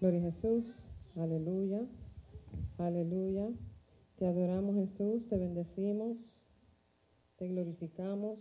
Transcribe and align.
Gloria 0.00 0.20
a 0.20 0.30
Jesús. 0.30 0.64
Aleluya. 1.16 1.84
Aleluya. 2.78 3.48
Te 4.16 4.26
adoramos 4.26 4.76
Jesús, 4.76 5.26
te 5.28 5.36
bendecimos, 5.36 6.16
te 7.36 7.48
glorificamos. 7.48 8.38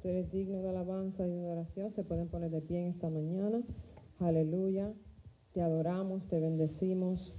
Tú 0.00 0.08
eres 0.08 0.30
digno 0.30 0.62
de 0.62 0.68
alabanza 0.68 1.26
y 1.26 1.30
de 1.30 1.40
adoración. 1.40 1.90
Se 1.90 2.04
pueden 2.04 2.28
poner 2.28 2.52
de 2.52 2.60
pie 2.60 2.80
en 2.80 2.90
esta 2.90 3.10
mañana. 3.10 3.60
Aleluya. 4.20 4.94
Te 5.52 5.62
adoramos, 5.62 6.28
te 6.28 6.38
bendecimos. 6.38 7.34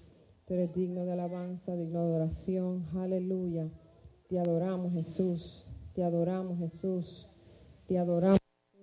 Tú 0.45 0.55
eres 0.55 0.73
digno 0.73 1.05
de 1.05 1.13
alabanza, 1.13 1.77
digno 1.77 2.01
de 2.01 2.07
adoración. 2.07 2.87
Aleluya. 2.93 3.69
Te 4.27 4.37
adoramos 4.37 4.91
Jesús. 4.91 5.65
Te 5.93 6.03
adoramos 6.03 6.59
Jesús. 6.59 7.29
Te 7.87 7.97
adoramos. 7.97 8.39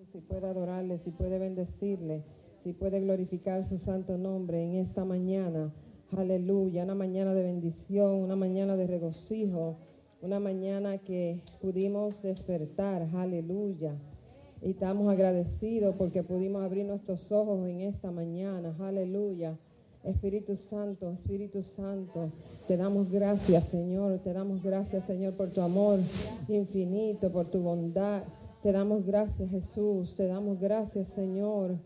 Si 0.06 0.22
puede 0.22 0.46
adorarle, 0.46 0.98
si 0.98 1.10
puede 1.10 1.38
bendecirle 1.38 2.24
si 2.66 2.72
puede 2.72 2.98
glorificar 2.98 3.62
su 3.62 3.78
santo 3.78 4.18
nombre 4.18 4.60
en 4.60 4.74
esta 4.74 5.04
mañana. 5.04 5.72
Aleluya, 6.10 6.82
una 6.82 6.96
mañana 6.96 7.32
de 7.32 7.44
bendición, 7.44 8.14
una 8.14 8.34
mañana 8.34 8.74
de 8.74 8.88
regocijo, 8.88 9.76
una 10.20 10.40
mañana 10.40 10.98
que 10.98 11.40
pudimos 11.60 12.20
despertar. 12.22 13.08
Aleluya. 13.14 13.94
Y 14.60 14.70
estamos 14.70 15.08
agradecidos 15.08 15.94
porque 15.94 16.24
pudimos 16.24 16.64
abrir 16.64 16.86
nuestros 16.86 17.30
ojos 17.30 17.68
en 17.68 17.82
esta 17.82 18.10
mañana. 18.10 18.74
Aleluya. 18.80 19.56
Espíritu 20.02 20.56
Santo, 20.56 21.12
Espíritu 21.12 21.62
Santo, 21.62 22.32
te 22.66 22.76
damos 22.76 23.12
gracias, 23.12 23.62
Señor. 23.68 24.18
Te 24.24 24.32
damos 24.32 24.60
gracias, 24.64 25.04
Señor, 25.04 25.34
por 25.34 25.50
tu 25.50 25.60
amor 25.60 26.00
infinito, 26.48 27.30
por 27.30 27.46
tu 27.46 27.60
bondad. 27.60 28.24
Te 28.60 28.72
damos 28.72 29.06
gracias, 29.06 29.50
Jesús. 29.50 30.16
Te 30.16 30.26
damos 30.26 30.58
gracias, 30.58 31.06
Señor. 31.06 31.78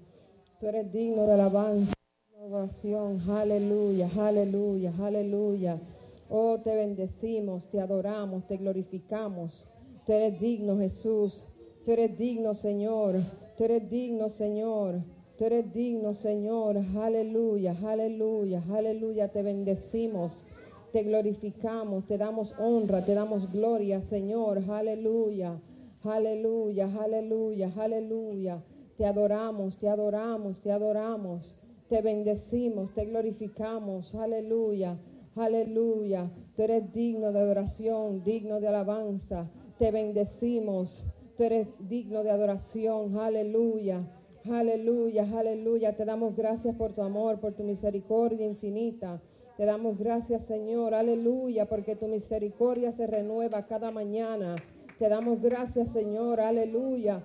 Tú 0.60 0.66
eres 0.66 0.92
digno 0.92 1.26
de 1.26 1.32
alabanza, 1.32 1.94
oración. 2.38 3.18
Aleluya, 3.30 4.10
aleluya, 4.14 4.92
aleluya. 5.00 5.80
Oh, 6.28 6.58
te 6.58 6.76
bendecimos, 6.76 7.70
te 7.70 7.80
adoramos, 7.80 8.46
te 8.46 8.58
glorificamos. 8.58 9.66
Tú 10.04 10.12
eres 10.12 10.38
digno, 10.38 10.76
Jesús. 10.76 11.42
Tú 11.86 11.92
eres 11.92 12.18
digno, 12.18 12.52
Señor. 12.52 13.14
Tú 13.56 13.64
eres 13.64 13.88
digno, 13.88 14.28
Señor. 14.28 15.00
Tú 15.38 15.46
eres 15.46 15.72
digno, 15.72 16.12
Señor. 16.12 16.76
Aleluya, 16.94 17.74
aleluya, 17.82 18.62
aleluya. 18.70 19.28
Te 19.28 19.42
bendecimos, 19.42 20.44
te 20.92 21.04
glorificamos, 21.04 22.04
te 22.04 22.18
damos 22.18 22.52
honra, 22.58 23.02
te 23.02 23.14
damos 23.14 23.50
gloria, 23.50 24.02
Señor. 24.02 24.62
Aleluya, 24.68 25.58
aleluya, 26.04 26.90
aleluya, 27.00 27.72
aleluya. 27.78 28.62
Te 29.00 29.06
adoramos, 29.06 29.78
te 29.78 29.88
adoramos, 29.88 30.60
te 30.60 30.70
adoramos. 30.70 31.58
Te 31.88 32.02
bendecimos, 32.02 32.92
te 32.92 33.06
glorificamos. 33.06 34.14
Aleluya, 34.14 34.98
aleluya. 35.36 36.30
Tú 36.54 36.64
eres 36.64 36.92
digno 36.92 37.32
de 37.32 37.40
adoración, 37.40 38.22
digno 38.22 38.60
de 38.60 38.68
alabanza. 38.68 39.48
Te 39.78 39.90
bendecimos. 39.90 41.06
Tú 41.34 41.44
eres 41.44 41.68
digno 41.78 42.22
de 42.22 42.30
adoración. 42.30 43.16
Aleluya. 43.16 44.06
Aleluya, 44.44 45.26
aleluya. 45.34 45.96
Te 45.96 46.04
damos 46.04 46.36
gracias 46.36 46.76
por 46.76 46.92
tu 46.92 47.00
amor, 47.00 47.40
por 47.40 47.54
tu 47.54 47.62
misericordia 47.64 48.44
infinita. 48.44 49.22
Te 49.56 49.64
damos 49.64 49.96
gracias, 49.96 50.42
Señor. 50.42 50.92
Aleluya, 50.92 51.66
porque 51.70 51.96
tu 51.96 52.06
misericordia 52.06 52.92
se 52.92 53.06
renueva 53.06 53.64
cada 53.64 53.90
mañana. 53.90 54.56
Te 54.98 55.08
damos 55.08 55.40
gracias, 55.40 55.88
Señor. 55.88 56.38
Aleluya 56.38 57.24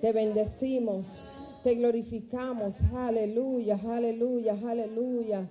te 0.00 0.12
bendecimos, 0.12 1.22
te 1.62 1.74
glorificamos. 1.74 2.80
Aleluya, 2.94 3.78
aleluya, 3.88 4.56
aleluya. 4.66 5.48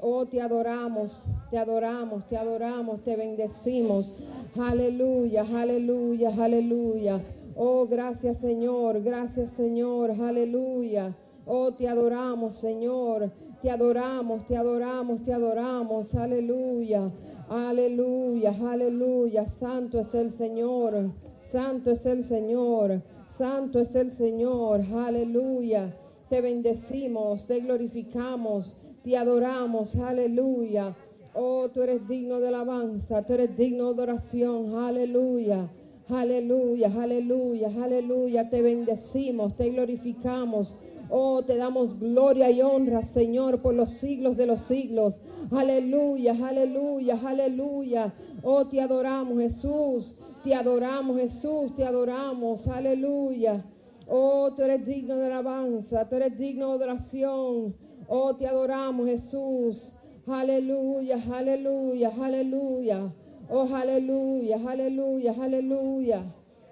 Oh, 0.00 0.26
te 0.26 0.40
adoramos, 0.40 1.24
te 1.50 1.58
adoramos, 1.58 2.26
te 2.26 2.36
adoramos, 2.36 3.02
te 3.02 3.16
bendecimos. 3.16 4.14
Aleluya, 4.58 5.44
aleluya, 5.52 6.32
aleluya. 6.38 7.20
Oh, 7.56 7.86
gracias 7.86 8.38
Señor, 8.38 9.02
gracias 9.02 9.50
Señor, 9.50 10.12
aleluya. 10.12 11.16
Oh, 11.44 11.72
te 11.72 11.88
adoramos 11.88 12.54
Señor, 12.54 13.32
te 13.60 13.70
adoramos, 13.70 14.46
te 14.46 14.56
adoramos, 14.56 15.22
te 15.24 15.32
adoramos, 15.32 16.14
aleluya. 16.14 17.10
Aleluya, 17.48 18.54
aleluya. 18.62 19.46
Santo 19.46 19.98
es 19.98 20.14
el 20.14 20.30
Señor, 20.30 21.10
santo 21.40 21.90
es 21.90 22.04
el 22.06 22.22
Señor. 22.22 23.02
Santo 23.38 23.78
es 23.78 23.94
el 23.94 24.10
Señor, 24.10 24.80
aleluya. 24.92 25.94
Te 26.28 26.40
bendecimos, 26.40 27.46
te 27.46 27.60
glorificamos, 27.60 28.74
te 29.04 29.16
adoramos, 29.16 29.94
aleluya. 29.94 30.96
Oh, 31.34 31.68
tú 31.68 31.82
eres 31.82 32.08
digno 32.08 32.40
de 32.40 32.48
alabanza, 32.48 33.24
tú 33.24 33.34
eres 33.34 33.56
digno 33.56 33.94
de 33.94 34.02
oración, 34.02 34.74
aleluya. 34.74 35.70
Aleluya, 36.08 36.92
aleluya, 37.00 37.70
aleluya. 37.80 38.50
Te 38.50 38.60
bendecimos, 38.60 39.56
te 39.56 39.70
glorificamos. 39.70 40.74
Oh, 41.08 41.44
te 41.44 41.56
damos 41.56 41.96
gloria 42.00 42.50
y 42.50 42.60
honra, 42.60 43.02
Señor, 43.02 43.62
por 43.62 43.72
los 43.72 43.90
siglos 43.90 44.36
de 44.36 44.46
los 44.46 44.62
siglos. 44.62 45.20
Aleluya, 45.52 46.36
aleluya, 46.44 47.20
aleluya. 47.24 48.12
Oh, 48.42 48.66
te 48.66 48.80
adoramos, 48.80 49.38
Jesús. 49.38 50.16
Te 50.48 50.54
adoramos, 50.54 51.18
Jesús, 51.18 51.74
te 51.74 51.84
adoramos. 51.84 52.66
Aleluya. 52.68 53.62
Oh, 54.08 54.50
tú 54.56 54.62
eres 54.62 54.86
digno 54.86 55.16
de 55.16 55.26
alabanza, 55.26 56.08
tú 56.08 56.16
eres 56.16 56.38
digno 56.38 56.68
de 56.68 56.84
adoración. 56.84 57.76
Oh, 58.08 58.34
te 58.34 58.46
adoramos, 58.46 59.06
Jesús. 59.08 59.92
Aleluya, 60.26 61.22
aleluya, 61.30 62.10
aleluya. 62.18 63.12
Oh, 63.50 63.68
aleluya, 63.70 64.58
aleluya, 64.66 65.34
aleluya. 65.38 66.22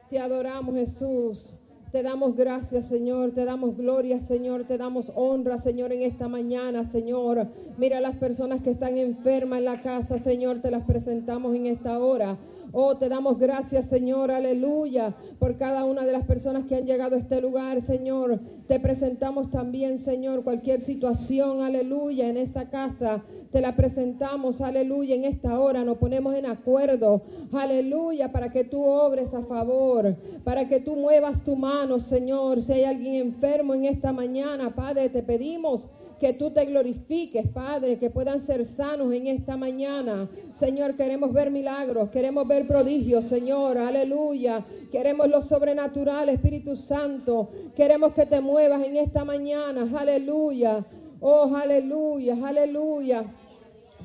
Te 0.09 0.21
adoramos, 0.21 0.75
Jesús. 0.75 1.59
Te 1.93 2.03
damos 2.03 2.35
gracias, 2.35 2.87
Señor. 2.87 3.33
Te 3.33 3.45
damos 3.45 3.77
gloria, 3.77 4.21
Señor. 4.21 4.65
Te 4.65 4.79
damos 4.79 5.13
honra, 5.15 5.59
Señor, 5.59 5.93
en 5.93 6.01
esta 6.01 6.29
mañana, 6.29 6.83
Señor. 6.85 7.49
Mira 7.77 8.01
las 8.01 8.17
personas 8.17 8.63
que 8.63 8.71
están 8.71 8.97
enfermas 8.97 9.59
en 9.59 9.67
la 9.67 9.83
casa, 9.83 10.17
Señor. 10.17 10.63
Te 10.63 10.71
las 10.71 10.85
presentamos 10.85 11.55
en 11.55 11.67
esta 11.67 11.99
hora. 11.99 12.39
Oh, 12.73 12.97
te 12.97 13.09
damos 13.09 13.39
gracias, 13.39 13.87
Señor, 13.87 14.31
aleluya, 14.31 15.15
por 15.39 15.57
cada 15.57 15.85
una 15.85 16.05
de 16.05 16.13
las 16.13 16.25
personas 16.25 16.65
que 16.65 16.77
han 16.77 16.87
llegado 16.87 17.17
a 17.17 17.19
este 17.19 17.41
lugar, 17.41 17.81
Señor. 17.81 18.41
Te 18.67 18.81
presentamos 18.81 19.51
también, 19.51 19.99
Señor, 19.99 20.43
cualquier 20.43 20.81
situación, 20.81 21.63
aleluya, 21.63 22.29
en 22.29 22.37
esta 22.37 22.69
casa. 22.69 23.23
Te 23.53 23.61
la 23.61 23.77
presentamos, 23.77 24.61
aleluya, 24.61 25.15
en 25.15 25.25
esta 25.25 25.59
hora. 25.59 25.85
Nos 25.85 25.99
ponemos 25.99 26.35
en 26.35 26.47
acuerdo, 26.47 27.23
aleluya, 27.53 28.33
para 28.33 28.51
que 28.51 28.65
tú 28.65 28.85
obres 28.85 29.33
a 29.35 29.43
favor, 29.43 30.17
para 30.45 30.69
que 30.69 30.81
tú 30.81 30.97
muevas 30.97 31.45
tu 31.45 31.57
mano, 31.57 32.01
Señor. 32.01 32.63
Si 32.63 32.73
hay 32.73 32.85
alguien 32.85 33.15
enfermo 33.15 33.75
en 33.75 33.85
esta 33.85 34.13
mañana, 34.13 34.75
Padre, 34.75 35.09
te 35.09 35.23
pedimos 35.23 35.87
que 36.19 36.33
tú 36.33 36.51
te 36.51 36.65
glorifiques, 36.65 37.47
Padre, 37.49 37.99
que 37.99 38.11
puedan 38.11 38.41
ser 38.41 38.65
sanos 38.65 39.13
en 39.13 39.27
esta 39.27 39.57
mañana. 39.57 40.29
Señor, 40.55 40.97
queremos 40.97 41.33
ver 41.33 41.51
milagros, 41.51 42.11
queremos 42.11 42.49
ver 42.49 42.67
prodigios, 42.67 43.25
Señor, 43.25 43.77
aleluya. 43.77 44.65
Queremos 44.91 45.29
lo 45.29 45.43
sobrenatural, 45.43 46.29
Espíritu 46.29 46.77
Santo. 46.77 47.51
Queremos 47.75 48.15
que 48.15 48.25
te 48.25 48.41
muevas 48.41 48.83
en 48.85 48.97
esta 48.97 49.25
mañana, 49.25 49.89
aleluya. 49.95 50.85
Oh, 51.21 51.55
aleluya, 51.55 52.37
aleluya. 52.43 53.25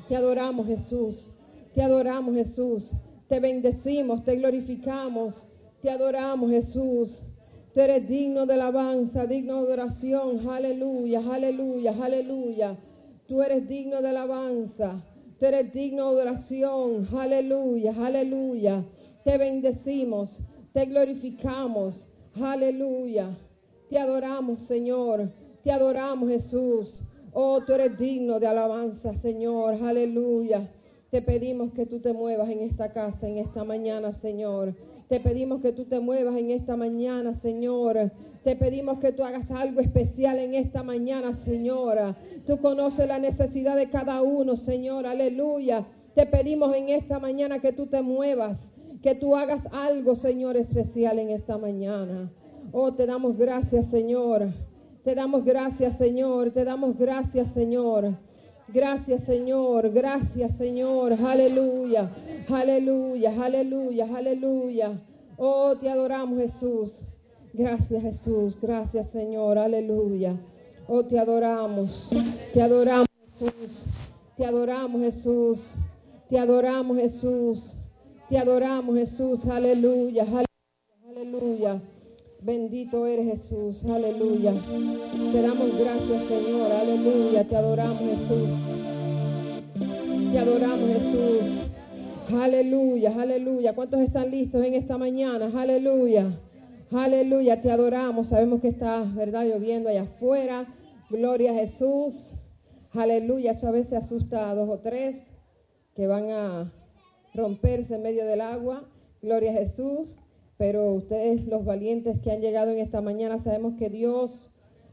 Te 0.08 0.16
adoramos, 0.16 0.66
Jesús. 0.66 1.30
Te 1.74 1.82
adoramos, 1.82 2.34
Jesús. 2.34 2.90
Te 3.28 3.40
bendecimos, 3.40 4.24
te 4.24 4.36
glorificamos. 4.36 5.42
Te 5.80 5.90
adoramos, 5.90 6.50
Jesús. 6.50 7.22
Tú 7.74 7.80
eres 7.80 8.06
digno 8.06 8.44
de 8.44 8.54
alabanza, 8.54 9.26
digno 9.26 9.64
de 9.64 9.72
oración. 9.72 10.46
Aleluya, 10.48 11.22
aleluya, 11.30 11.94
aleluya. 11.98 12.76
Tú 13.26 13.40
eres 13.40 13.66
digno 13.66 14.02
de 14.02 14.08
alabanza. 14.08 15.02
Tú 15.38 15.46
eres 15.46 15.72
digno 15.72 16.14
de 16.14 16.22
oración. 16.22 17.08
Aleluya, 17.16 17.94
aleluya. 17.98 18.84
Te 19.24 19.38
bendecimos, 19.38 20.38
te 20.72 20.84
glorificamos. 20.84 22.06
Aleluya. 22.34 23.30
Te 23.88 23.98
adoramos, 23.98 24.60
Señor. 24.60 25.30
Te 25.62 25.72
adoramos, 25.72 26.28
Jesús. 26.28 27.00
Oh, 27.32 27.60
tú 27.62 27.72
eres 27.72 27.98
digno 27.98 28.38
de 28.38 28.48
alabanza, 28.48 29.16
Señor. 29.16 29.78
Aleluya. 29.82 30.68
Te 31.10 31.22
pedimos 31.22 31.72
que 31.72 31.86
tú 31.86 32.00
te 32.00 32.12
muevas 32.12 32.50
en 32.50 32.60
esta 32.60 32.92
casa, 32.92 33.28
en 33.28 33.38
esta 33.38 33.64
mañana, 33.64 34.12
Señor. 34.12 34.74
Te 35.12 35.20
pedimos 35.20 35.60
que 35.60 35.74
tú 35.74 35.84
te 35.84 36.00
muevas 36.00 36.38
en 36.38 36.50
esta 36.50 36.74
mañana, 36.74 37.34
Señor. 37.34 38.12
Te 38.44 38.56
pedimos 38.56 38.98
que 38.98 39.12
tú 39.12 39.24
hagas 39.24 39.50
algo 39.50 39.82
especial 39.82 40.38
en 40.38 40.54
esta 40.54 40.82
mañana, 40.82 41.34
Señora. 41.34 42.16
Tú 42.46 42.62
conoces 42.62 43.06
la 43.06 43.18
necesidad 43.18 43.76
de 43.76 43.90
cada 43.90 44.22
uno, 44.22 44.56
Señor. 44.56 45.06
Aleluya. 45.06 45.86
Te 46.14 46.24
pedimos 46.24 46.74
en 46.74 46.88
esta 46.88 47.18
mañana 47.18 47.58
que 47.58 47.74
tú 47.74 47.88
te 47.88 48.00
muevas, 48.00 48.74
que 49.02 49.14
tú 49.14 49.36
hagas 49.36 49.68
algo, 49.74 50.16
Señor, 50.16 50.56
especial 50.56 51.18
en 51.18 51.28
esta 51.28 51.58
mañana. 51.58 52.32
Oh, 52.72 52.94
te 52.94 53.04
damos 53.04 53.36
gracias, 53.36 53.88
Señor. 53.88 54.48
Te 55.04 55.14
damos 55.14 55.44
gracias, 55.44 55.98
Señor. 55.98 56.52
Te 56.52 56.64
damos 56.64 56.96
gracias, 56.96 57.52
Señor. 57.52 58.16
Gracias, 58.68 59.24
Señor. 59.24 59.90
Gracias, 59.90 60.56
Señor. 60.56 61.12
Aleluya. 61.12 62.10
Aleluya. 62.48 63.44
Aleluya. 63.44 64.08
Aleluya. 64.16 65.00
Oh, 65.36 65.76
te 65.76 65.90
adoramos, 65.90 66.38
Jesús. 66.38 67.02
Gracias, 67.52 68.02
Jesús. 68.02 68.56
Gracias, 68.60 69.10
Señor. 69.10 69.58
Aleluya. 69.58 70.36
Oh, 70.86 71.04
te 71.04 71.18
adoramos. 71.18 72.08
Te 72.54 72.62
adoramos, 72.62 73.08
Jesús. 73.30 73.84
Te 74.36 74.46
adoramos, 74.46 75.02
Jesús. 75.02 75.58
Te 76.28 76.38
adoramos, 76.38 76.96
Jesús. 76.98 77.74
Te 78.28 78.38
adoramos, 78.38 78.96
Jesús. 78.96 79.44
Aleluya. 79.46 80.22
Aleluya. 80.22 80.46
Aleluya. 81.08 81.82
Bendito 82.44 83.06
eres 83.06 83.26
Jesús, 83.26 83.84
aleluya. 83.84 84.52
Te 85.32 85.42
damos 85.42 85.78
gracias, 85.78 86.24
Señor, 86.24 86.72
aleluya. 86.72 87.44
Te 87.44 87.54
adoramos, 87.54 88.00
Jesús. 88.00 88.48
Te 90.32 90.38
adoramos, 90.40 90.88
Jesús. 90.88 92.36
Aleluya, 92.36 93.14
aleluya. 93.16 93.74
¿Cuántos 93.76 94.00
están 94.00 94.32
listos 94.32 94.64
en 94.64 94.74
esta 94.74 94.98
mañana? 94.98 95.52
Aleluya. 95.54 96.36
Aleluya, 96.90 97.62
te 97.62 97.70
adoramos. 97.70 98.26
Sabemos 98.26 98.60
que 98.60 98.68
está, 98.68 99.04
¿verdad? 99.14 99.44
Lloviendo 99.44 99.88
allá 99.88 100.02
afuera. 100.02 100.66
Gloria 101.10 101.52
a 101.52 101.54
Jesús. 101.54 102.32
Aleluya. 102.92 103.52
Eso 103.52 103.68
a 103.68 103.70
veces 103.70 103.92
asusta 103.92 104.50
a 104.50 104.56
dos 104.56 104.68
o 104.68 104.80
tres 104.80 105.22
que 105.94 106.08
van 106.08 106.28
a 106.32 106.72
romperse 107.34 107.94
en 107.94 108.02
medio 108.02 108.26
del 108.26 108.40
agua. 108.40 108.82
Gloria 109.22 109.52
a 109.52 109.54
Jesús 109.54 110.21
pero 110.62 110.92
ustedes, 110.92 111.44
los 111.48 111.64
valientes 111.64 112.20
que 112.20 112.30
han 112.30 112.40
llegado 112.40 112.70
en 112.70 112.78
esta 112.78 113.00
mañana, 113.00 113.36
sabemos 113.40 113.74
que 113.74 113.90
Dios 113.90 114.48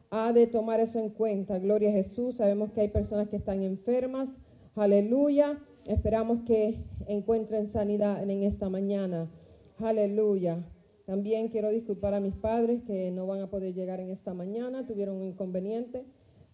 ha 0.09 0.33
de 0.33 0.47
tomar 0.47 0.79
eso 0.79 0.97
en 0.97 1.11
cuenta. 1.11 1.59
Gloria 1.59 1.89
a 1.89 1.91
Jesús. 1.91 2.37
Sabemos 2.37 2.71
que 2.71 2.81
hay 2.81 2.87
personas 2.87 3.29
que 3.29 3.35
están 3.35 3.61
enfermas. 3.61 4.39
Aleluya. 4.73 5.59
Esperamos 5.85 6.41
que 6.41 6.79
encuentren 7.05 7.67
sanidad 7.67 8.27
en 8.27 8.41
esta 8.41 8.67
mañana. 8.67 9.29
Aleluya. 9.77 10.65
También 11.05 11.49
quiero 11.49 11.69
disculpar 11.69 12.15
a 12.15 12.19
mis 12.19 12.33
padres 12.33 12.81
que 12.87 13.11
no 13.11 13.27
van 13.27 13.41
a 13.41 13.51
poder 13.51 13.75
llegar 13.75 13.99
en 13.99 14.09
esta 14.09 14.33
mañana. 14.33 14.87
Tuvieron 14.87 15.17
un 15.17 15.25
inconveniente. 15.27 16.03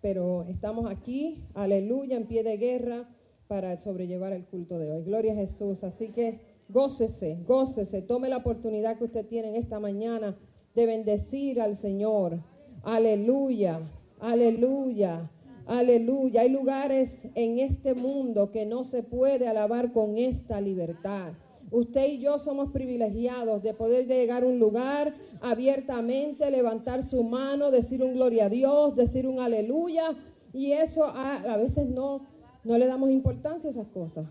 Pero 0.01 0.43
estamos 0.49 0.91
aquí, 0.91 1.45
aleluya, 1.53 2.17
en 2.17 2.27
pie 2.27 2.43
de 2.43 2.57
guerra 2.57 3.07
para 3.47 3.77
sobrellevar 3.77 4.33
el 4.33 4.43
culto 4.43 4.77
de 4.77 4.91
hoy. 4.91 5.03
Gloria 5.03 5.31
a 5.31 5.37
Jesús. 5.37 5.85
Así 5.85 6.09
que 6.09 6.41
Gócese, 6.67 7.37
gócese, 7.47 8.01
tome 8.01 8.27
la 8.27 8.37
oportunidad 8.37 8.97
que 8.97 9.03
usted 9.03 9.25
tiene 9.27 9.49
en 9.49 9.55
esta 9.55 9.79
mañana 9.79 10.35
de 10.73 10.85
bendecir 10.87 11.61
al 11.61 11.75
Señor. 11.77 12.39
Aleluya, 12.81 13.81
aleluya, 14.19 15.29
aleluya. 15.67 16.41
Hay 16.41 16.49
lugares 16.49 17.27
en 17.35 17.59
este 17.59 17.93
mundo 17.93 18.51
que 18.51 18.65
no 18.65 18.83
se 18.83 19.03
puede 19.03 19.47
alabar 19.47 19.93
con 19.93 20.17
esta 20.17 20.59
libertad. 20.59 21.33
Usted 21.69 22.07
y 22.07 22.19
yo 22.19 22.39
somos 22.39 22.71
privilegiados 22.71 23.61
de 23.61 23.73
poder 23.73 24.07
llegar 24.07 24.43
a 24.43 24.47
un 24.47 24.57
lugar 24.57 25.13
abiertamente, 25.41 26.49
levantar 26.49 27.03
su 27.03 27.23
mano, 27.23 27.69
decir 27.69 28.03
un 28.03 28.13
gloria 28.13 28.45
a 28.45 28.49
Dios, 28.49 28.95
decir 28.95 29.27
un 29.27 29.39
aleluya. 29.39 30.15
Y 30.51 30.71
eso 30.71 31.05
a, 31.05 31.35
a 31.35 31.57
veces 31.57 31.89
no, 31.89 32.25
no 32.63 32.77
le 32.77 32.87
damos 32.87 33.11
importancia 33.11 33.69
a 33.69 33.71
esas 33.71 33.87
cosas. 33.87 34.25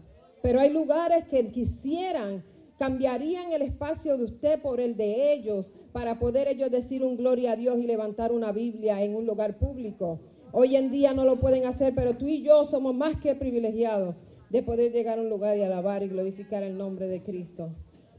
Pero 0.44 0.60
hay 0.60 0.68
lugares 0.68 1.24
que 1.24 1.48
quisieran, 1.48 2.44
cambiarían 2.78 3.54
el 3.54 3.62
espacio 3.62 4.18
de 4.18 4.24
usted 4.24 4.60
por 4.60 4.78
el 4.78 4.94
de 4.94 5.32
ellos 5.32 5.72
para 5.90 6.18
poder 6.18 6.48
ellos 6.48 6.70
decir 6.70 7.02
un 7.02 7.16
gloria 7.16 7.52
a 7.52 7.56
Dios 7.56 7.78
y 7.78 7.84
levantar 7.84 8.30
una 8.30 8.52
Biblia 8.52 9.02
en 9.02 9.16
un 9.16 9.24
lugar 9.24 9.56
público. 9.56 10.20
Hoy 10.52 10.76
en 10.76 10.90
día 10.90 11.14
no 11.14 11.24
lo 11.24 11.36
pueden 11.36 11.64
hacer, 11.64 11.94
pero 11.94 12.14
tú 12.14 12.28
y 12.28 12.42
yo 12.42 12.66
somos 12.66 12.94
más 12.94 13.16
que 13.16 13.34
privilegiados 13.34 14.16
de 14.50 14.62
poder 14.62 14.92
llegar 14.92 15.18
a 15.18 15.22
un 15.22 15.30
lugar 15.30 15.56
y 15.56 15.62
alabar 15.62 16.02
y 16.02 16.08
glorificar 16.08 16.62
el 16.62 16.76
nombre 16.76 17.08
de 17.08 17.22
Cristo. 17.22 17.70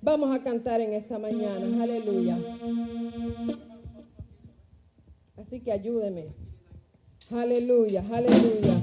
Vamos 0.02 0.36
a 0.36 0.44
cantar 0.44 0.82
en 0.82 0.94
esta 0.94 1.20
mañana, 1.20 1.84
aleluya. 1.84 2.40
Así 5.38 5.60
que 5.60 5.72
ayúdeme. 5.72 6.30
Aleluya, 7.30 8.04
aleluya. 8.12 8.82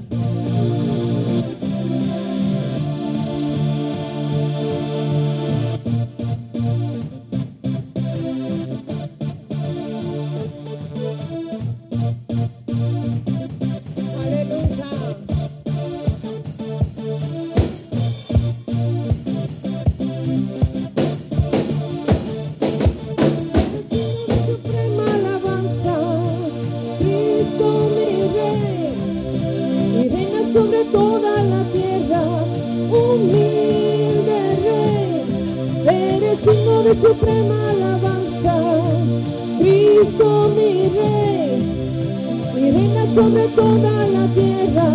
Sobre 43.13 43.47
toda 43.49 44.07
la 44.07 44.25
tierra, 44.33 44.87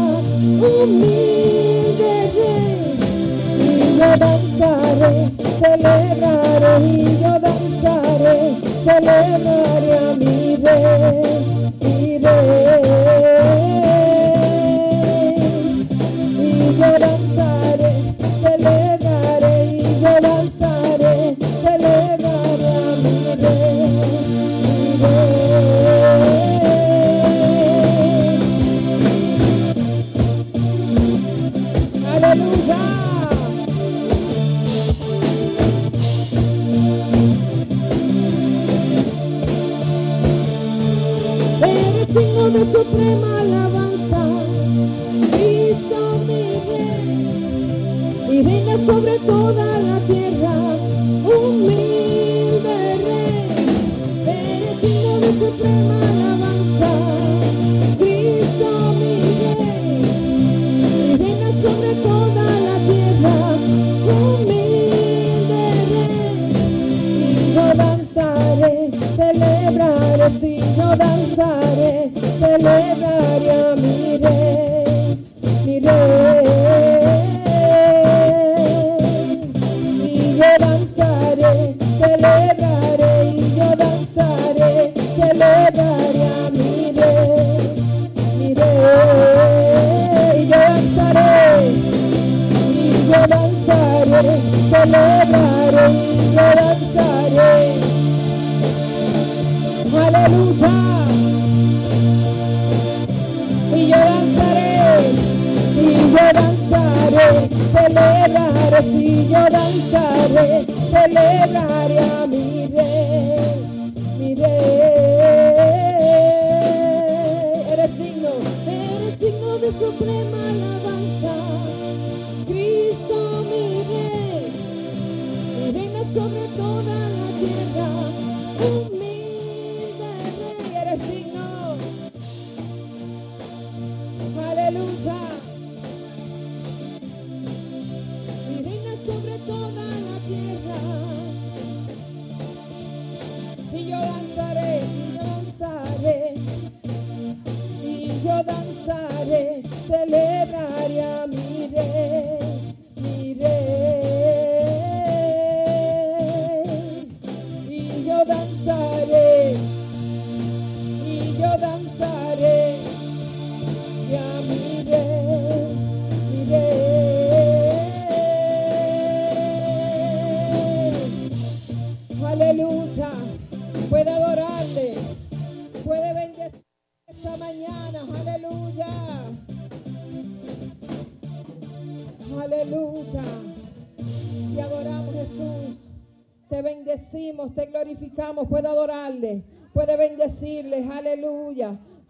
humilde 0.61 2.13
rey, 2.35 2.99
y 3.61 3.99
yo 3.99 4.17
danzaré, 4.17 5.31
celebraré, 5.61 6.73
y 6.85 7.19
yo 7.23 7.33
danzaré, 7.39 8.37
celebraré 8.85 9.99
a 9.99 10.17
mi 10.17 10.57
rey, 10.57 11.28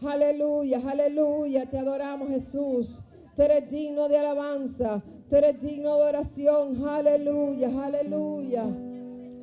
Aleluya, 0.00 0.80
aleluya. 0.86 1.66
Te 1.66 1.78
adoramos 1.78 2.28
Jesús. 2.28 3.00
Tú 3.34 3.42
eres 3.42 3.70
digno 3.70 4.08
de 4.08 4.18
alabanza. 4.18 5.02
Tú 5.28 5.36
eres 5.36 5.60
digno 5.60 5.96
de 5.96 6.02
oración. 6.02 6.88
Aleluya, 6.88 7.70
aleluya. 7.84 8.64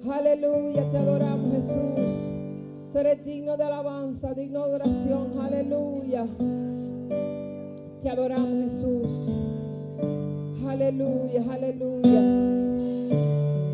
Aleluya, 0.09 0.91
te 0.91 0.97
adoramos 0.97 1.51
Jesús. 1.53 2.15
Tú 2.93 2.99
eres 2.99 3.25
digno 3.25 3.57
de 3.57 3.63
alabanza, 3.63 4.33
digno 4.33 4.67
de 4.67 4.75
oración. 4.75 5.39
Aleluya. 5.39 6.25
Te 8.01 8.09
adoramos 8.09 8.71
Jesús. 8.71 9.09
Aleluya, 10.67 11.43
aleluya. 11.51 12.21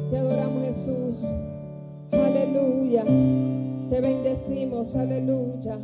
Te 0.09 0.17
adoramos 0.17 0.63
Jesús. 0.63 1.17
Aleluya. 2.11 3.03
Te 3.91 3.99
bendecimos, 3.99 4.95
aleluya. 4.95 5.77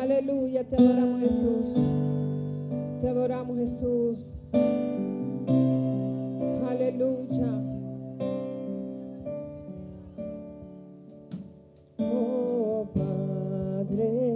Aleluya, 0.00 0.64
te 0.64 0.76
adoramos 0.76 1.20
Jesús. 1.20 1.74
Te 3.02 3.08
adoramos 3.10 3.58
Jesús. 3.58 4.34
Aleluya. 6.66 7.60
Oh 11.98 12.88
Padre 12.94 14.32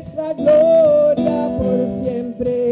nuestra 0.00 0.32
gloria 0.32 1.58
por 1.58 2.04
siempre. 2.04 2.69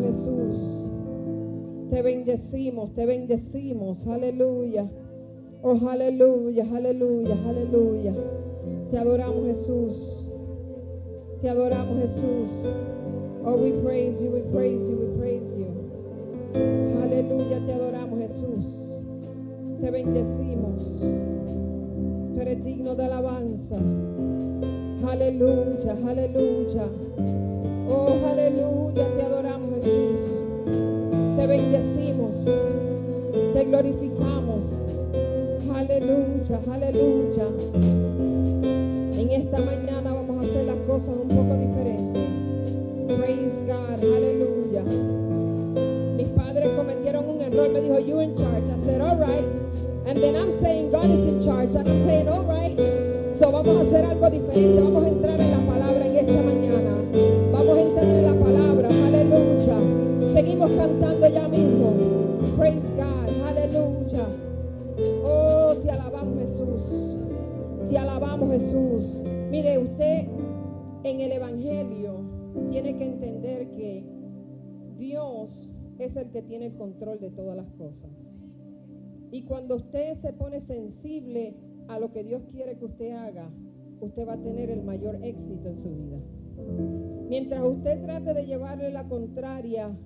Jesús. 0.00 0.82
Te 1.90 2.00
bendecimos, 2.00 2.94
te 2.94 3.04
bendecimos. 3.04 4.06
Aleluya. 4.06 4.88
Oh, 5.62 5.78
aleluya, 5.88 6.66
aleluya, 6.74 7.36
aleluya. 7.46 8.14
Te 8.90 8.98
adoramos, 8.98 9.44
Jesús. 9.46 10.24
Te 11.40 11.48
adoramos, 11.48 12.00
Jesús. 12.00 12.50
Oh, 13.44 13.56
we 13.56 13.72
praise 13.82 14.20
you, 14.22 14.30
we 14.30 14.40
praise 14.52 14.82
you, 14.82 14.96
we 14.96 15.18
praise 15.18 15.56
you. 15.56 15.66
Aleluya, 17.02 17.64
te 17.66 17.72
adoramos, 17.72 18.18
Jesús. 18.18 18.64
Te 19.80 19.90
bendecimos. 19.90 21.00
Tú 22.34 22.40
eres 22.40 22.64
digno 22.64 22.94
de 22.94 23.04
alabanza. 23.04 23.76
Aleluya, 25.08 25.96
aleluya. 26.06 26.86
Oh, 27.88 28.14
aleluya, 28.30 29.06
te 29.16 29.22
adoramos. 29.22 29.41
Te 31.42 31.48
bendecimos. 31.48 32.36
Te 33.52 33.64
glorificamos. 33.64 34.62
Aleluya, 35.74 36.60
aleluya. 36.70 37.46
En 39.18 39.28
esta 39.28 39.58
mañana 39.58 40.12
vamos 40.12 40.36
a 40.36 40.48
hacer 40.48 40.66
las 40.66 40.76
cosas 40.86 41.08
un 41.20 41.28
poco 41.28 41.56
diferentes. 41.56 42.28
Praise 43.18 43.56
God, 43.66 44.04
aleluya. 44.04 44.84
Mis 46.16 46.28
padres 46.28 46.68
cometieron 46.76 47.28
un 47.28 47.40
error. 47.40 47.68
Me 47.70 47.80
dijo, 47.80 47.98
you 47.98 48.20
in 48.20 48.36
charge. 48.36 48.70
I 48.70 48.84
said, 48.84 49.00
all 49.00 49.16
right. 49.16 49.44
And 50.06 50.22
then 50.22 50.36
I'm 50.36 50.52
saying 50.60 50.92
God 50.92 51.10
is 51.10 51.26
in 51.26 51.42
charge. 51.44 51.74
And 51.74 51.88
I'm 51.88 52.04
saying, 52.06 52.28
all 52.28 52.44
right. 52.44 52.78
So 53.36 53.50
vamos 53.50 53.78
a 53.78 53.80
hacer 53.80 54.04
algo 54.04 54.30
diferente. 54.30 54.80
Vamos 54.80 55.02
a 55.02 55.08
entrar 55.08 55.40
en 55.40 55.50
la 55.50 55.72
palabra 55.72 56.06
en 56.06 56.16
esta 56.18 56.40
mañana. 56.40 56.94
Vamos 57.52 57.78
a 57.78 57.80
entrar 57.80 58.06
en 58.06 58.26
la 58.26 58.44
palabra. 58.44 58.88
Aleluya. 59.08 60.32
Seguimos 60.32 60.70
cantando. 60.70 61.12
Praise 62.56 62.88
God. 62.96 63.28
Aleluya. 63.46 64.26
Oh, 65.24 65.74
te 65.82 65.90
alabamos 65.90 66.38
Jesús. 66.38 66.82
Te 67.88 67.98
alabamos 67.98 68.50
Jesús. 68.50 69.22
Mire, 69.50 69.78
usted 69.78 70.26
en 71.04 71.20
el 71.20 71.32
Evangelio 71.32 72.20
tiene 72.70 72.96
que 72.96 73.04
entender 73.04 73.70
que 73.70 74.04
Dios 74.96 75.68
es 75.98 76.16
el 76.16 76.30
que 76.30 76.42
tiene 76.42 76.66
el 76.66 76.74
control 76.74 77.20
de 77.20 77.30
todas 77.30 77.56
las 77.56 77.70
cosas. 77.72 78.10
Y 79.30 79.42
cuando 79.44 79.76
usted 79.76 80.14
se 80.14 80.32
pone 80.32 80.60
sensible 80.60 81.54
a 81.88 81.98
lo 81.98 82.12
que 82.12 82.22
Dios 82.22 82.42
quiere 82.50 82.76
que 82.76 82.84
usted 82.84 83.12
haga, 83.12 83.50
usted 84.00 84.28
va 84.28 84.34
a 84.34 84.42
tener 84.42 84.70
el 84.70 84.82
mayor 84.82 85.18
éxito 85.22 85.68
en 85.68 85.76
su 85.76 85.90
vida. 85.90 86.18
Mientras 87.28 87.62
usted 87.64 88.02
trate 88.02 88.34
de 88.34 88.44
llevarle 88.44 88.90
la 88.90 89.08
contraria 89.08 89.96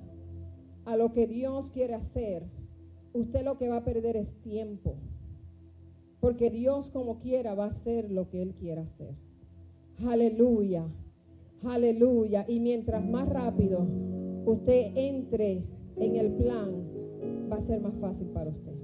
a 0.86 0.96
lo 0.96 1.12
que 1.12 1.26
Dios 1.26 1.70
quiere 1.70 1.94
hacer, 1.94 2.44
usted 3.12 3.44
lo 3.44 3.58
que 3.58 3.68
va 3.68 3.78
a 3.78 3.84
perder 3.84 4.16
es 4.16 4.34
tiempo. 4.40 4.94
Porque 6.20 6.48
Dios 6.48 6.90
como 6.90 7.18
quiera 7.18 7.54
va 7.54 7.64
a 7.64 7.68
hacer 7.68 8.10
lo 8.10 8.30
que 8.30 8.40
Él 8.40 8.54
quiera 8.54 8.82
hacer. 8.82 9.14
Aleluya. 10.06 10.86
Aleluya. 11.64 12.44
Y 12.48 12.60
mientras 12.60 13.04
más 13.04 13.28
rápido 13.28 13.86
usted 14.46 14.92
entre 14.94 15.64
en 15.96 16.16
el 16.16 16.32
plan, 16.34 16.86
va 17.50 17.56
a 17.56 17.62
ser 17.62 17.80
más 17.80 17.94
fácil 17.96 18.28
para 18.28 18.50
usted. 18.50 18.74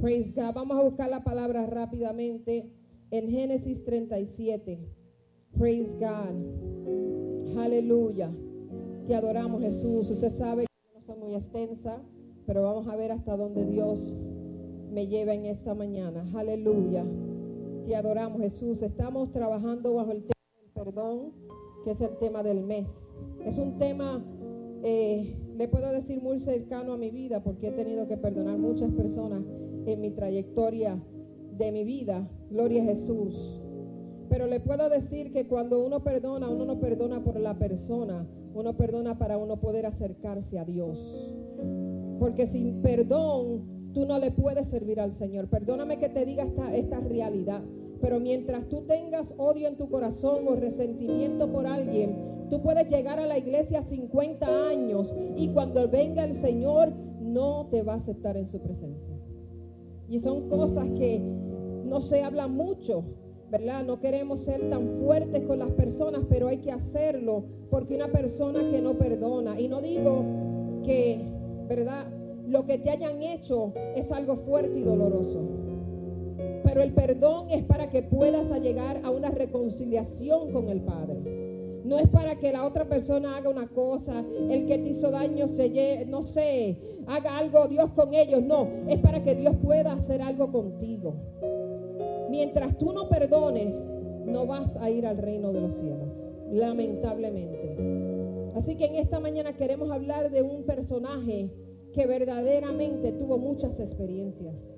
Praise 0.00 0.32
God. 0.32 0.54
Vamos 0.54 0.78
a 0.78 0.84
buscar 0.84 1.10
la 1.10 1.24
palabra 1.24 1.66
rápidamente 1.66 2.70
en 3.10 3.30
Génesis 3.30 3.84
37. 3.84 4.78
Praise 5.58 5.96
God. 5.98 7.58
Aleluya. 7.58 8.30
Te 9.06 9.14
adoramos 9.14 9.62
Jesús. 9.62 10.10
Usted 10.10 10.30
sabe 10.30 10.66
muy 11.14 11.34
extensa, 11.34 12.02
pero 12.46 12.62
vamos 12.62 12.88
a 12.88 12.96
ver 12.96 13.12
hasta 13.12 13.36
dónde 13.36 13.64
Dios 13.64 14.14
me 14.90 15.06
lleva 15.06 15.34
en 15.34 15.46
esta 15.46 15.74
mañana. 15.74 16.26
Aleluya. 16.34 17.04
Te 17.86 17.94
adoramos 17.94 18.40
Jesús. 18.40 18.82
Estamos 18.82 19.30
trabajando 19.30 19.94
bajo 19.94 20.10
el 20.12 20.22
tema 20.22 20.34
del 20.60 20.70
perdón, 20.72 21.32
que 21.84 21.92
es 21.92 22.00
el 22.00 22.16
tema 22.18 22.42
del 22.42 22.62
mes. 22.62 22.88
Es 23.44 23.58
un 23.58 23.78
tema, 23.78 24.24
eh, 24.82 25.36
le 25.56 25.68
puedo 25.68 25.92
decir, 25.92 26.20
muy 26.20 26.40
cercano 26.40 26.94
a 26.94 26.96
mi 26.96 27.10
vida, 27.10 27.42
porque 27.42 27.68
he 27.68 27.72
tenido 27.72 28.08
que 28.08 28.16
perdonar 28.16 28.58
muchas 28.58 28.90
personas 28.92 29.44
en 29.86 30.00
mi 30.00 30.10
trayectoria 30.10 31.00
de 31.52 31.72
mi 31.72 31.84
vida. 31.84 32.28
Gloria 32.50 32.82
a 32.82 32.86
Jesús. 32.86 33.60
Pero 34.28 34.46
le 34.46 34.58
puedo 34.58 34.88
decir 34.88 35.32
que 35.32 35.46
cuando 35.46 35.84
uno 35.84 36.02
perdona, 36.02 36.48
uno 36.48 36.64
no 36.64 36.80
perdona 36.80 37.22
por 37.22 37.38
la 37.38 37.56
persona, 37.58 38.26
uno 38.56 38.76
perdona 38.76 39.18
para 39.18 39.38
uno 39.38 39.60
poder 39.60 39.86
acercarse 39.86 40.58
a 40.58 40.64
Dios. 40.64 40.98
Porque 42.18 42.46
sin 42.46 42.80
perdón, 42.82 43.92
tú 43.92 44.06
no 44.06 44.18
le 44.18 44.30
puedes 44.30 44.68
servir 44.68 45.00
al 45.00 45.12
Señor. 45.12 45.48
Perdóname 45.48 45.98
que 45.98 46.08
te 46.08 46.24
diga 46.24 46.44
esta, 46.44 46.74
esta 46.74 47.00
realidad. 47.00 47.62
Pero 48.00 48.20
mientras 48.20 48.68
tú 48.68 48.82
tengas 48.82 49.34
odio 49.38 49.68
en 49.68 49.76
tu 49.76 49.88
corazón 49.88 50.46
o 50.48 50.54
resentimiento 50.54 51.50
por 51.50 51.66
alguien, 51.66 52.46
tú 52.50 52.60
puedes 52.62 52.88
llegar 52.88 53.18
a 53.18 53.26
la 53.26 53.38
iglesia 53.38 53.82
50 53.82 54.68
años 54.68 55.14
y 55.36 55.48
cuando 55.48 55.88
venga 55.88 56.24
el 56.24 56.34
Señor 56.34 56.92
no 57.20 57.66
te 57.70 57.82
va 57.82 57.94
a 57.94 57.96
aceptar 57.96 58.36
en 58.36 58.46
su 58.46 58.60
presencia. 58.60 59.16
Y 60.08 60.20
son 60.20 60.48
cosas 60.48 60.86
que 60.96 61.20
no 61.84 62.00
se 62.00 62.22
hablan 62.22 62.54
mucho, 62.54 63.04
¿verdad? 63.50 63.84
No 63.84 64.00
queremos 64.00 64.40
ser 64.40 64.68
tan 64.68 65.00
fuertes 65.00 65.44
con 65.44 65.58
las 65.58 65.70
personas, 65.72 66.22
pero 66.28 66.48
hay 66.48 66.58
que 66.58 66.72
hacerlo 66.72 67.44
porque 67.70 67.94
una 67.94 68.08
persona 68.08 68.60
que 68.70 68.80
no 68.80 68.94
perdona, 68.94 69.60
y 69.60 69.68
no 69.68 69.80
digo 69.80 70.24
que, 70.84 71.24
¿verdad? 71.68 72.06
Lo 72.46 72.64
que 72.64 72.78
te 72.78 72.90
hayan 72.90 73.22
hecho 73.22 73.72
es 73.94 74.12
algo 74.12 74.36
fuerte 74.36 74.78
y 74.78 74.82
doloroso. 74.82 75.40
Pero 76.64 76.82
el 76.82 76.92
perdón 76.92 77.50
es 77.50 77.64
para 77.64 77.90
que 77.90 78.02
puedas 78.02 78.50
llegar 78.60 79.00
a 79.04 79.10
una 79.10 79.30
reconciliación 79.30 80.52
con 80.52 80.68
el 80.68 80.80
Padre. 80.80 81.82
No 81.84 81.98
es 81.98 82.08
para 82.08 82.36
que 82.36 82.52
la 82.52 82.66
otra 82.66 82.88
persona 82.88 83.36
haga 83.36 83.48
una 83.48 83.68
cosa, 83.68 84.24
el 84.50 84.66
que 84.66 84.78
te 84.78 84.88
hizo 84.88 85.10
daño 85.10 85.46
se 85.46 86.04
no 86.06 86.22
sé, 86.24 86.76
haga 87.06 87.38
algo 87.38 87.68
Dios 87.68 87.90
con 87.92 88.12
ellos. 88.12 88.42
No, 88.42 88.68
es 88.88 89.00
para 89.00 89.22
que 89.22 89.34
Dios 89.34 89.54
pueda 89.62 89.92
hacer 89.92 90.20
algo 90.20 90.50
contigo. 90.50 91.14
Mientras 92.36 92.76
tú 92.76 92.92
no 92.92 93.08
perdones, 93.08 93.88
no 94.26 94.46
vas 94.46 94.76
a 94.76 94.90
ir 94.90 95.06
al 95.06 95.16
reino 95.16 95.54
de 95.54 95.62
los 95.62 95.72
cielos, 95.72 96.12
lamentablemente. 96.52 98.52
Así 98.54 98.76
que 98.76 98.84
en 98.84 98.96
esta 98.96 99.20
mañana 99.20 99.54
queremos 99.54 99.90
hablar 99.90 100.30
de 100.30 100.42
un 100.42 100.64
personaje 100.64 101.50
que 101.94 102.06
verdaderamente 102.06 103.12
tuvo 103.12 103.38
muchas 103.38 103.80
experiencias 103.80 104.70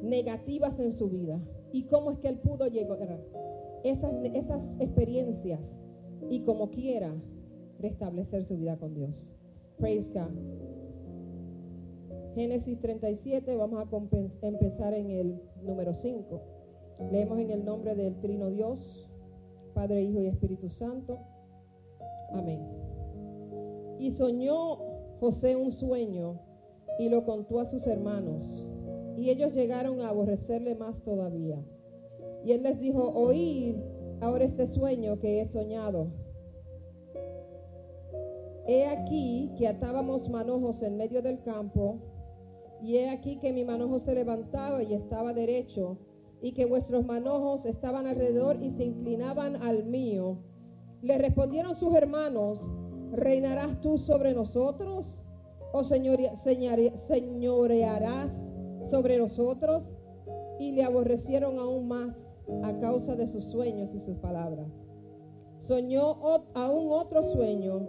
negativas 0.00 0.80
en 0.80 0.94
su 0.94 1.10
vida 1.10 1.38
y 1.72 1.82
cómo 1.82 2.10
es 2.10 2.20
que 2.20 2.28
él 2.28 2.38
pudo 2.38 2.66
llegar 2.68 3.20
esas, 3.84 4.14
esas 4.32 4.70
experiencias 4.80 5.76
y 6.30 6.40
como 6.40 6.70
quiera 6.70 7.12
restablecer 7.80 8.44
su 8.44 8.56
vida 8.56 8.78
con 8.78 8.94
Dios. 8.94 9.22
Praise 9.76 10.10
God. 10.14 10.32
Génesis 12.34 12.80
37, 12.80 13.56
vamos 13.56 13.78
a 13.78 14.46
empezar 14.46 14.94
en 14.94 15.10
el 15.10 15.38
número 15.62 15.92
5. 15.92 16.57
Leemos 17.10 17.38
en 17.38 17.50
el 17.50 17.64
nombre 17.64 17.94
del 17.94 18.18
Trino 18.20 18.50
Dios, 18.50 19.08
Padre, 19.74 20.02
Hijo 20.02 20.20
y 20.20 20.26
Espíritu 20.26 20.68
Santo. 20.68 21.18
Amén. 22.32 22.66
Y 23.98 24.10
soñó 24.10 24.76
José 25.20 25.56
un 25.56 25.72
sueño 25.72 26.40
y 26.98 27.08
lo 27.08 27.24
contó 27.24 27.60
a 27.60 27.64
sus 27.64 27.86
hermanos. 27.86 28.64
Y 29.16 29.30
ellos 29.30 29.54
llegaron 29.54 30.00
a 30.00 30.10
aborrecerle 30.10 30.74
más 30.74 31.02
todavía. 31.02 31.64
Y 32.44 32.52
él 32.52 32.62
les 32.62 32.78
dijo, 32.78 33.12
oíd 33.14 33.76
ahora 34.20 34.44
este 34.44 34.66
sueño 34.66 35.18
que 35.18 35.40
he 35.40 35.46
soñado. 35.46 36.08
He 38.66 38.86
aquí 38.86 39.50
que 39.56 39.66
atábamos 39.66 40.28
manojos 40.28 40.82
en 40.82 40.96
medio 40.96 41.22
del 41.22 41.42
campo, 41.42 41.98
y 42.82 42.96
he 42.96 43.08
aquí 43.08 43.38
que 43.38 43.52
mi 43.52 43.64
manojo 43.64 43.98
se 43.98 44.14
levantaba 44.14 44.82
y 44.82 44.92
estaba 44.92 45.32
derecho, 45.32 45.96
y 46.40 46.52
que 46.52 46.66
vuestros 46.66 47.04
manojos 47.04 47.66
estaban 47.66 48.06
alrededor 48.06 48.62
y 48.62 48.70
se 48.70 48.84
inclinaban 48.84 49.56
al 49.56 49.84
mío. 49.84 50.38
Le 51.02 51.18
respondieron 51.18 51.74
sus 51.76 51.94
hermanos, 51.94 52.60
¿reinarás 53.12 53.80
tú 53.80 53.98
sobre 53.98 54.34
nosotros? 54.34 55.18
¿O 55.72 55.82
señorearás 55.84 58.32
sobre 58.82 59.18
nosotros? 59.18 59.92
Y 60.58 60.72
le 60.72 60.84
aborrecieron 60.84 61.58
aún 61.58 61.88
más 61.88 62.26
a 62.62 62.78
causa 62.78 63.16
de 63.16 63.26
sus 63.26 63.44
sueños 63.44 63.94
y 63.94 64.00
sus 64.00 64.16
palabras. 64.18 64.68
Soñó 65.60 66.16
aún 66.54 66.92
otro 66.92 67.22
sueño 67.22 67.86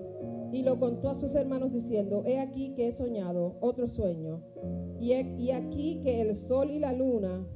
y 0.51 0.63
lo 0.63 0.79
contó 0.79 1.09
a 1.09 1.15
sus 1.15 1.35
hermanos 1.35 1.71
diciendo, 1.71 2.23
he 2.25 2.39
aquí 2.39 2.73
que 2.75 2.87
he 2.87 2.91
soñado 2.91 3.55
otro 3.61 3.87
sueño, 3.87 4.41
y, 4.99 5.13
aquí 5.51 6.01
que 6.03 6.21
el 6.21 6.35
sol 6.35 6.71
y 6.71 6.79
la 6.79 6.91
luna 6.91 7.47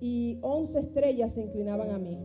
y 0.00 0.38
once 0.42 0.78
estrellas 0.78 1.34
se 1.34 1.42
inclinaban 1.42 1.90
a 1.90 1.98
mí. 1.98 2.18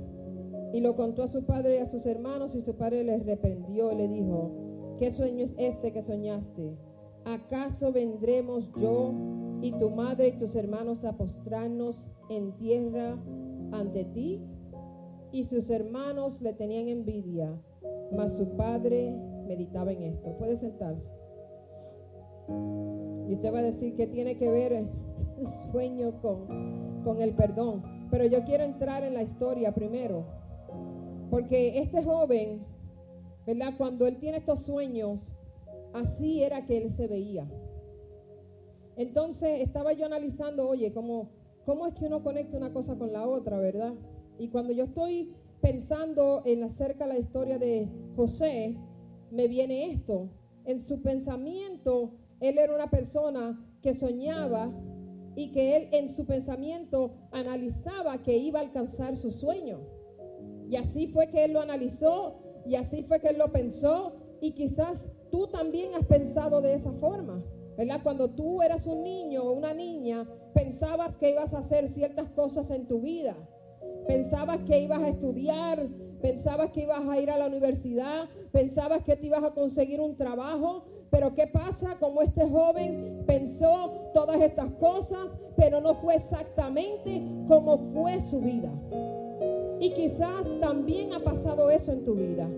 Y 0.74 0.82
lo 0.82 0.96
contó 0.96 1.24
a 1.24 1.28
su 1.28 1.46
padre 1.46 1.76
y 1.76 1.80
a 1.80 1.86
sus 1.86 2.06
hermanos 2.06 2.56
y 2.56 2.62
su 2.62 2.76
padre 2.76 3.04
les 3.04 3.26
reprendió 3.26 3.92
y 3.92 3.96
le 3.96 4.08
dijo, 4.08 4.96
¿qué 4.98 5.12
sueño 5.12 5.44
es 5.44 5.56
este 5.58 5.92
que 5.92 6.02
soñaste? 6.02 6.78
¿Acaso 7.26 7.92
vendremos 7.92 8.72
yo 8.80 9.14
y 9.62 9.72
tu 9.72 9.90
madre 9.90 10.30
y 10.30 10.32
tus 10.34 10.56
hermanos 10.56 11.04
a 11.06 11.18
postrarnos 11.18 12.02
en 12.30 12.56
tierra 12.58 13.18
ante 13.72 14.06
ti? 14.06 14.42
Y 15.32 15.44
sus 15.44 15.70
hermanos 15.70 16.40
le 16.42 16.54
tenían 16.54 16.88
envidia, 16.88 17.60
mas 18.16 18.38
su 18.38 18.48
padre 18.56 19.14
meditaba 19.48 19.92
en 19.92 20.04
esto. 20.04 20.38
Puede 20.38 20.56
sentarse. 20.56 21.10
Y 23.28 23.34
usted 23.34 23.54
va 23.54 23.60
a 23.60 23.64
decir 23.64 23.96
que 23.96 24.08
tiene 24.08 24.38
que 24.38 24.50
ver 24.50 24.72
el 24.74 24.88
sueño 25.72 26.22
con, 26.22 26.48
con 27.06 27.22
el 27.22 27.34
perdón. 27.34 27.84
Pero 28.12 28.26
yo 28.26 28.44
quiero 28.44 28.66
entrar 28.66 29.06
en 29.06 29.14
la 29.14 29.24
historia 29.24 29.74
primero. 29.74 30.26
Porque 31.30 31.80
este 31.80 32.04
joven, 32.04 32.66
¿verdad? 33.48 33.74
Cuando 33.78 34.06
él 34.08 34.18
tiene 34.18 34.38
estos 34.38 34.60
sueños, 34.60 35.22
así 35.94 36.44
era 36.44 36.66
que 36.66 36.78
él 36.78 36.90
se 36.90 37.08
veía. 37.08 37.48
Entonces 38.98 39.62
estaba 39.62 39.94
yo 39.94 40.06
analizando, 40.06 40.68
oye, 40.68 40.92
¿cómo, 40.92 41.30
cómo 41.66 41.88
es 41.88 41.94
que 41.94 42.06
uno 42.06 42.24
conecta 42.24 42.58
una 42.58 42.74
cosa 42.74 42.96
con 42.96 43.14
la 43.14 43.28
otra, 43.28 43.58
verdad? 43.58 43.94
Y 44.38 44.50
cuando 44.50 44.74
yo 44.74 44.86
estoy 44.86 45.36
pensando 45.62 46.42
en 46.46 46.64
acerca 46.64 47.08
de 47.08 47.14
la 47.14 47.20
historia 47.20 47.58
de 47.58 47.88
José, 48.16 48.76
me 49.32 49.48
viene 49.48 49.92
esto. 49.92 50.30
En 50.66 50.80
su 50.80 51.02
pensamiento, 51.02 52.12
él 52.40 52.58
era 52.58 52.74
una 52.74 52.90
persona 52.90 53.60
que 53.82 53.94
soñaba 53.94 54.72
y 55.36 55.52
que 55.52 55.76
él 55.76 55.90
en 55.92 56.10
su 56.10 56.26
pensamiento 56.26 57.12
analizaba 57.32 58.22
que 58.24 58.38
iba 58.38 58.60
a 58.60 58.64
alcanzar 58.64 59.18
su 59.18 59.32
sueño. 59.32 59.80
Y 60.70 60.78
así 60.78 61.08
fue 61.08 61.28
que 61.28 61.46
él 61.46 61.54
lo 61.54 61.62
analizó 61.62 62.36
y 62.66 62.76
así 62.76 63.04
fue 63.04 63.20
que 63.20 63.30
él 63.30 63.38
lo 63.38 63.52
pensó 63.52 64.16
y 64.42 64.54
quizás 64.54 65.08
tú 65.30 65.48
también 65.48 65.94
has 65.96 66.06
pensado 66.06 66.62
de 66.62 66.74
esa 66.74 66.92
forma. 66.94 67.44
¿Verdad? 67.78 68.00
Cuando 68.04 68.30
tú 68.30 68.62
eras 68.62 68.86
un 68.86 69.04
niño 69.04 69.44
o 69.44 69.52
una 69.52 69.74
niña, 69.74 70.26
pensabas 70.54 71.18
que 71.18 71.32
ibas 71.32 71.54
a 71.54 71.58
hacer 71.58 71.90
ciertas 71.90 72.30
cosas 72.30 72.72
en 72.72 72.88
tu 72.88 73.02
vida. 73.02 73.36
Pensabas 74.08 74.62
que 74.62 74.80
ibas 74.80 75.02
a 75.02 75.10
estudiar, 75.10 75.90
pensabas 76.22 76.72
que 76.72 76.84
ibas 76.84 77.06
a 77.06 77.20
ir 77.20 77.30
a 77.30 77.38
la 77.38 77.48
universidad, 77.48 78.30
pensabas 78.54 79.04
que 79.04 79.18
te 79.18 79.26
ibas 79.26 79.44
a 79.44 79.54
conseguir 79.54 80.00
un 80.00 80.16
trabajo, 80.16 80.86
pero 81.16 81.34
¿qué 81.34 81.48
pasa? 81.48 81.96
Como 81.98 82.22
este 82.22 82.46
joven 82.46 83.24
pensó 83.26 84.12
todas 84.14 84.42
estas 84.42 84.70
cosas, 84.72 85.40
pero 85.56 85.80
no 85.80 85.96
fue 85.96 86.16
exactamente 86.16 87.24
como 87.48 87.78
fue 87.94 88.20
su 88.20 88.42
vida. 88.42 88.70
Y 89.80 89.92
quizás 89.92 90.46
también 90.60 91.14
ha 91.14 91.22
pasado 91.22 91.72
eso 91.72 91.94
en 91.94 92.04
tu 92.04 92.16
vida. 92.16 92.50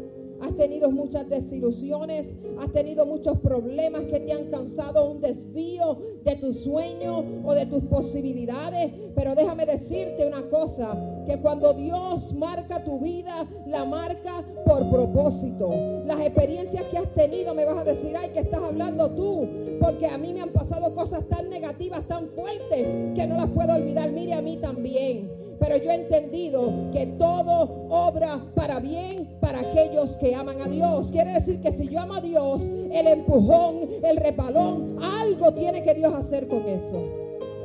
Has 0.42 0.56
tenido 0.56 0.92
muchas 0.92 1.28
desilusiones, 1.30 2.34
has 2.60 2.72
tenido 2.72 3.06
muchos 3.06 3.40
problemas 3.40 4.06
que 4.06 4.20
te 4.20 4.34
han 4.34 4.46
causado 4.52 5.10
un 5.10 5.20
desvío 5.20 5.98
de 6.24 6.36
tu 6.36 6.54
sueño 6.54 7.24
o 7.44 7.54
de 7.54 7.66
tus 7.66 7.84
posibilidades. 7.86 8.92
Pero 9.16 9.36
déjame 9.36 9.66
decirte 9.66 10.28
una 10.28 10.44
cosa, 10.44 10.96
que 11.26 11.40
cuando 11.42 11.74
Dios 11.74 12.34
marca 12.34 12.84
tu 12.84 13.00
vida, 13.00 13.48
la 13.66 13.84
marca 13.84 14.44
por 14.66 14.90
propósito. 14.90 15.74
Las 16.06 16.22
experiencias 16.22 16.84
que 16.90 16.98
has 16.98 17.14
tenido, 17.14 17.54
me 17.54 17.66
vas 17.66 17.80
a 17.80 17.84
decir, 17.84 18.16
ay, 18.16 18.30
que 18.30 18.40
estás 18.40 18.62
hablando 18.62 19.10
tú, 19.12 19.48
porque 19.80 20.08
a 20.08 20.18
mí 20.18 20.34
me 20.34 20.42
han 20.42 20.50
pasado 20.50 20.94
cosas 20.94 21.28
tan 21.28 21.50
negativas, 21.50 22.08
tan 22.08 22.28
fuertes, 22.30 22.88
que 23.16 23.28
no 23.28 23.38
las 23.38 23.50
puedo 23.50 23.74
olvidar. 23.74 24.12
Mire 24.12 24.34
a 24.34 24.42
mí 24.42 24.58
también. 24.58 25.47
Pero 25.60 25.78
yo 25.78 25.92
he 25.92 25.96
entendido 25.96 26.92
que 26.92 27.08
todo 27.18 27.88
obra 27.90 28.40
para 28.56 28.80
bien 28.80 29.38
para 29.40 29.62
aquellos 29.62 30.12
que 30.18 30.36
aman 30.36 30.62
a 30.62 30.68
Dios. 30.68 31.08
Quiere 31.12 31.34
decir 31.34 31.62
que 31.62 31.74
si 31.74 31.88
yo 31.88 32.00
amo 32.02 32.16
a 32.16 32.22
Dios, 32.22 32.62
el 32.92 33.08
empujón, 33.08 33.80
el 34.04 34.18
repalón, 34.18 34.98
algo 35.02 35.52
tiene 35.54 35.84
que 35.84 35.94
Dios 35.94 36.14
hacer 36.14 36.48
con 36.48 36.68
eso. 36.68 37.02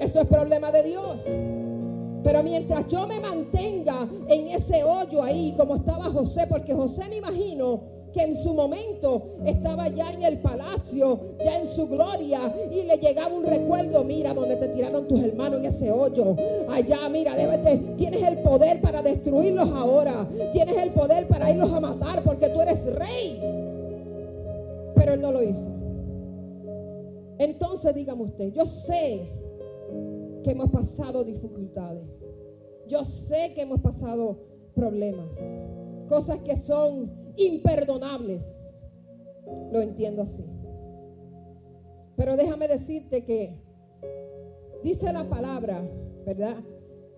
Eso 0.01 0.20
es 0.20 0.26
problema 0.26 0.72
de 0.72 0.82
Dios. 0.82 1.22
Pero 2.24 2.43
mientras 2.43 2.86
yo 2.88 3.07
me 3.07 3.20
mantenga 3.20 4.07
en 4.28 4.49
ese 4.49 4.84
hoyo 4.84 5.22
ahí, 5.22 5.55
como 5.57 5.76
estaba 5.76 6.05
José, 6.05 6.47
porque 6.49 6.72
José 6.72 7.09
me 7.09 7.16
imagino 7.16 7.80
que 8.13 8.23
en 8.23 8.43
su 8.43 8.53
momento 8.53 9.37
estaba 9.45 9.89
ya 9.89 10.13
en 10.13 10.23
el 10.23 10.39
palacio, 10.39 11.19
ya 11.43 11.61
en 11.61 11.69
su 11.69 11.89
gloria, 11.89 12.41
y 12.71 12.83
le 12.83 12.97
llegaba 12.99 13.35
un 13.35 13.45
recuerdo, 13.45 14.05
mira 14.05 14.35
donde 14.35 14.57
te 14.57 14.69
tiraron 14.69 15.09
tus 15.09 15.23
hermanos 15.23 15.61
en 15.61 15.67
ese 15.67 15.91
hoyo, 15.91 16.37
allá, 16.69 17.09
mira, 17.09 17.35
tienes 17.97 18.23
el 18.23 18.39
poder 18.39 18.81
para 18.81 19.03
destruirlos 19.03 19.69
ahora, 19.71 20.27
tienes 20.53 20.77
el 20.77 20.91
poder 20.91 21.27
para 21.27 21.51
irlos 21.51 21.73
a 21.73 21.81
matar 21.81 22.23
porque 22.23 22.49
tú 22.49 22.61
eres 22.61 22.85
rey. 22.95 23.41
Pero 24.95 25.15
él 25.15 25.21
no 25.21 25.33
lo 25.33 25.43
hizo. 25.43 25.71
Entonces 27.39 27.95
dígame 27.95 28.23
usted, 28.23 28.53
yo 28.53 28.67
sé 28.67 29.29
que 30.45 30.51
hemos 30.51 30.71
pasado 30.71 31.25
dificultades, 31.25 32.07
yo 32.87 33.03
sé 33.05 33.53
que 33.55 33.63
hemos 33.63 33.81
pasado 33.81 34.39
problemas, 34.75 35.37
cosas 36.09 36.39
que 36.41 36.57
son 36.57 37.22
imperdonables. 37.37 38.43
Lo 39.72 39.80
entiendo 39.80 40.22
así. 40.22 40.45
Pero 42.16 42.37
déjame 42.37 42.68
decirte 42.68 43.24
que 43.24 43.59
dice 44.83 45.12
la 45.12 45.28
palabra, 45.28 45.83
¿verdad? 46.24 46.57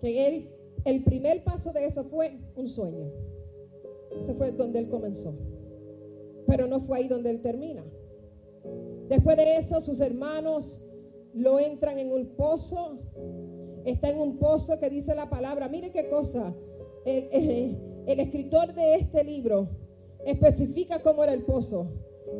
Que 0.01 0.27
él, 0.27 0.49
el 0.85 1.03
primer 1.03 1.43
paso 1.43 1.71
de 1.73 1.85
eso 1.85 2.05
fue 2.05 2.39
un 2.55 2.67
sueño. 2.67 3.11
Ese 4.19 4.33
fue 4.33 4.51
donde 4.51 4.79
él 4.79 4.89
comenzó. 4.89 5.33
Pero 6.47 6.67
no 6.67 6.81
fue 6.81 6.97
ahí 6.97 7.07
donde 7.07 7.29
él 7.31 7.41
termina. 7.41 7.83
Después 9.09 9.37
de 9.37 9.57
eso, 9.57 9.81
sus 9.81 9.99
hermanos 9.99 10.79
lo 11.33 11.59
entran 11.59 11.99
en 11.99 12.11
un 12.11 12.35
pozo. 12.35 12.99
Está 13.83 14.09
en 14.09 14.19
un 14.19 14.37
pozo 14.37 14.79
que 14.79 14.89
dice 14.89 15.13
la 15.13 15.29
palabra. 15.29 15.67
Mire 15.67 15.91
qué 15.91 16.09
cosa. 16.09 16.55
El, 17.05 17.77
el 18.07 18.19
escritor 18.19 18.73
de 18.73 18.95
este 18.95 19.23
libro 19.23 19.67
especifica 20.25 21.01
cómo 21.01 21.23
era 21.23 21.33
el 21.33 21.43
pozo, 21.43 21.87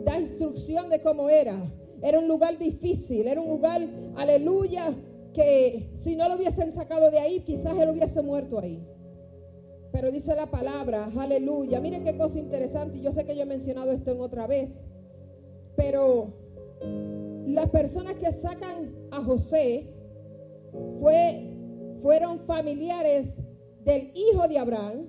da 0.03 0.19
instrucción 0.19 0.89
de 0.89 1.01
cómo 1.01 1.29
era. 1.29 1.55
Era 2.01 2.19
un 2.19 2.27
lugar 2.27 2.57
difícil, 2.57 3.27
era 3.27 3.39
un 3.39 3.47
lugar, 3.47 3.81
aleluya, 4.15 4.93
que 5.33 5.91
si 5.95 6.15
no 6.15 6.27
lo 6.27 6.36
hubiesen 6.36 6.73
sacado 6.73 7.11
de 7.11 7.19
ahí, 7.19 7.41
quizás 7.41 7.77
él 7.77 7.89
hubiese 7.89 8.21
muerto 8.21 8.59
ahí. 8.59 8.86
Pero 9.91 10.11
dice 10.11 10.36
la 10.36 10.47
palabra, 10.47 11.09
aleluya. 11.17 11.79
Miren 11.79 12.03
qué 12.03 12.17
cosa 12.17 12.38
interesante. 12.38 12.99
Yo 12.99 13.13
sé 13.13 13.25
que 13.25 13.36
yo 13.36 13.43
he 13.43 13.45
mencionado 13.45 13.91
esto 13.91 14.11
en 14.11 14.19
otra 14.19 14.45
vez. 14.45 14.86
Pero 15.77 16.33
las 17.45 17.69
personas 17.69 18.15
que 18.15 18.31
sacan 18.31 18.93
a 19.11 19.23
José 19.23 19.88
fue, 20.99 21.49
fueron 22.01 22.39
familiares 22.39 23.38
del 23.86 24.11
hijo 24.15 24.47
de 24.47 24.57
Abraham, 24.57 25.07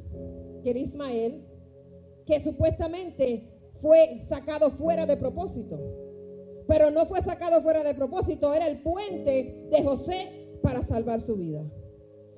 que 0.62 0.70
era 0.70 0.78
Ismael, 0.78 1.45
que 2.26 2.40
supuestamente 2.40 3.44
fue 3.80 4.20
sacado 4.28 4.70
fuera 4.70 5.06
de 5.06 5.16
propósito. 5.16 5.78
Pero 6.66 6.90
no 6.90 7.06
fue 7.06 7.22
sacado 7.22 7.62
fuera 7.62 7.84
de 7.84 7.94
propósito, 7.94 8.52
era 8.52 8.66
el 8.66 8.78
puente 8.82 9.68
de 9.70 9.82
José 9.82 10.58
para 10.62 10.82
salvar 10.82 11.20
su 11.20 11.36
vida. 11.36 11.62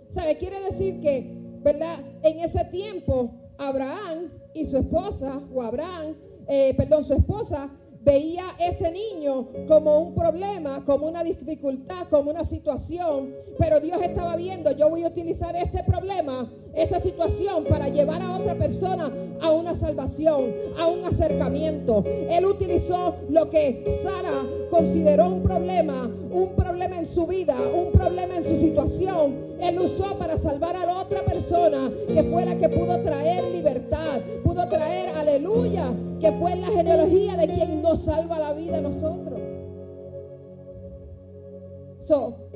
¿Sabe? 0.08 0.36
Quiere 0.36 0.60
decir 0.60 1.00
que, 1.00 1.34
¿verdad? 1.62 1.98
En 2.22 2.40
ese 2.40 2.64
tiempo, 2.66 3.30
Abraham 3.56 4.30
y 4.54 4.66
su 4.66 4.76
esposa, 4.76 5.40
o 5.52 5.62
Abraham, 5.62 6.14
eh, 6.46 6.74
perdón, 6.76 7.04
su 7.04 7.14
esposa, 7.14 7.70
veía 8.02 8.44
ese 8.58 8.90
niño 8.90 9.48
como 9.66 9.98
un 9.98 10.14
problema, 10.14 10.84
como 10.84 11.06
una 11.06 11.24
dificultad, 11.24 12.08
como 12.08 12.30
una 12.30 12.44
situación, 12.44 13.34
pero 13.58 13.80
Dios 13.80 14.00
estaba 14.02 14.36
viendo, 14.36 14.70
yo 14.72 14.88
voy 14.88 15.04
a 15.04 15.08
utilizar 15.08 15.54
ese 15.56 15.82
problema, 15.82 16.50
esa 16.74 17.00
situación 17.00 17.64
para 17.64 17.88
llevar 17.88 18.22
a 18.22 18.36
otra 18.36 18.54
persona 18.54 19.12
a 19.40 19.50
una 19.50 19.74
salvación, 19.74 20.52
a 20.78 20.86
un 20.86 21.04
acercamiento. 21.04 22.04
Él 22.06 22.44
utilizó 22.46 23.16
lo 23.28 23.50
que 23.50 24.00
Sara 24.02 24.42
consideró 24.70 25.28
un 25.28 25.42
problema, 25.42 26.10
un 26.30 26.50
problema 26.56 26.98
en 26.98 27.06
su 27.06 27.26
vida, 27.26 27.56
un 27.74 27.92
problema 27.92 28.36
en 28.36 28.44
su 28.44 28.56
situación. 28.60 29.48
Él 29.60 29.78
usó 29.78 30.16
para 30.18 30.38
salvar 30.38 30.76
a 30.76 30.86
la 30.86 31.00
otra 31.00 31.22
persona 31.22 31.90
que 32.06 32.22
fue 32.24 32.44
la 32.44 32.56
que 32.56 32.68
pudo 32.68 32.98
traer 33.02 33.44
libertad, 33.52 34.20
pudo 34.44 34.68
traer 34.68 35.10
aleluya, 35.16 35.92
que 36.20 36.32
fue 36.32 36.56
la 36.56 36.68
genealogía 36.68 37.36
de 37.36 37.46
quien 37.46 37.82
nos 37.82 38.00
salva 38.00 38.38
la 38.38 38.52
vida 38.52 38.78
a 38.78 38.80
nosotros. 38.80 39.28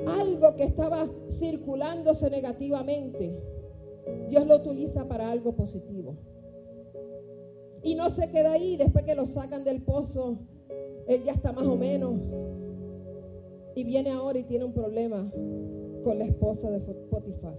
algo 0.07 0.57
que 0.57 0.65
estaba 0.65 1.07
circulándose 1.31 2.31
negativamente, 2.31 3.39
Dios 4.29 4.47
lo 4.47 4.57
utiliza 4.57 5.07
para 5.07 5.31
algo 5.31 5.53
positivo. 5.53 6.17
Y 7.83 7.95
no 7.95 8.11
se 8.11 8.31
queda 8.31 8.53
ahí, 8.53 8.77
después 8.77 9.05
que 9.05 9.15
lo 9.15 9.27
sacan 9.27 9.65
del 9.65 9.83
pozo, 9.83 10.39
él 11.09 11.25
ya 11.25 11.33
está 11.33 11.53
más 11.53 11.67
o 11.67 11.77
menos. 11.77 12.15
Y 13.75 13.85
viene 13.85 14.11
ahora 14.11 14.39
y 14.39 14.45
tiene 14.45 14.65
un 14.65 14.73
problema 14.73 15.31
con 16.05 16.19
la 16.19 16.25
esposa 16.25 16.71
de 16.71 16.81
Potifar. 16.81 17.59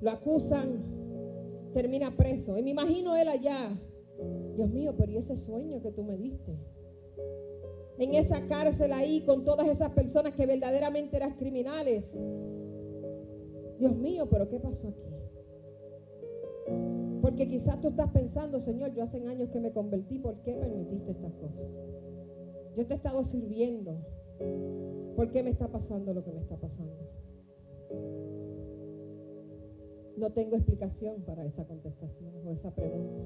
Lo 0.00 0.10
acusan, 0.10 0.82
termina 1.72 2.16
preso. 2.16 2.56
Y 2.58 2.62
me 2.62 2.70
imagino 2.70 3.16
él 3.16 3.28
allá. 3.28 3.78
Dios 4.56 4.70
mío, 4.70 4.94
pero 4.96 5.12
¿y 5.12 5.16
ese 5.16 5.36
sueño 5.36 5.82
que 5.82 5.90
tú 5.90 6.02
me 6.02 6.16
diste? 6.16 6.56
En 7.98 8.14
esa 8.14 8.40
cárcel 8.46 8.92
ahí 8.92 9.22
con 9.22 9.44
todas 9.44 9.68
esas 9.68 9.90
personas 9.90 10.34
que 10.34 10.46
verdaderamente 10.46 11.16
eran 11.16 11.32
criminales. 11.36 12.16
Dios 13.78 13.96
mío, 13.96 14.26
pero 14.30 14.48
¿qué 14.48 14.58
pasó 14.58 14.88
aquí? 14.88 15.00
Porque 17.24 17.48
quizás 17.48 17.80
tú 17.80 17.88
estás 17.88 18.10
pensando, 18.10 18.60
Señor, 18.60 18.92
yo 18.92 19.02
hace 19.02 19.16
años 19.26 19.48
que 19.48 19.58
me 19.58 19.72
convertí, 19.72 20.18
¿por 20.18 20.42
qué 20.42 20.52
permitiste 20.52 21.12
estas 21.12 21.32
cosas? 21.32 21.64
Yo 22.76 22.86
te 22.86 22.92
he 22.92 22.96
estado 22.96 23.24
sirviendo. 23.24 23.96
¿Por 25.16 25.30
qué 25.30 25.42
me 25.42 25.48
está 25.48 25.68
pasando 25.68 26.12
lo 26.12 26.22
que 26.22 26.32
me 26.32 26.40
está 26.42 26.58
pasando? 26.58 26.92
No 30.18 30.32
tengo 30.34 30.56
explicación 30.56 31.22
para 31.22 31.46
esa 31.46 31.64
contestación 31.64 32.46
o 32.46 32.52
esa 32.52 32.74
pregunta. 32.74 33.24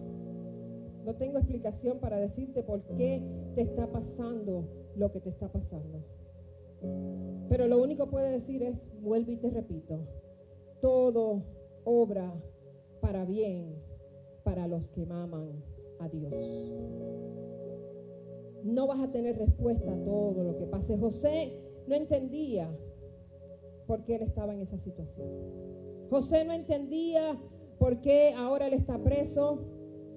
No 1.05 1.17
tengo 1.17 1.39
explicación 1.39 1.99
para 1.99 2.19
decirte 2.19 2.63
por 2.63 2.85
qué 2.95 3.21
te 3.57 3.63
está 3.63 3.91
pasando 3.91 4.93
lo 4.95 5.11
que 5.11 5.19
te 5.19 5.31
está 5.31 5.51
pasando. 5.51 6.05
Pero 7.49 7.67
lo 7.67 7.83
único 7.83 8.05
que 8.05 8.13
puede 8.13 8.31
decir 8.31 8.63
es, 8.63 8.93
vuelvo 9.03 9.33
y 9.33 9.39
te 9.39 9.51
repito, 9.51 10.07
todo 10.81 11.43
obra 11.83 12.33
para 13.01 13.25
bien 13.25 13.88
para 14.49 14.67
los 14.67 14.89
que 14.89 15.05
maman 15.05 15.63
a 16.01 16.09
Dios. 16.09 16.33
No 18.65 18.87
vas 18.87 18.99
a 19.01 19.13
tener 19.13 19.37
respuesta 19.37 19.93
a 19.93 20.05
todo 20.05 20.43
lo 20.43 20.57
que 20.57 20.65
pase. 20.65 20.97
José 20.97 21.53
no 21.87 21.95
entendía 21.95 22.75
por 23.87 24.05
qué 24.05 24.15
él 24.15 24.23
estaba 24.23 24.55
en 24.55 24.63
esa 24.63 24.79
situación. 24.79 25.29
José 26.09 26.47
no 26.47 26.55
entendía 26.55 27.39
por 27.79 28.01
qué 28.01 28.33
ahora 28.35 28.69
él 28.69 28.73
está 28.73 28.97
preso. 28.97 29.59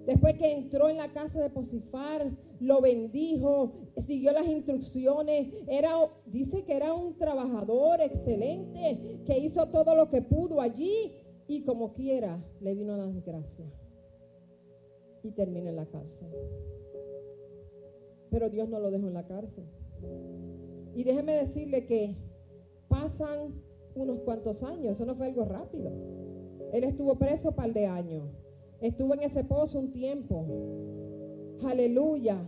Después 0.05 0.39
que 0.39 0.53
entró 0.53 0.87
en 0.87 0.95
la 0.95 1.11
casa 1.11 1.41
de 1.41 1.49
Posifar, 1.49 2.31
lo 2.61 2.79
bendijo, 2.79 3.73
siguió 3.97 4.31
las 4.31 4.47
instrucciones. 4.47 5.49
Era, 5.67 5.91
dice 6.25 6.63
que 6.63 6.77
era 6.77 6.93
un 6.93 7.17
trabajador 7.17 7.99
excelente, 7.99 9.23
que 9.25 9.39
hizo 9.39 9.67
todo 9.67 9.93
lo 9.93 10.09
que 10.09 10.21
pudo 10.21 10.61
allí 10.61 11.11
y 11.49 11.63
como 11.63 11.91
quiera 11.91 12.41
le 12.61 12.73
vino 12.73 12.95
la 12.95 13.07
desgracia. 13.07 13.65
Y 15.23 15.31
termina 15.31 15.69
en 15.69 15.75
la 15.75 15.85
cárcel. 15.85 16.27
Pero 18.29 18.49
Dios 18.49 18.69
no 18.69 18.79
lo 18.79 18.89
dejó 18.91 19.07
en 19.07 19.13
la 19.13 19.25
cárcel. 19.25 19.65
Y 20.95 21.03
déjeme 21.03 21.33
decirle 21.33 21.85
que 21.85 22.15
pasan 22.87 23.53
unos 23.95 24.19
cuantos 24.19 24.63
años, 24.63 24.95
eso 24.95 25.05
no 25.05 25.15
fue 25.15 25.27
algo 25.27 25.45
rápido. 25.45 25.91
Él 26.73 26.83
estuvo 26.83 27.15
preso 27.15 27.49
un 27.49 27.55
par 27.55 27.73
de 27.73 27.85
años, 27.85 28.23
estuvo 28.79 29.13
en 29.13 29.23
ese 29.23 29.43
pozo 29.43 29.79
un 29.79 29.91
tiempo. 29.91 30.45
Aleluya. 31.63 32.41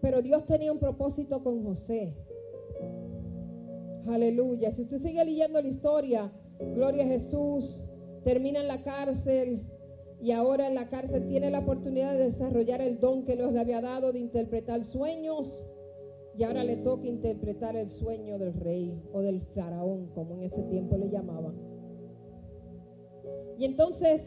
Pero 0.00 0.22
Dios 0.22 0.46
tenía 0.46 0.72
un 0.72 0.78
propósito 0.78 1.42
con 1.42 1.62
José. 1.62 2.14
Aleluya. 4.08 4.72
Si 4.72 4.82
usted 4.82 4.98
sigue 4.98 5.24
leyendo 5.24 5.60
la 5.60 5.68
historia, 5.68 6.32
gloria 6.74 7.04
a 7.04 7.06
Jesús, 7.06 7.82
termina 8.24 8.60
en 8.60 8.68
la 8.68 8.82
cárcel 8.82 9.62
y 10.22 10.32
ahora 10.32 10.68
en 10.68 10.74
la 10.74 10.88
cárcel 10.88 11.26
tiene 11.28 11.50
la 11.50 11.60
oportunidad 11.60 12.12
de 12.12 12.24
desarrollar 12.24 12.82
el 12.82 13.00
don 13.00 13.24
que 13.24 13.36
Dios 13.36 13.52
le 13.52 13.60
había 13.60 13.80
dado 13.80 14.12
de 14.12 14.18
interpretar 14.18 14.84
sueños 14.84 15.66
y 16.36 16.44
ahora 16.44 16.62
le 16.62 16.76
toca 16.76 17.06
interpretar 17.06 17.76
el 17.76 17.88
sueño 17.88 18.38
del 18.38 18.54
rey 18.54 19.02
o 19.12 19.20
del 19.20 19.40
faraón, 19.40 20.06
como 20.14 20.34
en 20.36 20.42
ese 20.44 20.62
tiempo 20.62 20.96
le 20.96 21.08
llamaban. 21.08 21.54
Y 23.58 23.64
entonces, 23.64 24.26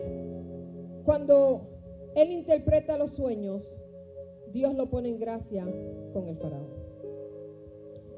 cuando 1.05 1.69
él 2.15 2.31
interpreta 2.31 2.97
los 2.97 3.11
sueños, 3.11 3.63
Dios 4.51 4.75
lo 4.75 4.89
pone 4.89 5.09
en 5.09 5.19
gracia 5.19 5.65
con 6.13 6.27
el 6.27 6.37
faraón. 6.37 6.69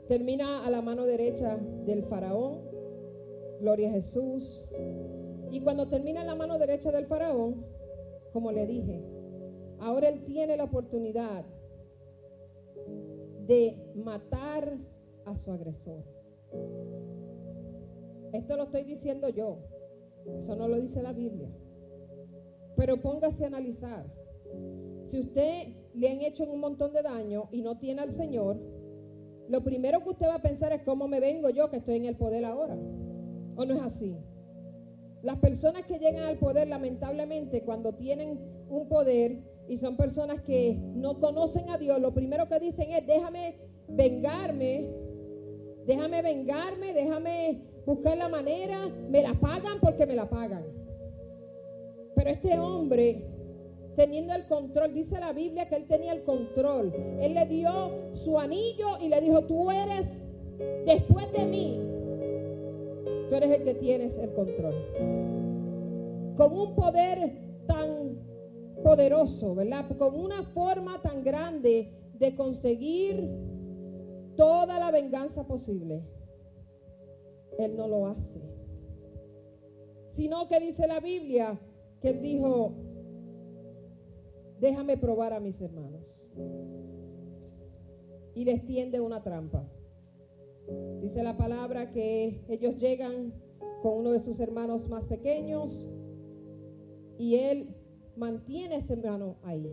Termina 0.07 0.65
a 0.65 0.69
la 0.69 0.81
mano 0.81 1.05
derecha 1.05 1.57
del 1.85 2.03
faraón, 2.03 2.61
gloria 3.59 3.89
a 3.89 3.93
Jesús. 3.93 4.61
Y 5.55 5.61
cuando 5.61 5.87
termina 5.87 6.25
la 6.25 6.35
mano 6.35 6.59
derecha 6.59 6.91
del 6.91 7.05
faraón, 7.05 7.65
como 8.33 8.51
le 8.51 8.67
dije, 8.67 9.01
ahora 9.79 10.09
él 10.09 10.25
tiene 10.25 10.57
la 10.57 10.65
oportunidad 10.65 11.45
de 13.47 13.81
matar 13.95 14.77
a 15.23 15.37
su 15.37 15.53
agresor. 15.53 16.03
Esto 18.33 18.57
lo 18.57 18.63
estoy 18.63 18.83
diciendo 18.83 19.29
yo, 19.29 19.59
eso 20.25 20.57
no 20.57 20.67
lo 20.67 20.77
dice 20.77 21.01
la 21.01 21.13
Biblia. 21.13 21.47
Pero 22.75 23.01
póngase 23.01 23.45
a 23.45 23.47
analizar. 23.47 24.05
Si 25.05 25.21
usted 25.21 25.69
le 25.93 26.09
han 26.09 26.19
hecho 26.19 26.43
un 26.43 26.59
montón 26.59 26.91
de 26.91 27.01
daño 27.01 27.47
y 27.53 27.61
no 27.61 27.77
tiene 27.77 28.01
al 28.01 28.11
Señor, 28.11 28.57
lo 29.47 29.63
primero 29.63 30.03
que 30.03 30.09
usted 30.09 30.27
va 30.27 30.35
a 30.35 30.41
pensar 30.41 30.73
es 30.73 30.83
cómo 30.83 31.07
me 31.07 31.21
vengo 31.21 31.49
yo 31.49 31.69
que 31.69 31.77
estoy 31.77 31.95
en 31.95 32.07
el 32.07 32.17
poder 32.17 32.43
ahora. 32.43 32.75
¿O 33.55 33.63
no 33.63 33.73
es 33.73 33.81
así? 33.81 34.17
Las 35.25 35.39
personas 35.39 35.87
que 35.87 35.97
llegan 35.97 36.21
al 36.21 36.37
poder, 36.37 36.67
lamentablemente, 36.67 37.63
cuando 37.63 37.95
tienen 37.95 38.39
un 38.69 38.87
poder, 38.87 39.39
y 39.67 39.77
son 39.77 39.97
personas 39.97 40.39
que 40.41 40.77
no 40.93 41.19
conocen 41.19 41.67
a 41.71 41.79
Dios, 41.79 41.99
lo 41.99 42.13
primero 42.13 42.47
que 42.47 42.59
dicen 42.59 42.91
es, 42.91 43.07
déjame 43.07 43.55
vengarme, 43.87 44.85
déjame 45.87 46.21
vengarme, 46.21 46.93
déjame 46.93 47.63
buscar 47.87 48.15
la 48.19 48.29
manera, 48.29 48.77
me 49.09 49.23
la 49.23 49.33
pagan 49.33 49.79
porque 49.81 50.05
me 50.05 50.13
la 50.13 50.29
pagan. 50.29 50.63
Pero 52.15 52.29
este 52.29 52.59
hombre, 52.59 53.25
teniendo 53.95 54.35
el 54.35 54.45
control, 54.45 54.93
dice 54.93 55.19
la 55.19 55.33
Biblia 55.33 55.67
que 55.67 55.77
él 55.77 55.87
tenía 55.87 56.13
el 56.13 56.23
control. 56.23 56.93
Él 57.19 57.33
le 57.33 57.47
dio 57.47 58.13
su 58.13 58.37
anillo 58.37 58.99
y 59.01 59.09
le 59.09 59.19
dijo, 59.21 59.41
tú 59.45 59.71
eres, 59.71 60.23
después 60.85 61.31
de 61.31 61.45
mí, 61.45 61.79
eres 63.35 63.59
el 63.59 63.63
que 63.63 63.75
tienes 63.75 64.17
el 64.17 64.33
control. 64.33 64.75
Con 66.35 66.57
un 66.57 66.75
poder 66.75 67.63
tan 67.67 68.19
poderoso, 68.83 69.55
¿verdad? 69.55 69.85
Con 69.97 70.19
una 70.19 70.43
forma 70.43 71.01
tan 71.01 71.23
grande 71.23 71.91
de 72.13 72.35
conseguir 72.35 73.29
toda 74.35 74.79
la 74.79 74.91
venganza 74.91 75.47
posible. 75.47 76.03
Él 77.57 77.75
no 77.75 77.87
lo 77.87 78.07
hace. 78.07 78.41
Sino 80.11 80.47
que 80.47 80.59
dice 80.59 80.87
la 80.87 80.99
Biblia 80.99 81.59
que 82.01 82.09
él 82.09 82.21
dijo, 82.21 82.73
déjame 84.59 84.97
probar 84.97 85.33
a 85.33 85.39
mis 85.39 85.59
hermanos. 85.61 86.03
Y 88.33 88.45
les 88.45 88.65
tiende 88.65 88.99
una 88.99 89.23
trampa. 89.23 89.65
Dice 91.01 91.23
la 91.23 91.37
palabra 91.37 91.91
que 91.91 92.41
ellos 92.49 92.77
llegan 92.79 93.33
con 93.81 93.99
uno 93.99 94.11
de 94.11 94.19
sus 94.19 94.39
hermanos 94.39 94.89
más 94.89 95.05
pequeños 95.05 95.71
y 97.17 97.35
él 97.35 97.75
mantiene 98.15 98.77
ese 98.77 98.93
hermano 98.93 99.35
ahí. 99.43 99.71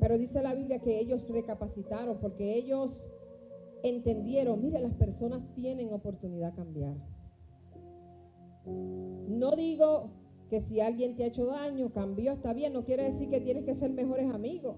Pero 0.00 0.18
dice 0.18 0.42
la 0.42 0.54
Biblia 0.54 0.80
que 0.80 0.98
ellos 0.98 1.28
recapacitaron 1.28 2.18
porque 2.20 2.54
ellos 2.54 3.04
entendieron, 3.82 4.60
mire, 4.60 4.80
las 4.80 4.94
personas 4.94 5.52
tienen 5.54 5.92
oportunidad 5.92 6.50
de 6.50 6.56
cambiar. 6.56 6.96
No 8.66 9.56
digo 9.56 10.10
que 10.50 10.60
si 10.60 10.80
alguien 10.80 11.16
te 11.16 11.24
ha 11.24 11.28
hecho 11.28 11.46
daño, 11.46 11.92
cambió, 11.92 12.32
está 12.32 12.52
bien, 12.52 12.74
no 12.74 12.84
quiere 12.84 13.04
decir 13.04 13.30
que 13.30 13.40
tienes 13.40 13.64
que 13.64 13.74
ser 13.74 13.90
mejores 13.90 14.30
amigos, 14.32 14.76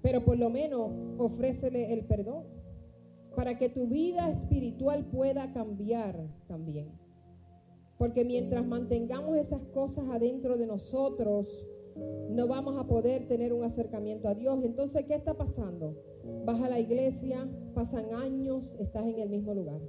pero 0.00 0.24
por 0.24 0.38
lo 0.38 0.48
menos 0.48 0.92
ofrécele 1.18 1.92
el 1.92 2.04
perdón 2.04 2.59
para 3.34 3.58
que 3.58 3.68
tu 3.68 3.86
vida 3.86 4.30
espiritual 4.30 5.04
pueda 5.06 5.52
cambiar 5.52 6.16
también. 6.46 6.88
Porque 7.98 8.24
mientras 8.24 8.66
mantengamos 8.66 9.36
esas 9.36 9.62
cosas 9.66 10.08
adentro 10.08 10.56
de 10.56 10.66
nosotros, 10.66 11.66
no 12.30 12.46
vamos 12.46 12.78
a 12.78 12.86
poder 12.86 13.26
tener 13.26 13.52
un 13.52 13.62
acercamiento 13.62 14.28
a 14.28 14.34
Dios. 14.34 14.64
Entonces, 14.64 15.04
¿qué 15.04 15.14
está 15.14 15.34
pasando? 15.34 15.96
Vas 16.44 16.60
a 16.62 16.68
la 16.68 16.80
iglesia, 16.80 17.46
pasan 17.74 18.14
años, 18.14 18.72
estás 18.78 19.06
en 19.06 19.18
el 19.18 19.28
mismo 19.28 19.54
lugar. 19.54 19.80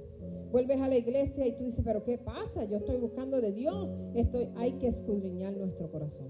Vuelves 0.50 0.80
a 0.80 0.88
la 0.88 0.96
iglesia 0.96 1.46
y 1.46 1.52
tú 1.52 1.64
dices, 1.64 1.82
pero 1.84 2.04
¿qué 2.04 2.18
pasa? 2.18 2.64
Yo 2.64 2.76
estoy 2.76 2.96
buscando 2.98 3.40
de 3.40 3.52
Dios. 3.52 3.88
Estoy, 4.14 4.48
hay 4.56 4.72
que 4.72 4.88
escudriñar 4.88 5.54
nuestro 5.54 5.90
corazón. 5.90 6.28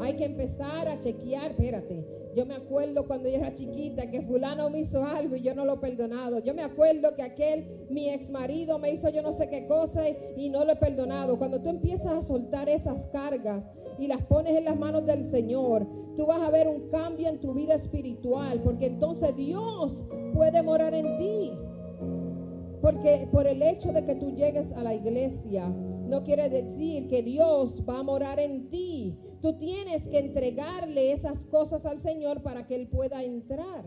Hay 0.00 0.14
que 0.14 0.24
empezar 0.24 0.88
a 0.88 1.00
chequear, 1.00 1.52
espérate, 1.52 2.04
yo 2.36 2.44
me 2.44 2.54
acuerdo 2.54 3.06
cuando 3.06 3.30
yo 3.30 3.36
era 3.36 3.54
chiquita 3.54 4.10
que 4.10 4.20
fulano 4.20 4.68
me 4.68 4.80
hizo 4.80 5.02
algo 5.02 5.36
y 5.36 5.42
yo 5.42 5.54
no 5.54 5.64
lo 5.64 5.74
he 5.74 5.78
perdonado. 5.78 6.40
Yo 6.40 6.52
me 6.54 6.62
acuerdo 6.62 7.14
que 7.14 7.22
aquel, 7.22 7.86
mi 7.88 8.10
ex 8.10 8.28
marido 8.28 8.78
me 8.78 8.90
hizo 8.90 9.08
yo 9.08 9.22
no 9.22 9.32
sé 9.32 9.48
qué 9.48 9.66
cosa 9.66 10.02
y, 10.36 10.50
no 10.50 10.64
lo 10.64 10.72
he 10.72 10.76
perdonado. 10.76 11.38
Cuando 11.38 11.60
tú 11.60 11.70
empiezas 11.70 12.12
a 12.12 12.22
soltar 12.22 12.68
esas 12.68 13.06
cargas 13.06 13.64
y 13.98 14.06
las 14.06 14.22
pones 14.24 14.54
en 14.54 14.66
las 14.66 14.78
manos 14.78 15.06
del 15.06 15.24
Señor, 15.24 15.86
tú 16.14 16.26
vas 16.26 16.42
a 16.42 16.50
ver 16.50 16.68
un 16.68 16.90
cambio 16.90 17.28
en 17.28 17.40
tu 17.40 17.54
vida 17.54 17.74
espiritual, 17.74 18.60
porque 18.62 18.86
entonces 18.86 19.34
Dios 19.34 20.04
puede 20.34 20.62
morar 20.62 20.94
en 20.94 21.16
ti. 21.16 21.52
Porque 22.82 23.28
por 23.32 23.46
el 23.46 23.62
hecho 23.62 23.92
de 23.92 24.04
que 24.04 24.14
tú 24.14 24.32
llegues 24.32 24.72
a 24.72 24.82
la 24.82 24.94
iglesia, 24.94 25.72
no 26.06 26.22
quiere 26.22 26.48
decir 26.48 27.08
que 27.08 27.22
Dios 27.22 27.82
va 27.88 28.00
a 28.00 28.02
morar 28.02 28.38
en 28.40 28.68
ti. 28.68 29.18
Tú 29.46 29.52
tienes 29.58 30.08
que 30.08 30.18
entregarle 30.18 31.12
esas 31.12 31.38
cosas 31.46 31.86
al 31.86 32.00
Señor 32.00 32.42
para 32.42 32.66
que 32.66 32.74
Él 32.74 32.88
pueda 32.88 33.22
entrar. 33.22 33.84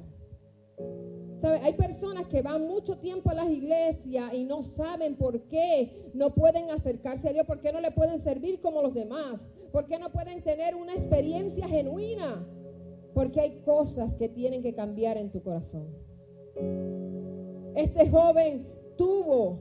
¿Sabe? 1.42 1.58
Hay 1.58 1.74
personas 1.74 2.30
que 2.30 2.42
van 2.42 2.66
mucho 2.66 2.98
tiempo 3.00 3.30
a 3.30 3.34
las 3.34 3.50
iglesias 3.50 4.34
y 4.34 4.46
no 4.46 4.64
saben 4.64 5.18
por 5.18 5.42
qué 5.50 6.12
no 6.14 6.34
pueden 6.34 6.72
acercarse 6.72 7.28
a 7.28 7.34
Dios, 7.34 7.46
por 7.46 7.60
qué 7.60 7.74
no 7.74 7.82
le 7.82 7.92
pueden 7.92 8.20
servir 8.20 8.62
como 8.62 8.82
los 8.82 8.94
demás, 8.94 9.52
por 9.74 9.86
qué 9.86 10.00
no 10.00 10.14
pueden 10.14 10.42
tener 10.44 10.76
una 10.76 10.94
experiencia 10.94 11.68
genuina, 11.68 12.48
porque 13.14 13.42
hay 13.42 13.60
cosas 13.66 14.14
que 14.14 14.30
tienen 14.30 14.64
que 14.64 14.74
cambiar 14.74 15.18
en 15.18 15.30
tu 15.30 15.44
corazón. 15.44 15.90
Este 17.76 18.10
joven 18.10 18.66
tuvo 18.96 19.60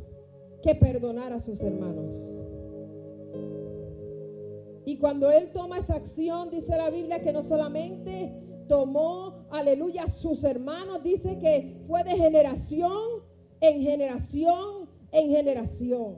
que 0.63 0.77
perdonar 0.77 1.33
a 1.33 1.41
sus 1.41 1.61
hermanos. 1.61 2.38
Y 4.89 4.97
cuando 4.97 5.31
él 5.31 5.51
toma 5.53 5.81
esa 5.81 5.97
acción, 5.97 6.49
dice 6.49 6.75
la 6.75 6.89
Biblia 6.89 7.21
que 7.21 7.31
no 7.31 7.43
solamente 7.43 8.33
tomó, 8.69 9.47
aleluya, 9.51 10.05
a 10.05 10.09
sus 10.09 10.43
hermanos, 10.45 11.03
dice 11.03 11.39
que 11.39 11.85
fue 11.87 12.03
de 12.05 12.13
generación 12.13 12.99
en 13.61 13.83
generación 13.83 14.89
en 15.13 15.29
generación. 15.29 16.15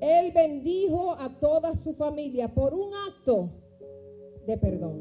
Él 0.00 0.30
bendijo 0.32 1.16
a 1.18 1.40
toda 1.40 1.74
su 1.74 1.94
familia 1.94 2.46
por 2.54 2.72
un 2.72 2.92
acto 2.94 3.50
de 4.46 4.56
perdón. 4.56 5.00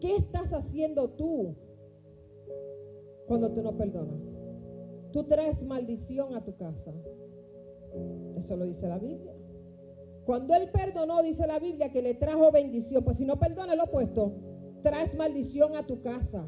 ¿Qué 0.00 0.14
estás 0.14 0.52
haciendo 0.52 1.10
tú 1.10 1.56
cuando 3.26 3.50
tú 3.50 3.60
no 3.60 3.76
perdonas? 3.76 4.22
Tú 5.10 5.24
traes 5.24 5.64
maldición 5.64 6.36
a 6.36 6.44
tu 6.44 6.54
casa. 6.54 6.92
Eso 8.36 8.56
lo 8.56 8.66
dice 8.66 8.86
la 8.86 8.98
Biblia. 8.98 9.35
Cuando 10.26 10.56
él 10.56 10.68
perdonó, 10.72 11.22
dice 11.22 11.46
la 11.46 11.60
Biblia 11.60 11.92
que 11.92 12.02
le 12.02 12.14
trajo 12.14 12.50
bendición. 12.50 13.04
Pues 13.04 13.18
si 13.18 13.24
no 13.24 13.38
perdona 13.38 13.76
lo 13.76 13.84
opuesto, 13.84 14.34
traes 14.82 15.14
maldición 15.14 15.76
a 15.76 15.86
tu 15.86 16.02
casa. 16.02 16.44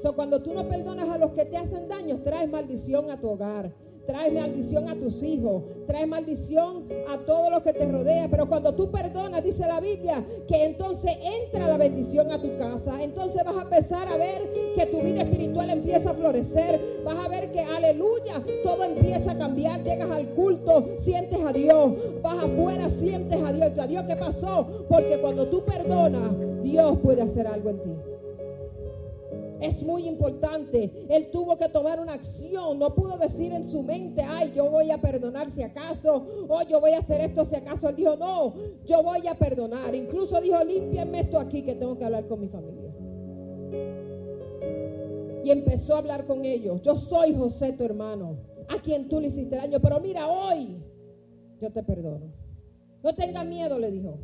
So, 0.00 0.14
cuando 0.14 0.40
tú 0.42 0.54
no 0.54 0.68
perdonas 0.68 1.08
a 1.08 1.18
los 1.18 1.32
que 1.32 1.44
te 1.44 1.56
hacen 1.56 1.88
daño, 1.88 2.20
traes 2.22 2.48
maldición 2.48 3.10
a 3.10 3.20
tu 3.20 3.28
hogar 3.28 3.74
trae 4.06 4.30
maldición 4.30 4.88
a 4.88 4.94
tus 4.94 5.22
hijos, 5.22 5.62
trae 5.86 6.06
maldición 6.06 6.84
a 7.08 7.18
todo 7.18 7.50
lo 7.50 7.62
que 7.62 7.72
te 7.72 7.86
rodea. 7.86 8.28
Pero 8.30 8.48
cuando 8.48 8.72
tú 8.72 8.90
perdonas, 8.90 9.42
dice 9.42 9.66
la 9.66 9.80
Biblia, 9.80 10.24
que 10.46 10.64
entonces 10.64 11.12
entra 11.22 11.66
la 11.66 11.76
bendición 11.76 12.30
a 12.32 12.40
tu 12.40 12.56
casa. 12.56 13.02
Entonces 13.02 13.42
vas 13.44 13.56
a 13.56 13.62
empezar 13.62 14.08
a 14.08 14.16
ver 14.16 14.42
que 14.74 14.86
tu 14.86 15.00
vida 15.00 15.22
espiritual 15.22 15.70
empieza 15.70 16.10
a 16.10 16.14
florecer. 16.14 17.02
Vas 17.04 17.24
a 17.24 17.28
ver 17.28 17.50
que, 17.50 17.60
aleluya, 17.60 18.42
todo 18.62 18.84
empieza 18.84 19.32
a 19.32 19.38
cambiar. 19.38 19.82
Llegas 19.82 20.10
al 20.10 20.26
culto, 20.30 20.86
sientes 20.98 21.38
a 21.44 21.52
Dios. 21.52 21.92
Vas 22.22 22.44
afuera, 22.44 22.88
sientes 22.88 23.42
a 23.42 23.52
Dios. 23.52 23.78
¿A 23.78 23.86
Dios 23.86 24.04
qué 24.04 24.16
pasó? 24.16 24.86
Porque 24.88 25.18
cuando 25.20 25.46
tú 25.46 25.64
perdonas, 25.64 26.30
Dios 26.62 26.98
puede 26.98 27.22
hacer 27.22 27.46
algo 27.46 27.70
en 27.70 27.78
ti. 27.82 28.15
Es 29.60 29.82
muy 29.82 30.06
importante. 30.06 31.06
Él 31.08 31.30
tuvo 31.32 31.56
que 31.56 31.68
tomar 31.68 32.00
una 32.00 32.14
acción. 32.14 32.78
No 32.78 32.94
pudo 32.94 33.16
decir 33.16 33.52
en 33.52 33.64
su 33.64 33.82
mente, 33.82 34.22
ay, 34.22 34.52
yo 34.54 34.70
voy 34.70 34.90
a 34.90 34.98
perdonar 34.98 35.50
si 35.50 35.62
acaso, 35.62 36.26
o 36.48 36.62
yo 36.62 36.80
voy 36.80 36.92
a 36.92 36.98
hacer 36.98 37.20
esto 37.20 37.44
si 37.44 37.54
acaso. 37.54 37.88
Él 37.88 37.96
dijo, 37.96 38.16
no, 38.16 38.54
yo 38.84 39.02
voy 39.02 39.26
a 39.26 39.34
perdonar. 39.34 39.94
Incluso 39.94 40.40
dijo, 40.40 40.62
límpienme 40.62 41.20
esto 41.20 41.38
aquí 41.38 41.62
que 41.62 41.74
tengo 41.74 41.96
que 41.96 42.04
hablar 42.04 42.26
con 42.26 42.40
mi 42.40 42.48
familia. 42.48 42.90
Y 45.44 45.50
empezó 45.50 45.94
a 45.94 45.98
hablar 45.98 46.26
con 46.26 46.44
ellos. 46.44 46.82
Yo 46.82 46.96
soy 46.96 47.34
José, 47.34 47.72
tu 47.72 47.84
hermano, 47.84 48.36
a 48.68 48.82
quien 48.82 49.08
tú 49.08 49.20
le 49.20 49.28
hiciste 49.28 49.56
daño. 49.56 49.80
Pero 49.80 50.00
mira, 50.00 50.28
hoy 50.28 50.76
yo 51.60 51.70
te 51.72 51.82
perdono. 51.82 52.26
No 53.02 53.14
tenga 53.14 53.44
miedo, 53.44 53.78
le 53.78 53.90
dijo. 53.90 54.18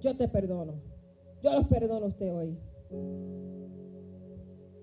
Yo 0.00 0.16
te 0.16 0.28
perdono. 0.28 0.74
Yo 1.42 1.52
los 1.52 1.66
perdono 1.66 2.06
a 2.06 2.08
usted 2.08 2.34
hoy 2.34 2.58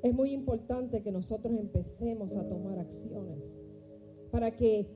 es 0.06 0.14
muy 0.14 0.34
importante 0.34 1.01
que 1.01 1.12
nosotros 1.12 1.58
empecemos 1.58 2.32
a 2.36 2.47
tomar 2.47 2.78
acciones 2.78 3.51
para 4.30 4.56
que 4.56 4.88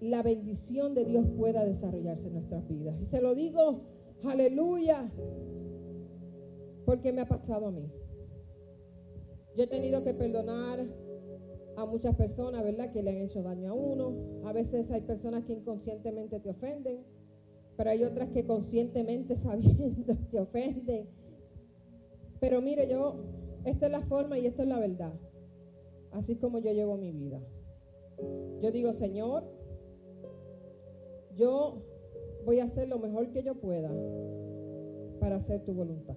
la 0.00 0.22
bendición 0.22 0.92
de 0.92 1.06
Dios 1.06 1.26
pueda 1.34 1.64
desarrollarse 1.64 2.26
en 2.26 2.34
nuestras 2.34 2.68
vidas. 2.68 3.00
Y 3.00 3.06
se 3.06 3.22
lo 3.22 3.34
digo, 3.34 3.80
aleluya, 4.22 5.10
porque 6.84 7.10
me 7.10 7.22
ha 7.22 7.26
pasado 7.26 7.68
a 7.68 7.70
mí. 7.70 7.90
Yo 9.56 9.64
he 9.64 9.66
tenido 9.66 10.04
que 10.04 10.12
perdonar 10.12 10.84
a 11.78 11.86
muchas 11.86 12.14
personas, 12.14 12.62
¿verdad?, 12.64 12.92
que 12.92 13.02
le 13.02 13.12
han 13.12 13.22
hecho 13.22 13.42
daño 13.42 13.70
a 13.70 13.72
uno. 13.72 14.12
A 14.44 14.52
veces 14.52 14.90
hay 14.90 15.00
personas 15.00 15.44
que 15.44 15.54
inconscientemente 15.54 16.38
te 16.38 16.50
ofenden, 16.50 17.02
pero 17.78 17.88
hay 17.88 18.04
otras 18.04 18.28
que 18.28 18.44
conscientemente 18.44 19.36
sabiendo 19.36 20.14
te 20.30 20.38
ofenden. 20.38 21.08
Pero 22.40 22.60
mire, 22.60 22.86
yo 22.90 23.43
esta 23.64 23.86
es 23.86 23.92
la 23.92 24.00
forma 24.02 24.38
y 24.38 24.46
esta 24.46 24.62
es 24.62 24.68
la 24.68 24.78
verdad. 24.78 25.12
Así 26.12 26.36
como 26.36 26.58
yo 26.58 26.72
llevo 26.72 26.96
mi 26.96 27.12
vida. 27.12 27.40
Yo 28.60 28.70
digo, 28.70 28.92
Señor, 28.92 29.44
yo 31.36 31.82
voy 32.44 32.60
a 32.60 32.64
hacer 32.64 32.88
lo 32.88 32.98
mejor 32.98 33.30
que 33.30 33.42
yo 33.42 33.54
pueda 33.54 33.90
para 35.20 35.36
hacer 35.36 35.64
tu 35.64 35.72
voluntad. 35.72 36.16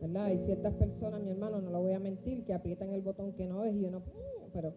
¿Verdad? 0.00 0.24
Hay 0.24 0.38
ciertas 0.38 0.74
personas, 0.74 1.22
mi 1.22 1.30
hermano, 1.30 1.60
no 1.60 1.70
lo 1.70 1.80
voy 1.80 1.92
a 1.92 2.00
mentir, 2.00 2.44
que 2.44 2.52
aprietan 2.52 2.90
el 2.90 3.02
botón 3.02 3.32
que 3.32 3.46
no 3.46 3.64
es 3.64 3.74
y 3.74 3.82
yo 3.82 3.90
no, 3.90 4.02
pero 4.52 4.74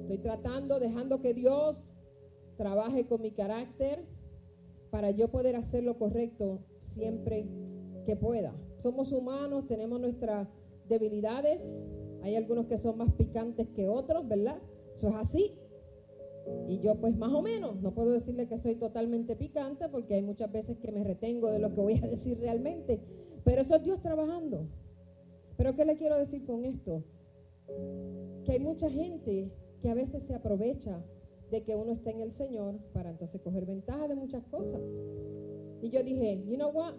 estoy 0.00 0.18
tratando, 0.18 0.78
dejando 0.78 1.20
que 1.20 1.34
Dios 1.34 1.82
trabaje 2.56 3.06
con 3.06 3.20
mi 3.20 3.32
carácter 3.32 4.04
para 4.90 5.10
yo 5.10 5.28
poder 5.28 5.56
hacer 5.56 5.84
lo 5.84 5.98
correcto 5.98 6.60
siempre 6.82 7.46
que 8.04 8.16
pueda. 8.16 8.54
Somos 8.80 9.12
humanos, 9.12 9.66
tenemos 9.66 10.00
nuestras 10.00 10.48
debilidades. 10.88 11.80
Hay 12.22 12.36
algunos 12.36 12.66
que 12.66 12.78
son 12.78 12.98
más 12.98 13.12
picantes 13.12 13.68
que 13.68 13.88
otros, 13.88 14.26
¿verdad? 14.26 14.58
Eso 14.96 15.08
es 15.08 15.14
así. 15.14 15.58
Y 16.68 16.80
yo 16.80 16.94
pues 17.00 17.16
más 17.16 17.32
o 17.32 17.42
menos, 17.42 17.80
no 17.82 17.92
puedo 17.94 18.10
decirle 18.10 18.48
que 18.48 18.58
soy 18.58 18.76
totalmente 18.76 19.36
picante 19.36 19.88
porque 19.88 20.14
hay 20.14 20.22
muchas 20.22 20.50
veces 20.50 20.78
que 20.78 20.90
me 20.90 21.04
retengo 21.04 21.50
de 21.50 21.58
lo 21.58 21.74
que 21.74 21.80
voy 21.80 22.00
a 22.02 22.06
decir 22.08 22.38
realmente. 22.40 23.00
Pero 23.44 23.62
eso 23.62 23.74
es 23.74 23.84
Dios 23.84 24.00
trabajando. 24.00 24.66
Pero 25.56 25.76
¿qué 25.76 25.84
le 25.84 25.96
quiero 25.96 26.16
decir 26.16 26.44
con 26.44 26.64
esto? 26.64 27.04
Que 28.44 28.52
hay 28.52 28.60
mucha 28.60 28.90
gente 28.90 29.52
que 29.82 29.90
a 29.90 29.94
veces 29.94 30.24
se 30.24 30.34
aprovecha 30.34 31.02
de 31.50 31.62
que 31.62 31.74
uno 31.74 31.92
está 31.92 32.10
en 32.10 32.20
el 32.20 32.32
Señor 32.32 32.78
para 32.92 33.10
entonces 33.10 33.40
coger 33.42 33.66
ventaja 33.66 34.08
de 34.08 34.14
muchas 34.14 34.44
cosas. 34.46 34.80
Y 35.82 35.90
yo 35.90 36.02
dije, 36.02 36.42
you 36.46 36.56
know 36.56 36.70
what? 36.70 36.94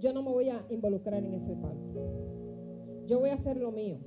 Yo 0.00 0.12
no 0.12 0.22
me 0.22 0.30
voy 0.30 0.48
a 0.48 0.64
involucrar 0.70 1.24
en 1.24 1.34
ese 1.34 1.54
parte. 1.56 2.00
Yo 3.06 3.20
voy 3.20 3.30
a 3.30 3.34
hacer 3.34 3.56
lo 3.56 3.72
mío. 3.72 3.98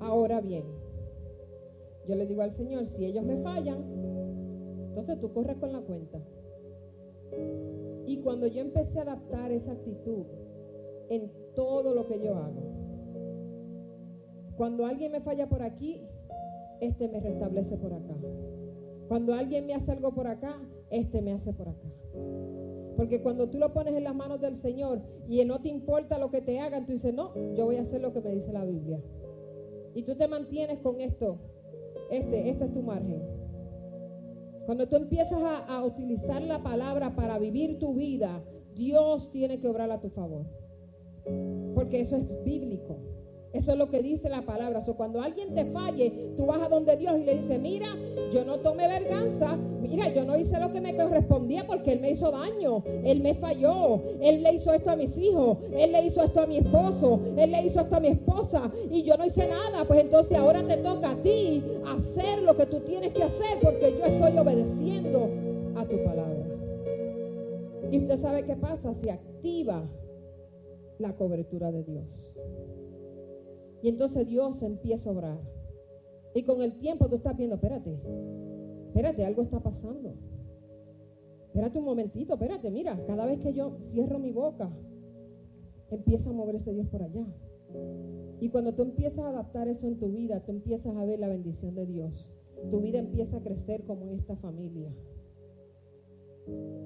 Ahora 0.00 0.40
bien, 0.40 0.64
yo 2.06 2.14
le 2.14 2.26
digo 2.26 2.42
al 2.42 2.52
Señor, 2.52 2.86
si 2.86 3.04
ellos 3.04 3.24
me 3.24 3.36
fallan, 3.38 3.84
entonces 4.88 5.20
tú 5.20 5.32
corres 5.32 5.56
con 5.58 5.72
la 5.72 5.80
cuenta. 5.80 6.20
Y 8.06 8.18
cuando 8.18 8.46
yo 8.46 8.60
empecé 8.60 8.98
a 8.98 9.02
adaptar 9.02 9.52
esa 9.52 9.72
actitud 9.72 10.24
en 11.10 11.30
todo 11.54 11.94
lo 11.94 12.06
que 12.06 12.20
yo 12.20 12.36
hago, 12.36 12.62
cuando 14.56 14.86
alguien 14.86 15.12
me 15.12 15.20
falla 15.20 15.48
por 15.48 15.62
aquí, 15.62 16.02
este 16.80 17.08
me 17.08 17.20
restablece 17.20 17.76
por 17.76 17.92
acá. 17.92 18.16
Cuando 19.08 19.34
alguien 19.34 19.66
me 19.66 19.74
hace 19.74 19.92
algo 19.92 20.12
por 20.12 20.26
acá, 20.26 20.60
este 20.90 21.22
me 21.22 21.32
hace 21.32 21.52
por 21.52 21.68
acá. 21.68 21.88
Porque 22.98 23.22
cuando 23.22 23.48
tú 23.48 23.58
lo 23.58 23.72
pones 23.72 23.94
en 23.94 24.02
las 24.02 24.14
manos 24.16 24.40
del 24.40 24.56
Señor 24.56 25.00
y 25.28 25.44
no 25.44 25.60
te 25.60 25.68
importa 25.68 26.18
lo 26.18 26.32
que 26.32 26.42
te 26.42 26.58
hagan, 26.58 26.84
tú 26.84 26.90
dices, 26.90 27.14
no, 27.14 27.32
yo 27.54 27.64
voy 27.64 27.76
a 27.76 27.82
hacer 27.82 28.00
lo 28.00 28.12
que 28.12 28.20
me 28.20 28.32
dice 28.32 28.52
la 28.52 28.64
Biblia. 28.64 29.00
Y 29.94 30.02
tú 30.02 30.16
te 30.16 30.26
mantienes 30.26 30.80
con 30.80 31.00
esto. 31.00 31.38
Este, 32.10 32.50
este 32.50 32.64
es 32.64 32.72
tu 32.72 32.82
margen. 32.82 33.22
Cuando 34.66 34.88
tú 34.88 34.96
empiezas 34.96 35.40
a, 35.40 35.58
a 35.58 35.84
utilizar 35.84 36.42
la 36.42 36.60
palabra 36.64 37.14
para 37.14 37.38
vivir 37.38 37.78
tu 37.78 37.94
vida, 37.94 38.42
Dios 38.74 39.30
tiene 39.30 39.60
que 39.60 39.68
obrar 39.68 39.92
a 39.92 40.00
tu 40.00 40.08
favor. 40.08 40.46
Porque 41.76 42.00
eso 42.00 42.16
es 42.16 42.42
bíblico. 42.42 42.98
Eso 43.52 43.72
es 43.72 43.78
lo 43.78 43.88
que 43.88 44.02
dice 44.02 44.28
la 44.28 44.42
palabra. 44.42 44.82
O 44.86 44.94
cuando 44.94 45.22
alguien 45.22 45.54
te 45.54 45.64
falle, 45.66 46.34
tú 46.36 46.46
vas 46.46 46.60
a 46.60 46.68
donde 46.68 46.96
Dios 46.96 47.18
y 47.18 47.24
le 47.24 47.36
dices, 47.36 47.60
mira, 47.60 47.88
yo 48.32 48.44
no 48.44 48.58
tomé 48.58 48.86
venganza, 48.88 49.56
mira, 49.80 50.08
yo 50.12 50.24
no 50.24 50.36
hice 50.36 50.60
lo 50.60 50.70
que 50.70 50.80
me 50.80 50.94
correspondía 50.94 51.64
porque 51.66 51.92
Él 51.92 52.00
me 52.00 52.10
hizo 52.10 52.30
daño, 52.30 52.82
Él 53.04 53.20
me 53.20 53.34
falló, 53.34 54.02
Él 54.20 54.42
le 54.42 54.54
hizo 54.54 54.72
esto 54.72 54.90
a 54.90 54.96
mis 54.96 55.16
hijos, 55.16 55.58
Él 55.72 55.92
le 55.92 56.04
hizo 56.04 56.22
esto 56.22 56.40
a 56.40 56.46
mi 56.46 56.58
esposo, 56.58 57.20
Él 57.36 57.50
le 57.50 57.62
hizo 57.66 57.80
esto 57.80 57.96
a 57.96 58.00
mi 58.00 58.08
esposa 58.08 58.70
y 58.90 59.02
yo 59.02 59.16
no 59.16 59.24
hice 59.24 59.48
nada. 59.48 59.84
Pues 59.84 60.00
entonces 60.00 60.36
ahora 60.36 60.62
te 60.62 60.76
toca 60.78 61.10
a 61.10 61.16
ti 61.16 61.62
hacer 61.86 62.42
lo 62.42 62.54
que 62.54 62.66
tú 62.66 62.80
tienes 62.80 63.14
que 63.14 63.22
hacer 63.22 63.58
porque 63.62 63.96
yo 63.98 64.04
estoy 64.04 64.36
obedeciendo 64.36 65.30
a 65.74 65.84
tu 65.86 66.04
palabra. 66.04 66.44
Y 67.90 67.98
usted 67.98 68.18
sabe 68.18 68.44
qué 68.44 68.56
pasa, 68.56 68.92
se 68.92 69.10
activa 69.10 69.82
la 70.98 71.14
cobertura 71.14 71.72
de 71.72 71.84
Dios. 71.84 72.04
Y 73.82 73.88
entonces 73.88 74.26
Dios 74.26 74.62
empieza 74.62 75.08
a 75.08 75.12
obrar. 75.12 75.38
Y 76.34 76.42
con 76.42 76.62
el 76.62 76.78
tiempo 76.78 77.08
tú 77.08 77.16
estás 77.16 77.36
viendo, 77.36 77.56
espérate, 77.56 77.98
espérate, 78.88 79.24
algo 79.24 79.42
está 79.42 79.60
pasando. 79.60 80.14
Espérate 81.46 81.78
un 81.78 81.84
momentito, 81.84 82.34
espérate, 82.34 82.70
mira, 82.70 83.00
cada 83.06 83.24
vez 83.24 83.40
que 83.40 83.52
yo 83.52 83.78
cierro 83.86 84.18
mi 84.18 84.32
boca, 84.32 84.70
empieza 85.90 86.30
a 86.30 86.32
moverse 86.32 86.72
Dios 86.72 86.86
por 86.88 87.02
allá. 87.02 87.26
Y 88.40 88.50
cuando 88.50 88.74
tú 88.74 88.82
empiezas 88.82 89.24
a 89.24 89.30
adaptar 89.30 89.68
eso 89.68 89.86
en 89.86 89.98
tu 89.98 90.08
vida, 90.08 90.44
tú 90.44 90.52
empiezas 90.52 90.96
a 90.96 91.04
ver 91.04 91.18
la 91.18 91.28
bendición 91.28 91.74
de 91.74 91.86
Dios. 91.86 92.28
Tu 92.70 92.80
vida 92.80 92.98
empieza 92.98 93.38
a 93.38 93.42
crecer 93.42 93.84
como 93.84 94.04
en 94.06 94.18
esta 94.18 94.36
familia. 94.36 94.92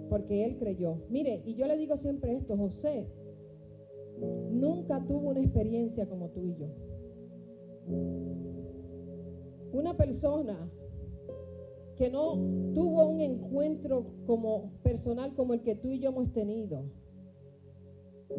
Porque 0.08 0.44
Él 0.44 0.56
creyó. 0.58 1.02
Mire, 1.10 1.42
y 1.44 1.54
yo 1.54 1.66
le 1.66 1.76
digo 1.76 1.96
siempre 1.96 2.34
esto, 2.36 2.56
José 2.56 3.06
nunca 4.50 5.04
tuvo 5.06 5.30
una 5.30 5.40
experiencia 5.40 6.08
como 6.08 6.28
tú 6.30 6.44
y 6.44 6.54
yo. 6.54 6.68
Una 9.72 9.96
persona 9.96 10.70
que 11.96 12.10
no 12.10 12.34
tuvo 12.74 13.06
un 13.06 13.20
encuentro 13.20 14.06
como 14.26 14.72
personal 14.82 15.34
como 15.34 15.54
el 15.54 15.62
que 15.62 15.74
tú 15.74 15.90
y 15.92 15.98
yo 15.98 16.10
hemos 16.10 16.32
tenido, 16.32 16.84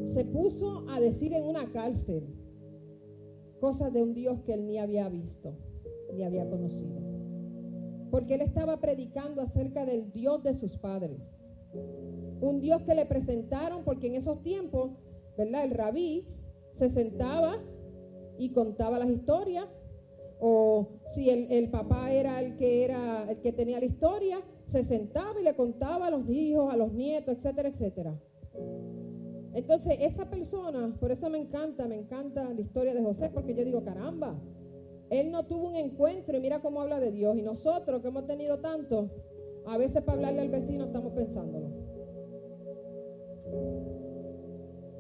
se 0.06 0.26
puso 0.26 0.86
a 0.90 1.00
decir 1.00 1.34
en 1.34 1.44
una 1.44 1.72
cárcel 1.72 2.24
cosas 3.60 3.94
de 3.94 4.02
un 4.02 4.14
Dios 4.14 4.42
que 4.42 4.54
él 4.54 4.66
ni 4.66 4.78
había 4.78 5.08
visto, 5.10 5.54
ni 6.14 6.24
había 6.24 6.50
conocido. 6.50 7.02
Porque 8.12 8.36
él 8.36 8.42
estaba 8.42 8.80
predicando 8.80 9.42
acerca 9.42 9.86
del 9.86 10.12
Dios 10.12 10.44
de 10.44 10.54
sus 10.54 10.78
padres. 10.78 11.22
Un 12.42 12.60
Dios 12.60 12.84
que 12.84 12.94
le 12.94 13.06
presentaron, 13.06 13.84
porque 13.84 14.08
en 14.08 14.16
esos 14.16 14.42
tiempos, 14.44 14.92
¿verdad? 15.38 15.64
El 15.64 15.72
rabí 15.72 16.28
se 16.72 16.90
sentaba 16.90 17.58
y 18.38 18.50
contaba 18.50 19.00
las 19.00 19.10
historias 19.10 19.68
o 20.40 20.90
si 21.14 21.30
el, 21.30 21.70
papá 21.70 22.12
era 22.12 22.42
el 22.42 22.58
que 22.58 22.84
era 22.84 23.30
el 23.30 23.40
que 23.40 23.54
tenía 23.54 23.80
la 23.80 23.86
historia, 23.86 24.42
se 24.66 24.84
sentaba 24.84 25.40
y 25.40 25.44
le 25.44 25.56
contaba 25.56 26.08
a 26.08 26.10
los 26.10 26.28
hijos, 26.30 26.74
a 26.74 26.76
los 26.76 26.92
nietos, 26.92 27.38
etcétera, 27.38 27.70
etcétera. 27.70 28.20
Entonces, 29.54 29.98
esa 30.02 30.30
persona, 30.30 30.98
por 31.00 31.12
eso 31.12 31.30
me 31.30 31.38
encanta, 31.38 31.88
me 31.88 31.96
encanta 31.96 32.44
la 32.54 32.60
historia 32.60 32.94
de 32.94 33.02
José, 33.02 33.30
porque 33.34 33.54
yo 33.54 33.64
digo, 33.64 33.86
caramba, 33.86 34.36
él 35.10 35.32
no 35.32 35.46
tuvo 35.46 35.68
un 35.68 35.76
encuentro 35.76 36.36
y 36.36 36.42
mira 36.42 36.60
cómo 36.60 36.82
habla 36.82 37.00
de 37.00 37.12
Dios. 37.12 37.38
Y 37.38 37.42
nosotros 37.42 38.02
que 38.02 38.08
hemos 38.08 38.26
tenido 38.26 38.60
tanto, 38.60 39.12
a 39.66 39.78
veces 39.78 40.02
para 40.02 40.18
hablarle 40.18 40.42
al 40.42 40.50
vecino 40.50 40.86
estamos 40.86 41.14
pensándolo. 41.14 41.70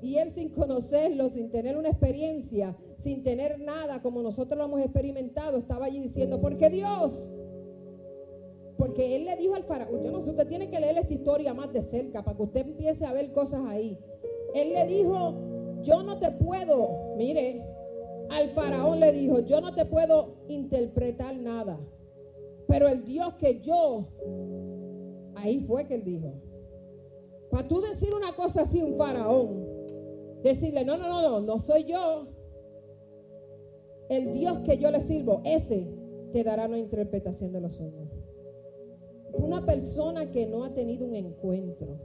Y 0.04 0.18
él 0.18 0.32
sin 0.32 0.50
conocerlo, 0.50 1.30
sin 1.30 1.50
tener 1.50 1.78
una 1.78 1.88
experiencia, 1.88 2.76
sin 3.00 3.24
tener 3.24 3.62
nada 3.62 4.02
como 4.02 4.22
nosotros 4.22 4.58
lo 4.58 4.66
hemos 4.66 4.82
experimentado, 4.82 5.58
estaba 5.58 5.86
allí 5.86 6.02
diciendo, 6.02 6.42
¿por 6.42 6.58
qué 6.58 6.70
Dios? 6.70 7.34
Porque 8.78 9.16
él 9.16 9.24
le 9.24 9.38
dijo 9.38 9.56
al 9.56 9.64
faraón, 9.64 10.04
yo 10.04 10.12
no 10.12 10.22
sé, 10.22 10.32
usted 10.32 10.46
tiene 10.46 10.70
que 10.70 10.78
leer 10.78 10.98
esta 10.98 11.14
historia 11.14 11.54
más 11.54 11.72
de 11.72 11.82
cerca 11.82 12.22
para 12.22 12.36
que 12.36 12.44
usted 12.44 12.68
empiece 12.68 13.06
a 13.06 13.14
ver 13.14 13.32
cosas 13.32 13.62
ahí. 13.66 13.98
Él 14.54 14.74
le 14.74 14.86
dijo, 14.88 15.36
yo 15.84 16.04
no 16.04 16.20
te 16.20 16.32
puedo, 16.32 17.16
mire, 17.16 17.66
al 18.30 18.50
faraón 18.50 19.00
le 19.00 19.14
dijo, 19.14 19.40
yo 19.40 19.62
no 19.62 19.74
te 19.74 19.86
puedo 19.86 20.36
interpretar 20.50 21.34
nada, 21.38 21.80
pero 22.68 22.90
el 22.90 23.06
Dios 23.06 23.36
que 23.36 23.62
yo, 23.62 24.06
ahí 25.36 25.62
fue 25.62 25.86
que 25.88 25.96
él 25.96 26.04
dijo, 26.04 26.34
para 27.50 27.70
tú 27.70 27.80
decir 27.80 28.14
una 28.14 28.36
cosa 28.36 28.64
así, 28.64 28.82
un 28.82 28.98
faraón, 28.98 29.73
decirle, 30.44 30.86
no, 30.86 30.98
no, 30.98 31.08
no, 31.08 31.22
no, 31.22 31.42
no 31.42 31.60
soy 31.60 31.86
yo, 31.86 32.28
el 34.10 34.34
Dios 34.34 34.60
que 34.60 34.78
yo 34.78 34.92
le 34.92 35.02
sirvo, 35.02 35.42
ese 35.46 35.88
te 36.32 36.44
dará 36.44 36.68
una 36.68 36.78
interpretación 36.78 37.52
de 37.52 37.62
los 37.62 37.74
sueños. 37.74 38.10
Una 39.34 39.66
persona 39.66 40.30
que 40.32 40.46
no 40.46 40.64
ha 40.64 40.74
tenido 40.74 41.06
un 41.06 41.16
encuentro 41.16 42.00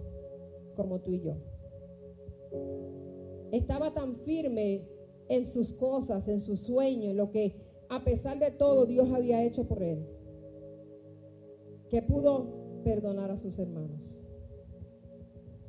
como 0.75 1.01
tú 1.01 1.13
y 1.13 1.21
yo. 1.21 1.35
Estaba 3.53 3.93
tan 3.93 4.17
firme 4.17 4.87
en 5.29 5.45
sus 5.45 5.75
cosas, 5.75 6.29
en 6.29 6.41
sus 6.41 6.61
sueños, 6.61 7.11
en 7.11 7.17
lo 7.17 7.31
que 7.31 7.55
a 7.89 8.05
pesar 8.05 8.39
de 8.39 8.51
todo 8.51 8.87
Dios 8.87 9.11
había 9.13 9.45
hecho 9.45 9.65
por 9.65 9.83
él, 9.83 10.07
que 11.89 12.03
pudo 12.03 12.83
perdonar 12.85 13.31
a 13.31 13.37
sus 13.37 13.59
hermanos. 13.59 14.18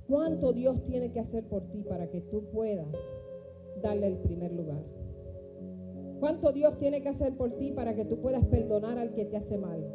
¿Cuánto 0.09 0.53
Dios 0.53 0.83
tiene 0.87 1.11
que 1.11 1.19
hacer 1.19 1.43
por 1.43 1.69
ti 1.69 1.83
para 1.83 2.09
que 2.09 2.19
tú 2.19 2.43
puedas 2.51 2.87
darle 3.79 4.07
el 4.07 4.17
primer 4.17 4.51
lugar? 4.51 4.83
¿Cuánto 6.19 6.51
Dios 6.51 6.79
tiene 6.79 7.03
que 7.03 7.09
hacer 7.09 7.37
por 7.37 7.51
ti 7.51 7.71
para 7.71 7.93
que 7.93 8.05
tú 8.05 8.19
puedas 8.19 8.43
perdonar 8.45 8.97
al 8.97 9.13
que 9.13 9.25
te 9.25 9.37
hace 9.37 9.59
mal? 9.59 9.85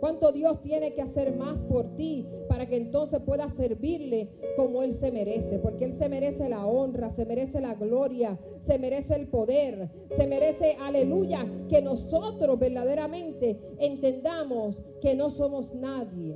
¿Cuánto 0.00 0.32
Dios 0.32 0.60
tiene 0.62 0.94
que 0.94 1.02
hacer 1.02 1.36
más 1.36 1.62
por 1.62 1.94
ti 1.94 2.26
para 2.48 2.66
que 2.66 2.76
entonces 2.76 3.20
puedas 3.20 3.52
servirle 3.52 4.30
como 4.56 4.82
Él 4.82 4.94
se 4.94 5.12
merece? 5.12 5.60
Porque 5.60 5.84
Él 5.84 5.92
se 5.92 6.08
merece 6.08 6.48
la 6.48 6.66
honra, 6.66 7.10
se 7.10 7.24
merece 7.24 7.60
la 7.60 7.76
gloria, 7.76 8.36
se 8.62 8.80
merece 8.80 9.14
el 9.14 9.28
poder, 9.28 9.90
se 10.10 10.26
merece, 10.26 10.76
aleluya, 10.80 11.46
que 11.68 11.82
nosotros 11.82 12.58
verdaderamente 12.58 13.60
entendamos 13.78 14.82
que 15.00 15.14
no 15.14 15.30
somos 15.30 15.72
nadie 15.72 16.34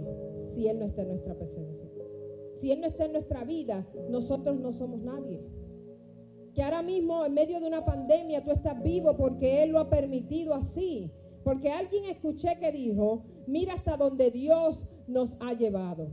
si 0.54 0.68
Él 0.68 0.78
no 0.78 0.84
está 0.84 1.02
en 1.02 1.08
nuestra 1.08 1.34
presencia. 1.34 1.95
Si 2.58 2.72
Él 2.72 2.80
no 2.80 2.86
está 2.86 3.04
en 3.04 3.12
nuestra 3.12 3.44
vida, 3.44 3.86
nosotros 4.08 4.58
no 4.58 4.72
somos 4.72 5.00
nadie 5.00 5.42
que 6.56 6.62
ahora 6.62 6.80
mismo 6.80 7.26
en 7.26 7.34
medio 7.34 7.60
de 7.60 7.66
una 7.66 7.84
pandemia 7.84 8.42
tú 8.42 8.50
estás 8.50 8.82
vivo 8.82 9.14
porque 9.14 9.62
Él 9.62 9.72
lo 9.72 9.78
ha 9.78 9.90
permitido 9.90 10.54
así. 10.54 11.12
Porque 11.44 11.70
alguien 11.70 12.06
escuché 12.06 12.58
que 12.58 12.72
dijo, 12.72 13.24
mira 13.46 13.74
hasta 13.74 13.98
donde 13.98 14.30
Dios 14.30 14.82
nos 15.06 15.36
ha 15.38 15.52
llevado. 15.52 16.08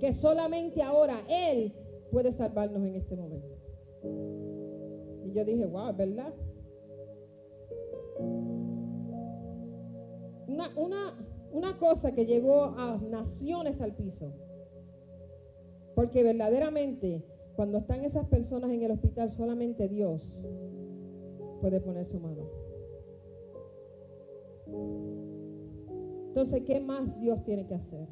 Que 0.00 0.12
solamente 0.12 0.82
ahora 0.82 1.18
Él 1.28 1.74
puede 2.10 2.32
salvarnos 2.32 2.82
en 2.82 2.94
este 2.94 3.14
momento. 3.16 3.54
Y 5.26 5.32
yo 5.32 5.44
dije, 5.44 5.66
wow, 5.66 5.94
¿verdad? 5.94 6.32
Una, 10.48 10.72
una, 10.74 11.28
una 11.52 11.78
cosa 11.78 12.12
que 12.12 12.24
llevó 12.24 12.74
a 12.78 12.98
naciones 13.10 13.82
al 13.82 13.94
piso. 13.94 14.32
Porque 15.96 16.22
verdaderamente 16.22 17.24
cuando 17.56 17.78
están 17.78 18.04
esas 18.04 18.26
personas 18.26 18.70
en 18.70 18.82
el 18.82 18.90
hospital, 18.90 19.30
solamente 19.30 19.88
Dios 19.88 20.22
puede 21.62 21.80
poner 21.80 22.04
su 22.04 22.20
mano. 22.20 22.42
Entonces, 26.28 26.62
¿qué 26.66 26.80
más 26.80 27.18
Dios 27.18 27.42
tiene 27.44 27.66
que 27.66 27.74
hacer 27.74 28.06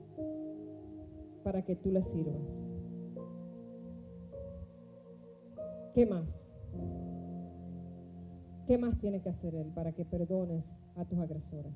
para 1.42 1.62
que 1.62 1.76
tú 1.76 1.92
le 1.92 2.02
sirvas? 2.02 2.66
¿Qué 5.92 6.06
más? 6.06 6.40
¿Qué 8.66 8.78
más 8.78 8.98
tiene 8.98 9.20
que 9.20 9.28
hacer 9.28 9.54
Él 9.54 9.70
para 9.74 9.92
que 9.92 10.06
perdones 10.06 10.74
a 10.96 11.04
tus 11.04 11.18
agresores? 11.18 11.74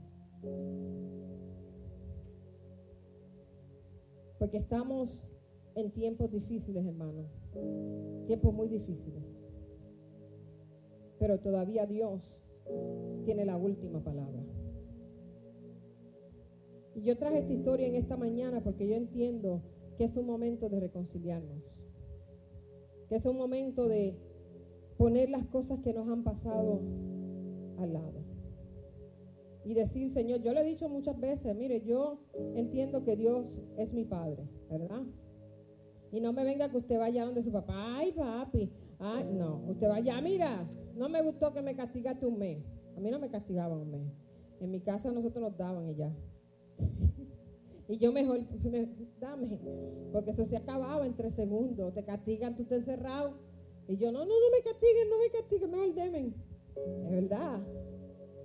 Porque 4.39 4.57
estamos 4.57 5.23
en 5.81 5.91
tiempos 5.93 6.31
difíciles, 6.31 6.85
hermano. 6.85 7.27
Tiempos 8.27 8.53
muy 8.53 8.69
difíciles. 8.69 9.23
Pero 11.19 11.39
todavía 11.39 11.87
Dios 11.87 12.21
tiene 13.25 13.45
la 13.45 13.57
última 13.57 14.03
palabra. 14.03 14.43
Y 16.95 17.03
yo 17.03 17.17
traje 17.17 17.39
esta 17.39 17.53
historia 17.53 17.87
en 17.87 17.95
esta 17.95 18.17
mañana 18.17 18.63
porque 18.63 18.89
yo 18.89 18.97
entiendo 18.97 19.63
que 19.97 20.05
es 20.05 20.17
un 20.17 20.27
momento 20.27 20.69
de 20.69 20.81
reconciliarnos. 20.81 21.63
Que 23.09 23.17
es 23.17 23.27
un 23.27 23.37
momento 23.37 23.89
de 23.89 24.17
poner 24.97 25.31
las 25.31 25.47
cosas 25.47 25.81
que 25.81 25.93
nos 25.93 26.09
han 26.09 26.25
pasado 26.25 26.81
al 27.79 27.93
lado. 27.93 28.25
Y 29.65 29.75
decir, 29.75 30.11
Señor, 30.11 30.41
yo 30.41 30.53
le 30.53 30.63
he 30.63 30.65
dicho 30.65 30.89
muchas 30.89 31.19
veces, 31.21 31.55
mire, 31.55 31.83
yo 31.83 32.19
entiendo 32.55 33.05
que 33.05 33.17
Dios 33.17 33.61
es 33.77 33.93
mi 33.93 34.05
Padre, 34.05 34.49
¿verdad? 34.71 35.03
Y 36.11 36.21
no 36.21 36.33
me 36.33 36.45
venga 36.45 36.71
que 36.71 36.79
usted 36.79 36.99
vaya 36.99 37.25
donde 37.25 37.43
su 37.43 37.53
papá, 37.53 37.99
ay 37.99 38.13
papi, 38.13 38.71
ay, 38.99 39.25
no, 39.33 39.63
usted 39.69 39.89
vaya, 39.89 40.21
mira, 40.21 40.67
no 40.97 41.09
me 41.09 41.23
gustó 41.23 41.53
que 41.53 41.63
me 41.63 41.77
castigaste 41.77 42.27
un 42.27 42.39
mes. 42.39 42.65
A 42.97 43.01
mí 43.01 43.11
no 43.11 43.19
me 43.19 43.31
castigaban 43.31 43.79
un 43.79 43.91
mes. 43.91 44.13
En 44.61 44.71
mi 44.71 44.81
casa 44.81 45.11
nosotros 45.13 45.43
nos 45.43 45.57
daban 45.57 45.89
y 45.89 45.95
ya. 45.95 46.13
y 47.89 47.99
yo 47.99 48.13
mejor, 48.13 48.41
dame, 49.21 49.59
porque 50.13 50.33
eso 50.33 50.45
se 50.45 50.57
acababa 50.57 51.07
en 51.07 51.15
tres 51.15 51.35
segundos. 51.35 51.95
Te 51.95 52.05
castigan, 52.05 52.57
tú 52.57 52.63
estás 52.63 52.79
encerrado. 52.79 53.35
Y 53.87 53.97
yo, 53.97 54.11
no, 54.11 54.21
no, 54.21 54.27
no 54.27 54.51
me 54.53 54.63
castiguen, 54.63 55.09
no 55.09 55.19
me 55.19 55.31
castiguen, 55.31 55.71
mejor 55.71 55.95
demen. 55.95 56.35
Es 57.05 57.11
verdad. 57.11 57.61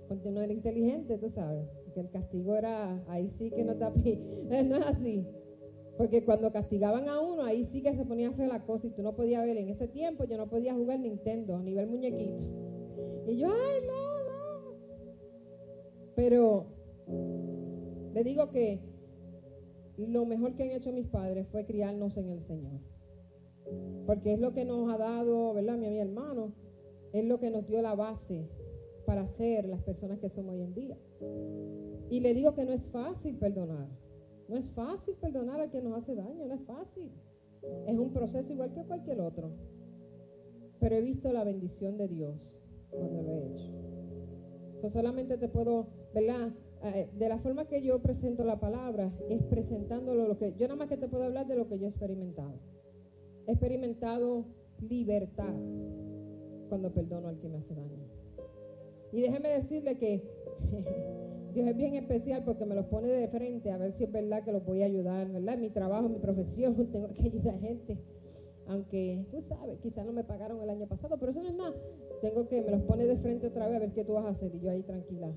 Porque 0.08 0.30
no 0.30 0.40
era 0.40 0.52
inteligente, 0.52 1.18
tú 1.18 1.30
sabes. 1.30 1.66
Que 1.94 2.00
el 2.00 2.10
castigo 2.10 2.56
era, 2.56 3.02
ahí 3.08 3.30
sí 3.30 3.50
que 3.50 3.64
no 3.64 3.72
está, 3.72 3.90
no 4.64 4.76
es 4.76 4.86
así. 4.86 5.26
Porque 5.96 6.24
cuando 6.24 6.50
castigaban 6.50 7.08
a 7.08 7.20
uno, 7.20 7.44
ahí 7.44 7.64
sí 7.66 7.82
que 7.82 7.94
se 7.94 8.04
ponía 8.04 8.32
fea 8.32 8.48
la 8.48 8.64
cosa 8.64 8.86
y 8.86 8.90
tú 8.90 9.02
no 9.02 9.14
podías 9.14 9.44
ver. 9.44 9.56
En 9.56 9.68
ese 9.68 9.86
tiempo 9.86 10.24
yo 10.24 10.36
no 10.36 10.48
podía 10.48 10.74
jugar 10.74 10.98
Nintendo, 10.98 11.56
a 11.56 11.62
nivel 11.62 11.88
muñequito. 11.88 12.46
Y 13.28 13.36
yo, 13.36 13.48
ay, 13.48 13.80
no, 13.86 14.24
no. 14.24 14.76
Pero 16.16 16.66
le 18.12 18.24
digo 18.24 18.48
que 18.48 18.80
lo 19.96 20.26
mejor 20.26 20.54
que 20.54 20.64
han 20.64 20.70
hecho 20.70 20.92
mis 20.92 21.06
padres 21.06 21.46
fue 21.48 21.64
criarnos 21.64 22.16
en 22.16 22.30
el 22.30 22.42
Señor. 22.42 22.80
Porque 24.06 24.34
es 24.34 24.40
lo 24.40 24.52
que 24.52 24.64
nos 24.64 24.92
ha 24.92 24.98
dado, 24.98 25.54
¿verdad, 25.54 25.76
mi, 25.76 25.88
mi 25.88 25.98
hermano? 25.98 26.52
Es 27.12 27.24
lo 27.24 27.38
que 27.38 27.50
nos 27.50 27.66
dio 27.66 27.80
la 27.82 27.94
base 27.94 28.48
para 29.06 29.26
ser 29.28 29.66
las 29.66 29.82
personas 29.82 30.18
que 30.18 30.28
somos 30.28 30.54
hoy 30.54 30.62
en 30.62 30.74
día. 30.74 30.98
Y 32.10 32.20
le 32.20 32.34
digo 32.34 32.54
que 32.54 32.64
no 32.64 32.72
es 32.72 32.90
fácil 32.90 33.36
perdonar. 33.36 33.88
No 34.48 34.56
es 34.56 34.64
fácil 34.74 35.14
perdonar 35.14 35.60
a 35.60 35.68
quien 35.68 35.84
nos 35.84 35.98
hace 35.98 36.14
daño, 36.14 36.46
no 36.46 36.54
es 36.54 36.62
fácil. 36.62 37.10
Es 37.86 37.98
un 37.98 38.12
proceso 38.12 38.52
igual 38.52 38.72
que 38.72 38.84
cualquier 38.84 39.20
otro. 39.20 39.50
Pero 40.80 40.96
he 40.96 41.00
visto 41.00 41.32
la 41.32 41.44
bendición 41.44 41.96
de 41.96 42.08
Dios 42.08 42.36
cuando 42.90 43.22
lo 43.22 43.32
he 43.32 43.46
hecho. 43.46 43.72
Yo 44.82 44.90
solamente 44.90 45.38
te 45.38 45.48
puedo, 45.48 45.88
¿verdad? 46.12 46.52
Eh, 46.82 47.08
de 47.16 47.28
la 47.30 47.38
forma 47.38 47.66
que 47.66 47.80
yo 47.82 48.02
presento 48.02 48.44
la 48.44 48.60
palabra 48.60 49.10
es 49.30 49.42
presentándolo 49.44 50.28
lo 50.28 50.36
que 50.36 50.52
yo 50.52 50.66
nada 50.66 50.76
más 50.76 50.88
que 50.88 50.98
te 50.98 51.08
puedo 51.08 51.24
hablar 51.24 51.46
de 51.46 51.56
lo 51.56 51.66
que 51.66 51.78
yo 51.78 51.86
he 51.86 51.88
experimentado. 51.88 52.58
He 53.46 53.52
experimentado 53.52 54.44
libertad 54.80 55.54
cuando 56.68 56.92
perdono 56.92 57.28
al 57.28 57.38
que 57.38 57.48
me 57.48 57.58
hace 57.58 57.74
daño. 57.74 58.04
Y 59.12 59.22
déjeme 59.22 59.48
decirle 59.48 59.96
que 59.96 60.28
Dios 61.54 61.68
es 61.68 61.76
bien 61.76 61.94
especial 61.94 62.42
porque 62.44 62.66
me 62.66 62.74
los 62.74 62.86
pone 62.86 63.06
de 63.06 63.28
frente 63.28 63.70
a 63.70 63.78
ver 63.78 63.92
si 63.92 64.02
es 64.04 64.10
verdad 64.10 64.42
que 64.42 64.50
los 64.50 64.64
voy 64.64 64.82
a 64.82 64.86
ayudar, 64.86 65.30
¿verdad? 65.30 65.56
mi 65.56 65.70
trabajo, 65.70 66.08
mi 66.08 66.18
profesión, 66.18 66.74
tengo 66.92 67.12
que 67.14 67.22
ayudar 67.22 67.54
a 67.54 67.58
gente. 67.58 67.96
Aunque, 68.66 69.24
tú 69.30 69.40
sabes, 69.42 69.78
quizás 69.80 70.04
no 70.04 70.12
me 70.12 70.24
pagaron 70.24 70.60
el 70.62 70.70
año 70.70 70.88
pasado, 70.88 71.16
pero 71.18 71.30
eso 71.30 71.42
no 71.42 71.48
es 71.48 71.54
nada. 71.54 71.74
Tengo 72.22 72.48
que, 72.48 72.60
me 72.62 72.70
los 72.70 72.82
pone 72.82 73.06
de 73.06 73.16
frente 73.18 73.46
otra 73.46 73.68
vez 73.68 73.76
a 73.76 73.78
ver 73.80 73.92
qué 73.92 74.04
tú 74.04 74.14
vas 74.14 74.24
a 74.24 74.30
hacer. 74.30 74.52
Y 74.54 74.60
yo 74.60 74.70
ahí 74.70 74.82
tranquila. 74.82 75.30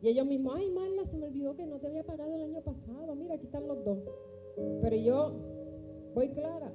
Y 0.00 0.08
ellos 0.08 0.26
mismos, 0.26 0.54
ay 0.56 0.70
Marla, 0.70 1.04
se 1.06 1.18
me 1.18 1.26
olvidó 1.26 1.54
que 1.56 1.66
no 1.66 1.78
te 1.78 1.88
había 1.88 2.04
pagado 2.04 2.34
el 2.34 2.42
año 2.42 2.62
pasado. 2.62 3.14
Mira, 3.14 3.34
aquí 3.34 3.46
están 3.46 3.66
los 3.66 3.84
dos. 3.84 3.98
Pero 4.80 4.96
yo 4.96 5.34
voy 6.14 6.28
clara. 6.30 6.72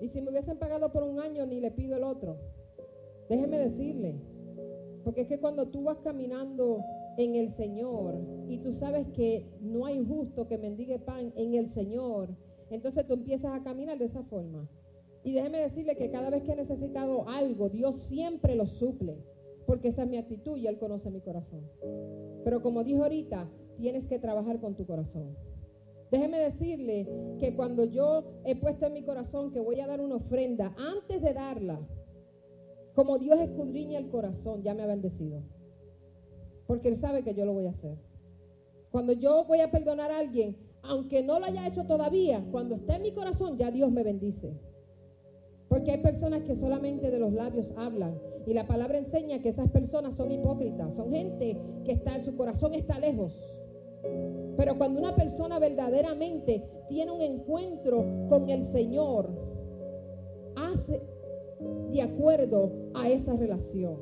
Y 0.00 0.08
si 0.10 0.20
me 0.20 0.30
hubiesen 0.30 0.58
pagado 0.58 0.92
por 0.92 1.02
un 1.02 1.18
año, 1.18 1.44
ni 1.46 1.60
le 1.60 1.70
pido 1.70 1.96
el 1.96 2.04
otro. 2.04 2.36
Déjeme 3.28 3.58
decirle, 3.58 4.20
porque 5.08 5.22
es 5.22 5.28
que 5.28 5.40
cuando 5.40 5.68
tú 5.68 5.84
vas 5.84 6.00
caminando 6.00 6.84
en 7.16 7.34
el 7.34 7.48
Señor 7.48 8.14
y 8.46 8.58
tú 8.58 8.74
sabes 8.74 9.06
que 9.14 9.46
no 9.58 9.86
hay 9.86 10.04
justo 10.04 10.46
que 10.46 10.58
mendigue 10.58 10.98
pan 10.98 11.32
en 11.34 11.54
el 11.54 11.70
Señor, 11.70 12.36
entonces 12.68 13.06
tú 13.06 13.14
empiezas 13.14 13.58
a 13.58 13.62
caminar 13.62 13.96
de 13.96 14.04
esa 14.04 14.22
forma. 14.24 14.68
Y 15.24 15.32
déjeme 15.32 15.60
decirle 15.60 15.96
que 15.96 16.10
cada 16.10 16.28
vez 16.28 16.42
que 16.42 16.52
he 16.52 16.56
necesitado 16.56 17.26
algo, 17.26 17.70
Dios 17.70 17.96
siempre 18.00 18.54
lo 18.54 18.66
suple, 18.66 19.16
porque 19.66 19.88
esa 19.88 20.02
es 20.02 20.10
mi 20.10 20.18
actitud 20.18 20.58
y 20.58 20.66
Él 20.66 20.76
conoce 20.76 21.10
mi 21.10 21.22
corazón. 21.22 21.62
Pero 22.44 22.60
como 22.60 22.84
dijo 22.84 23.02
ahorita, 23.02 23.50
tienes 23.78 24.06
que 24.06 24.18
trabajar 24.18 24.60
con 24.60 24.74
tu 24.74 24.84
corazón. 24.84 25.34
Déjeme 26.10 26.38
decirle 26.38 27.08
que 27.38 27.56
cuando 27.56 27.84
yo 27.86 28.24
he 28.44 28.56
puesto 28.56 28.84
en 28.84 28.92
mi 28.92 29.04
corazón 29.04 29.52
que 29.52 29.60
voy 29.60 29.80
a 29.80 29.86
dar 29.86 30.02
una 30.02 30.16
ofrenda, 30.16 30.74
antes 30.76 31.22
de 31.22 31.32
darla, 31.32 31.80
como 32.98 33.16
Dios 33.16 33.38
escudriña 33.38 33.96
el 34.00 34.08
corazón, 34.08 34.64
ya 34.64 34.74
me 34.74 34.82
ha 34.82 34.86
bendecido. 34.86 35.40
Porque 36.66 36.88
Él 36.88 36.96
sabe 36.96 37.22
que 37.22 37.32
yo 37.32 37.44
lo 37.44 37.52
voy 37.52 37.66
a 37.66 37.70
hacer. 37.70 37.96
Cuando 38.90 39.12
yo 39.12 39.44
voy 39.44 39.60
a 39.60 39.70
perdonar 39.70 40.10
a 40.10 40.18
alguien, 40.18 40.56
aunque 40.82 41.22
no 41.22 41.38
lo 41.38 41.46
haya 41.46 41.68
hecho 41.68 41.84
todavía, 41.86 42.44
cuando 42.50 42.74
está 42.74 42.96
en 42.96 43.02
mi 43.02 43.12
corazón, 43.12 43.56
ya 43.56 43.70
Dios 43.70 43.92
me 43.92 44.02
bendice. 44.02 44.52
Porque 45.68 45.92
hay 45.92 46.02
personas 46.02 46.42
que 46.42 46.56
solamente 46.56 47.12
de 47.12 47.20
los 47.20 47.32
labios 47.32 47.70
hablan. 47.76 48.18
Y 48.48 48.52
la 48.52 48.66
palabra 48.66 48.98
enseña 48.98 49.38
que 49.38 49.50
esas 49.50 49.70
personas 49.70 50.16
son 50.16 50.32
hipócritas. 50.32 50.92
Son 50.94 51.12
gente 51.12 51.56
que 51.84 51.92
está 51.92 52.16
en 52.16 52.24
su 52.24 52.36
corazón 52.36 52.74
está 52.74 52.98
lejos. 52.98 53.32
Pero 54.56 54.76
cuando 54.76 54.98
una 54.98 55.14
persona 55.14 55.60
verdaderamente 55.60 56.68
tiene 56.88 57.12
un 57.12 57.20
encuentro 57.20 58.04
con 58.28 58.50
el 58.50 58.64
Señor, 58.64 59.30
hace 60.56 61.00
de 61.90 62.02
acuerdo 62.02 62.72
a 62.94 63.08
esa 63.08 63.34
relación. 63.34 63.96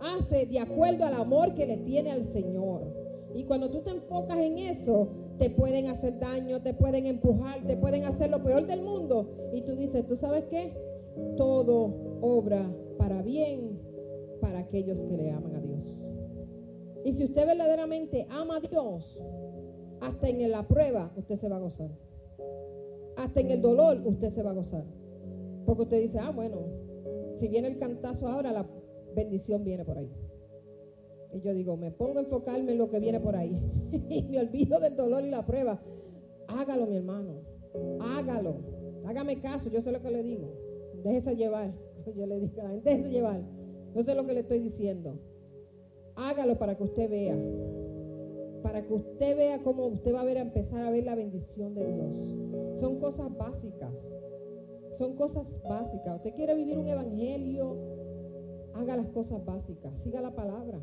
Hace 0.00 0.46
de 0.46 0.58
acuerdo 0.58 1.04
al 1.04 1.14
amor 1.14 1.54
que 1.54 1.66
le 1.66 1.78
tiene 1.78 2.10
al 2.10 2.24
Señor. 2.24 2.82
Y 3.34 3.44
cuando 3.44 3.70
tú 3.70 3.80
te 3.80 3.90
enfocas 3.90 4.38
en 4.38 4.58
eso, 4.58 5.08
te 5.38 5.50
pueden 5.50 5.88
hacer 5.88 6.18
daño, 6.18 6.60
te 6.60 6.74
pueden 6.74 7.06
empujar, 7.06 7.64
te 7.66 7.76
pueden 7.76 8.04
hacer 8.04 8.30
lo 8.30 8.42
peor 8.42 8.66
del 8.66 8.82
mundo. 8.82 9.50
Y 9.52 9.62
tú 9.62 9.74
dices, 9.74 10.06
¿tú 10.06 10.16
sabes 10.16 10.44
qué? 10.44 10.72
Todo 11.36 12.18
obra 12.20 12.70
para 12.98 13.22
bien 13.22 13.80
para 14.40 14.60
aquellos 14.60 15.00
que 15.00 15.16
le 15.16 15.30
aman 15.30 15.56
a 15.56 15.60
Dios. 15.60 15.98
Y 17.04 17.12
si 17.12 17.24
usted 17.24 17.46
verdaderamente 17.46 18.26
ama 18.30 18.56
a 18.56 18.60
Dios, 18.60 19.18
hasta 20.00 20.28
en 20.28 20.50
la 20.50 20.66
prueba 20.66 21.10
usted 21.16 21.36
se 21.36 21.48
va 21.48 21.56
a 21.56 21.60
gozar. 21.60 21.90
Hasta 23.16 23.40
en 23.40 23.50
el 23.50 23.62
dolor 23.62 24.00
usted 24.04 24.30
se 24.30 24.42
va 24.42 24.50
a 24.50 24.54
gozar. 24.54 24.84
Porque 25.66 25.82
usted 25.82 26.00
dice, 26.00 26.18
ah, 26.18 26.30
bueno, 26.30 26.58
si 27.36 27.48
viene 27.48 27.68
el 27.68 27.78
cantazo 27.78 28.28
ahora, 28.28 28.52
la 28.52 28.66
bendición 29.14 29.64
viene 29.64 29.84
por 29.84 29.98
ahí. 29.98 30.10
Y 31.32 31.40
yo 31.40 31.52
digo, 31.52 31.76
me 31.76 31.90
pongo 31.90 32.18
a 32.18 32.22
enfocarme 32.22 32.72
en 32.72 32.78
lo 32.78 32.90
que 32.90 33.00
viene 33.00 33.20
por 33.20 33.34
ahí. 33.34 33.60
y 34.08 34.22
me 34.22 34.40
olvido 34.40 34.78
del 34.78 34.96
dolor 34.96 35.24
y 35.24 35.30
la 35.30 35.44
prueba. 35.44 35.80
Hágalo, 36.46 36.86
mi 36.86 36.96
hermano. 36.96 37.40
Hágalo. 38.00 38.56
Hágame 39.04 39.40
caso, 39.40 39.68
yo 39.68 39.82
sé 39.82 39.90
lo 39.90 40.00
que 40.00 40.10
le 40.10 40.22
digo. 40.22 40.52
Déjese 41.02 41.36
llevar. 41.36 41.72
Yo 42.16 42.26
le 42.26 42.38
digo, 42.38 42.62
déjese 42.82 43.10
llevar. 43.10 43.40
No 43.94 44.02
sé 44.02 44.14
lo 44.14 44.26
que 44.26 44.34
le 44.34 44.40
estoy 44.40 44.58
diciendo. 44.58 45.18
Hágalo 46.16 46.58
para 46.58 46.76
que 46.76 46.84
usted 46.84 47.10
vea. 47.10 47.36
Para 48.62 48.86
que 48.86 48.92
usted 48.92 49.36
vea 49.36 49.62
cómo 49.62 49.86
usted 49.86 50.14
va 50.14 50.20
a 50.20 50.24
ver 50.24 50.38
a 50.38 50.42
empezar 50.42 50.82
a 50.82 50.90
ver 50.90 51.04
la 51.04 51.14
bendición 51.14 51.74
de 51.74 51.86
Dios. 51.86 52.78
Son 52.78 52.98
cosas 53.00 53.34
básicas. 53.36 53.92
Son 54.98 55.16
cosas 55.16 55.60
básicas. 55.62 56.16
Usted 56.16 56.34
quiere 56.34 56.54
vivir 56.54 56.78
un 56.78 56.88
evangelio, 56.88 57.76
haga 58.74 58.96
las 58.96 59.08
cosas 59.08 59.44
básicas, 59.44 60.00
siga 60.02 60.20
la 60.20 60.34
palabra, 60.34 60.80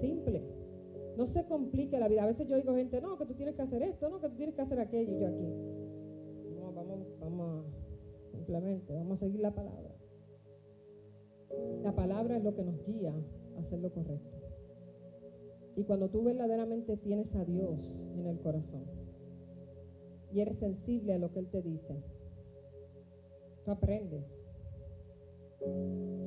simple. 0.00 0.42
No 1.16 1.26
se 1.26 1.44
complique 1.44 1.98
la 1.98 2.08
vida. 2.08 2.22
A 2.22 2.26
veces 2.26 2.48
yo 2.48 2.56
digo 2.56 2.74
gente, 2.74 3.00
no, 3.00 3.18
que 3.18 3.26
tú 3.26 3.34
tienes 3.34 3.54
que 3.54 3.62
hacer 3.62 3.82
esto, 3.82 4.08
no, 4.08 4.20
que 4.20 4.28
tú 4.28 4.36
tienes 4.36 4.54
que 4.54 4.62
hacer 4.62 4.80
aquello. 4.80 5.16
Y 5.16 5.20
yo 5.20 5.28
aquí, 5.28 5.48
no, 6.58 6.72
vamos, 6.72 6.98
vamos 7.20 7.64
a, 7.66 8.30
simplemente, 8.30 8.94
vamos 8.94 9.18
a 9.18 9.26
seguir 9.26 9.40
la 9.40 9.54
palabra. 9.54 9.94
La 11.82 11.94
palabra 11.94 12.36
es 12.36 12.44
lo 12.44 12.54
que 12.54 12.62
nos 12.62 12.84
guía 12.86 13.12
a 13.56 13.60
hacer 13.60 13.80
lo 13.80 13.92
correcto. 13.92 14.38
Y 15.76 15.84
cuando 15.84 16.08
tú 16.08 16.22
verdaderamente 16.22 16.96
tienes 16.96 17.34
a 17.34 17.44
Dios 17.44 17.92
en 18.16 18.26
el 18.26 18.38
corazón 18.40 18.84
y 20.32 20.40
eres 20.40 20.58
sensible 20.58 21.14
a 21.14 21.18
lo 21.18 21.32
que 21.32 21.40
Él 21.40 21.48
te 21.48 21.62
dice, 21.62 22.02
tú 23.64 23.70
aprendes 23.70 24.24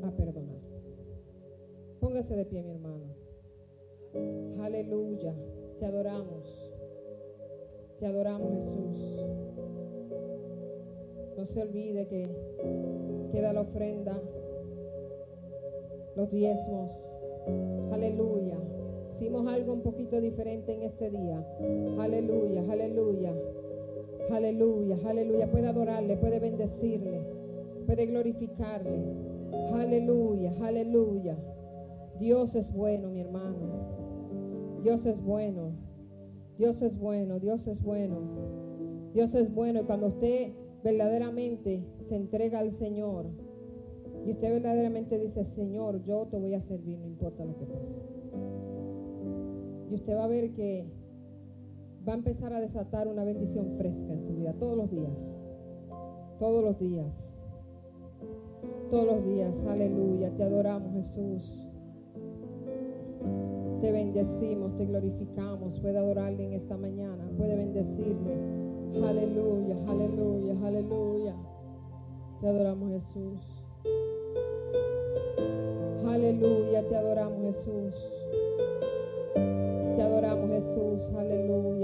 a 0.03 0.11
perdonar. 0.11 0.61
Póngase 1.99 2.35
de 2.35 2.45
pie, 2.45 2.63
mi 2.63 2.71
hermano. 2.71 3.05
Aleluya. 4.61 5.33
Te 5.79 5.85
adoramos. 5.85 6.73
Te 7.99 8.05
adoramos, 8.05 8.53
Jesús. 8.53 9.03
No 11.37 11.45
se 11.45 11.61
olvide 11.61 12.07
que 12.07 12.29
queda 13.31 13.53
la 13.53 13.61
ofrenda, 13.61 14.21
los 16.15 16.31
diezmos. 16.31 16.91
Aleluya. 17.91 18.57
Hicimos 19.13 19.47
algo 19.47 19.73
un 19.73 19.81
poquito 19.81 20.19
diferente 20.21 20.73
en 20.73 20.83
este 20.83 21.09
día. 21.09 21.45
Aleluya, 21.99 22.63
aleluya. 22.69 23.33
Aleluya, 24.31 24.97
aleluya. 25.05 25.51
Puede 25.51 25.67
adorarle, 25.67 26.17
puede 26.17 26.39
bendecirle, 26.39 27.21
puede 27.85 28.05
glorificarle. 28.05 29.03
Aleluya, 29.73 30.53
aleluya. 30.61 31.37
Dios 32.19 32.55
es 32.55 32.73
bueno, 32.73 33.09
mi 33.09 33.21
hermano. 33.21 34.81
Dios 34.81 35.05
es 35.05 35.21
bueno. 35.23 35.71
Dios 36.57 36.81
es 36.81 36.97
bueno, 36.97 37.39
Dios 37.39 37.67
es 37.67 37.81
bueno. 37.81 38.19
Dios 39.13 39.35
es 39.35 39.53
bueno. 39.53 39.81
Y 39.81 39.83
cuando 39.83 40.07
usted 40.07 40.51
verdaderamente 40.83 41.83
se 42.01 42.15
entrega 42.15 42.59
al 42.59 42.71
Señor 42.71 43.25
y 44.25 44.31
usted 44.31 44.53
verdaderamente 44.53 45.19
dice, 45.19 45.43
Señor, 45.43 46.03
yo 46.03 46.27
te 46.27 46.37
voy 46.37 46.53
a 46.53 46.61
servir, 46.61 46.99
no 46.99 47.07
importa 47.07 47.43
lo 47.43 47.57
que 47.57 47.65
pase. 47.65 47.93
Y 49.91 49.95
usted 49.95 50.15
va 50.15 50.23
a 50.23 50.27
ver 50.27 50.53
que 50.53 50.85
va 52.07 52.13
a 52.13 52.15
empezar 52.15 52.53
a 52.53 52.59
desatar 52.59 53.07
una 53.07 53.23
bendición 53.23 53.75
fresca 53.77 54.13
en 54.13 54.23
su 54.23 54.35
vida 54.35 54.53
todos 54.53 54.77
los 54.77 54.91
días. 54.91 55.37
Todos 56.39 56.63
los 56.63 56.79
días. 56.79 57.25
Todos 58.89 59.05
los 59.05 59.25
días. 59.25 59.63
Aleluya. 59.65 60.29
Te 60.35 60.43
adoramos 60.43 60.93
Jesús. 60.93 61.63
Te 63.81 63.91
bendecimos, 63.91 64.75
te 64.77 64.85
glorificamos. 64.85 65.79
Puede 65.79 65.97
adorarle 65.97 66.47
en 66.47 66.53
esta 66.53 66.77
mañana. 66.77 67.29
Puede 67.37 67.55
bendecirle. 67.55 68.63
Aleluya, 69.01 69.75
aleluya, 69.87 70.55
aleluya. 70.63 71.35
Te 72.39 72.47
adoramos 72.47 72.91
Jesús. 72.91 73.63
Aleluya, 76.05 76.87
te 76.87 76.95
adoramos 76.95 77.41
Jesús. 77.41 77.93
Te 79.33 80.01
adoramos 80.01 80.49
Jesús, 80.51 81.15
aleluya. 81.17 81.82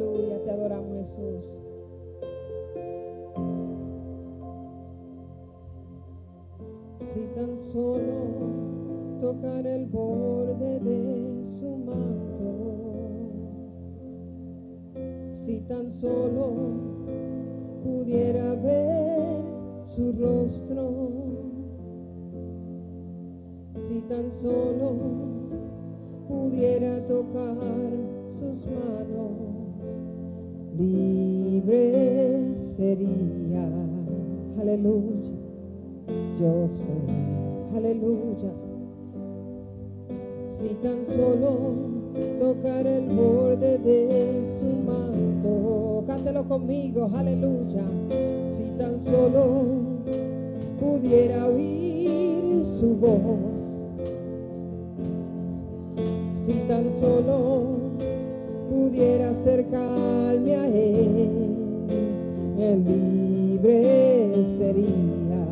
Aleluya, 0.00 0.42
te 0.44 0.50
adoramos 0.50 1.08
Jesús. 1.10 1.44
Si 7.00 7.20
tan 7.34 7.58
solo 7.58 9.20
tocar 9.20 9.66
el 9.66 9.86
borde 9.88 10.80
de 10.80 11.44
su 11.44 11.76
manto, 11.76 13.30
si 15.32 15.60
tan 15.68 15.90
solo 15.90 16.48
pudiera 17.84 18.54
ver 18.54 19.42
su 19.86 20.12
rostro 20.12 21.10
Si 23.74 24.00
tan 24.02 24.30
solo 24.30 24.92
pudiera 26.28 27.04
tocar 27.06 27.90
sus 28.38 28.64
manos, 28.66 29.59
libre 30.80 32.54
sería. 32.56 33.68
Aleluya, 34.60 35.30
yo 36.38 36.68
sé, 36.68 36.92
aleluya. 37.76 38.52
Si 40.48 40.68
tan 40.82 41.04
solo 41.04 41.74
tocar 42.38 42.86
el 42.86 43.08
borde 43.08 43.78
de 43.78 44.44
su 44.58 44.66
manto, 44.66 46.04
cántelo 46.06 46.44
conmigo, 46.46 47.10
aleluya. 47.14 47.84
Si 48.50 48.64
tan 48.78 49.00
solo 49.00 49.64
pudiera 50.78 51.46
oír 51.46 52.64
su 52.64 52.96
voz, 52.96 53.60
si 56.44 56.52
tan 56.68 56.90
solo 56.90 57.79
pudiera 58.70 59.30
acercarme 59.30 60.54
a 60.54 60.66
él, 60.68 61.28
el 62.56 62.84
libre 62.84 64.44
sería. 64.56 65.42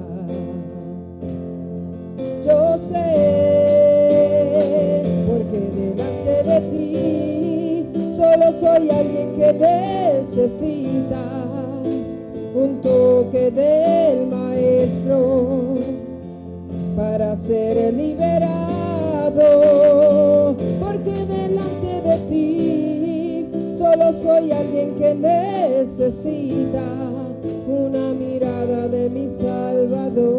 Yo 2.46 2.78
sé, 2.88 3.06
porque 5.26 5.58
delante 5.80 6.36
de 6.48 6.58
ti 6.70 6.86
solo 8.16 8.46
soy 8.60 8.88
alguien 8.88 9.28
que 9.36 9.52
necesita 9.52 11.24
un 12.54 12.80
toque 12.80 13.50
del 13.50 14.28
maestro 14.28 15.18
para 16.96 17.34
ser 17.34 17.92
liberado, 17.94 19.48
porque 20.80 21.26
delante 21.26 22.00
de 22.08 22.16
ti 22.28 22.67
soy 24.12 24.52
alguien 24.52 24.94
que 24.94 25.14
necesita 25.14 26.82
una 27.66 28.12
mirada 28.12 28.88
de 28.88 29.10
mi 29.10 29.28
Salvador. 29.28 30.38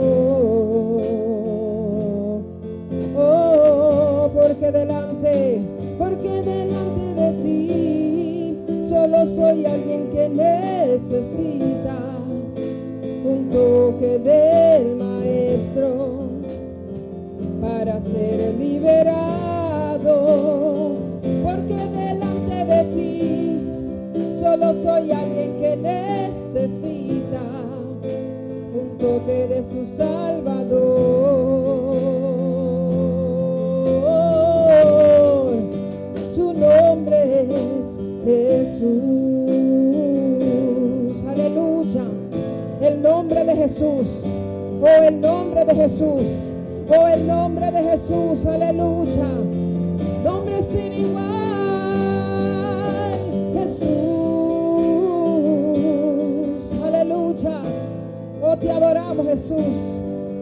Oh, 3.15 4.29
porque 4.33 4.71
delante, 4.71 5.61
porque 5.97 6.41
delante 6.41 7.13
de 7.21 7.31
ti 7.43 8.57
solo 8.89 9.25
soy 9.35 9.65
alguien 9.65 10.09
que 10.11 10.29
necesita 10.29 11.97
un 13.23 13.49
toque 13.51 14.19
del 14.19 14.95
maestro 14.95 16.29
para 17.61 17.99
ser 17.99 18.55
liberado. 18.55 19.19
Soy 24.59 25.11
alguien 25.11 25.57
que 25.59 25.77
necesita 25.77 27.41
un 28.73 28.97
toque 28.97 29.47
de 29.47 29.63
su 29.63 29.85
Salvador. 29.95 30.59
Su 36.35 36.53
nombre 36.53 37.41
es 37.41 37.99
Jesús. 38.25 39.49
Aleluya. 41.27 42.03
El 42.81 43.01
nombre 43.01 43.45
de 43.45 43.55
Jesús. 43.55 44.07
Oh, 44.81 45.03
el 45.03 45.21
nombre 45.21 45.65
de 45.65 45.75
Jesús. 45.75 46.23
Oh, 46.89 47.07
el 47.07 47.25
nombre 47.25 47.71
de 47.71 47.83
Jesús. 47.83 48.45
Aleluya. 48.45 49.29
Nombre 50.23 50.61
sin 50.61 50.93
igual. 50.93 51.38
Te 58.59 58.71
adoramos, 58.71 59.27
Jesús. 59.27 59.75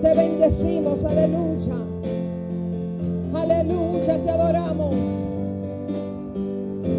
Te 0.02 0.14
bendecimos. 0.14 1.04
Aleluya. 1.04 1.76
Aleluya, 3.34 4.18
te 4.18 4.30
adoramos. 4.30 4.96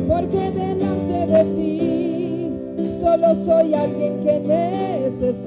Porque 0.08 0.50
delante 0.50 1.26
de 1.26 1.44
ti 1.54 2.50
solo 3.00 3.34
soy 3.44 3.74
alguien 3.74 4.20
que 4.24 4.40
necesita 4.40 5.38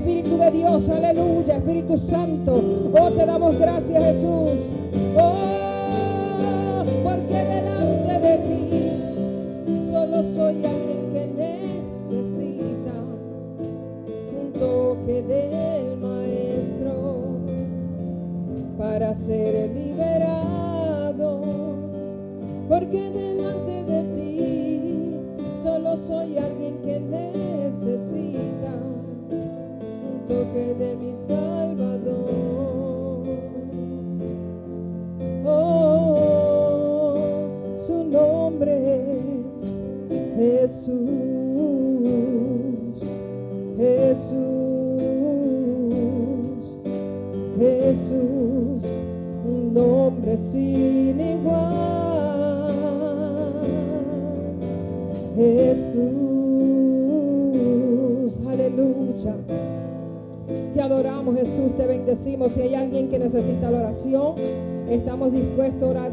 Espíritu 0.00 0.38
de 0.38 0.50
Dios, 0.50 0.88
aleluya. 0.88 1.56
Espíritu 1.58 1.98
Santo, 1.98 2.39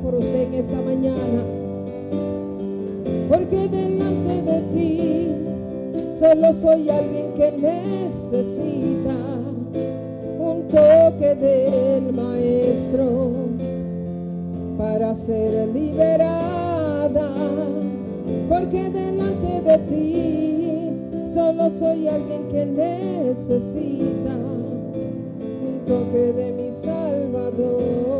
por 0.07 0.15
usted 0.15 0.43
en 0.43 0.53
esta 0.53 0.77
mañana. 0.77 1.43
Porque 3.27 3.67
delante 3.67 4.41
de 4.41 4.61
ti 4.73 5.27
solo 6.17 6.53
soy 6.61 6.89
alguien 6.89 7.33
que 7.35 7.51
necesita 7.51 9.17
un 10.39 10.67
toque 10.69 11.35
del 11.35 12.13
maestro 12.13 13.31
para 14.77 15.13
ser 15.13 15.67
liberada. 15.73 17.29
Porque 18.47 18.89
delante 18.89 19.61
de 19.61 19.77
ti 19.89 21.33
solo 21.33 21.69
soy 21.79 22.07
alguien 22.07 22.47
que 22.49 22.65
necesita 22.65 24.37
toque 25.85 26.33
de 26.33 26.51
mi 26.53 26.69
Salvador. 26.83 28.16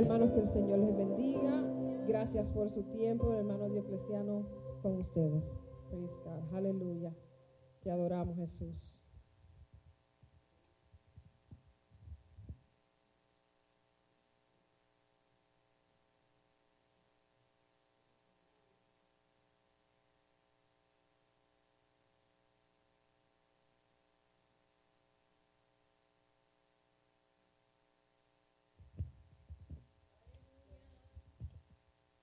Hermanos, 0.00 0.32
que 0.32 0.40
el 0.40 0.46
Señor 0.46 0.78
les 0.78 0.96
bendiga. 0.96 1.62
Gracias 2.08 2.50
por 2.50 2.70
su 2.70 2.82
tiempo, 2.84 3.32
hermano 3.34 3.68
Dioclesiano, 3.68 4.46
con 4.82 4.96
ustedes. 4.96 5.44
Aleluya. 6.52 7.14
Te 7.82 7.90
adoramos, 7.90 8.36
Jesús. 8.36 8.89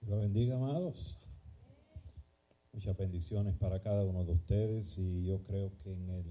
Lo 0.07 0.19
bendiga, 0.19 0.55
amados. 0.55 1.17
Muchas 2.71 2.95
bendiciones 2.95 3.57
para 3.57 3.81
cada 3.81 4.05
uno 4.05 4.23
de 4.23 4.31
ustedes 4.31 4.97
y 4.97 5.25
yo 5.25 5.43
creo 5.43 5.77
que 5.83 5.91
en 5.91 6.09
el, 6.09 6.25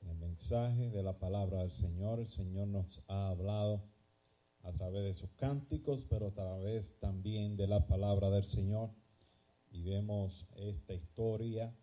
en 0.00 0.08
el 0.08 0.16
mensaje 0.16 0.88
de 0.88 1.02
la 1.02 1.18
palabra 1.18 1.58
del 1.58 1.70
Señor, 1.70 2.20
el 2.20 2.28
Señor 2.28 2.68
nos 2.68 3.02
ha 3.08 3.28
hablado 3.28 3.84
a 4.62 4.72
través 4.72 5.04
de 5.04 5.12
sus 5.12 5.32
cánticos, 5.32 6.06
pero 6.08 6.28
a 6.28 6.30
través 6.30 6.98
también 6.98 7.58
de 7.58 7.66
la 7.66 7.86
palabra 7.86 8.30
del 8.30 8.46
Señor. 8.46 8.88
Y 9.70 9.82
vemos 9.82 10.46
esta 10.56 10.94
historia 10.94 11.76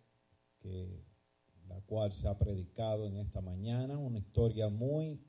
que 0.59 1.05
la 1.67 1.79
cual 1.81 2.13
se 2.13 2.27
ha 2.27 2.39
predicado 2.39 3.05
en 3.05 3.17
esta 3.17 3.41
mañana, 3.41 3.99
una 3.99 4.17
historia 4.17 4.69
muy 4.69 5.21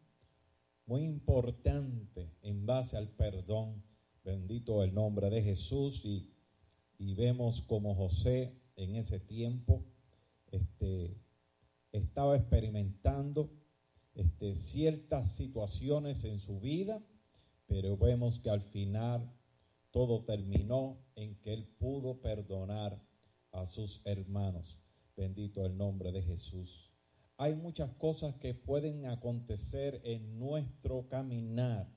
muy 0.87 1.05
importante 1.05 2.33
en 2.41 2.65
base 2.65 2.97
al 2.97 3.11
perdón. 3.11 3.92
Bendito 4.25 4.83
el 4.83 4.95
nombre 4.95 5.31
de 5.31 5.43
Jesús 5.43 6.05
y 6.05 6.33
y 7.03 7.15
vemos 7.15 7.63
como 7.63 7.97
José 7.97 8.55
en 8.77 8.95
ese 8.95 9.19
tiempo 9.19 9.85
este, 10.53 11.17
estaba 11.91 12.37
experimentando 12.37 13.51
este, 14.15 14.55
ciertas 14.55 15.33
situaciones 15.33 16.23
en 16.23 16.39
su 16.39 16.61
vida, 16.61 17.03
pero 17.67 17.97
vemos 17.97 18.39
que 18.39 18.51
al 18.51 18.63
final 18.63 19.33
todo 19.91 20.23
terminó 20.23 20.97
en 21.17 21.35
que 21.41 21.55
él 21.55 21.67
pudo 21.67 22.21
perdonar 22.21 23.03
a 23.51 23.67
sus 23.67 24.01
hermanos. 24.05 24.79
Bendito 25.17 25.67
el 25.67 25.77
nombre 25.77 26.13
de 26.13 26.23
Jesús. 26.23 26.93
Hay 27.37 27.57
muchas 27.57 27.93
cosas 27.95 28.37
que 28.37 28.55
pueden 28.55 29.07
acontecer 29.07 30.01
en 30.05 30.39
nuestro 30.39 31.09
caminar, 31.09 31.89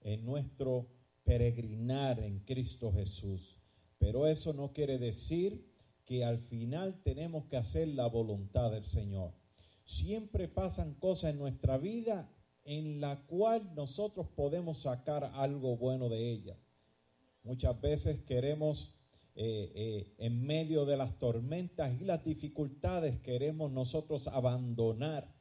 en 0.00 0.24
nuestro 0.24 0.86
peregrinar 1.24 2.20
en 2.20 2.40
Cristo 2.40 2.92
Jesús. 2.92 3.58
Pero 3.98 4.26
eso 4.26 4.52
no 4.52 4.72
quiere 4.72 4.98
decir 4.98 5.66
que 6.04 6.24
al 6.24 6.38
final 6.38 7.00
tenemos 7.02 7.46
que 7.46 7.56
hacer 7.56 7.88
la 7.88 8.06
voluntad 8.06 8.70
del 8.70 8.84
Señor. 8.84 9.32
Siempre 9.84 10.48
pasan 10.48 10.94
cosas 10.94 11.32
en 11.32 11.38
nuestra 11.38 11.78
vida 11.78 12.30
en 12.64 13.00
la 13.00 13.20
cual 13.26 13.74
nosotros 13.74 14.26
podemos 14.34 14.82
sacar 14.82 15.32
algo 15.34 15.76
bueno 15.76 16.08
de 16.08 16.30
ella. 16.30 16.56
Muchas 17.42 17.78
veces 17.80 18.22
queremos, 18.22 18.92
eh, 19.34 19.70
eh, 19.74 20.14
en 20.18 20.46
medio 20.46 20.86
de 20.86 20.96
las 20.96 21.18
tormentas 21.18 22.00
y 22.00 22.04
las 22.04 22.24
dificultades, 22.24 23.18
queremos 23.20 23.70
nosotros 23.70 24.28
abandonar 24.28 25.34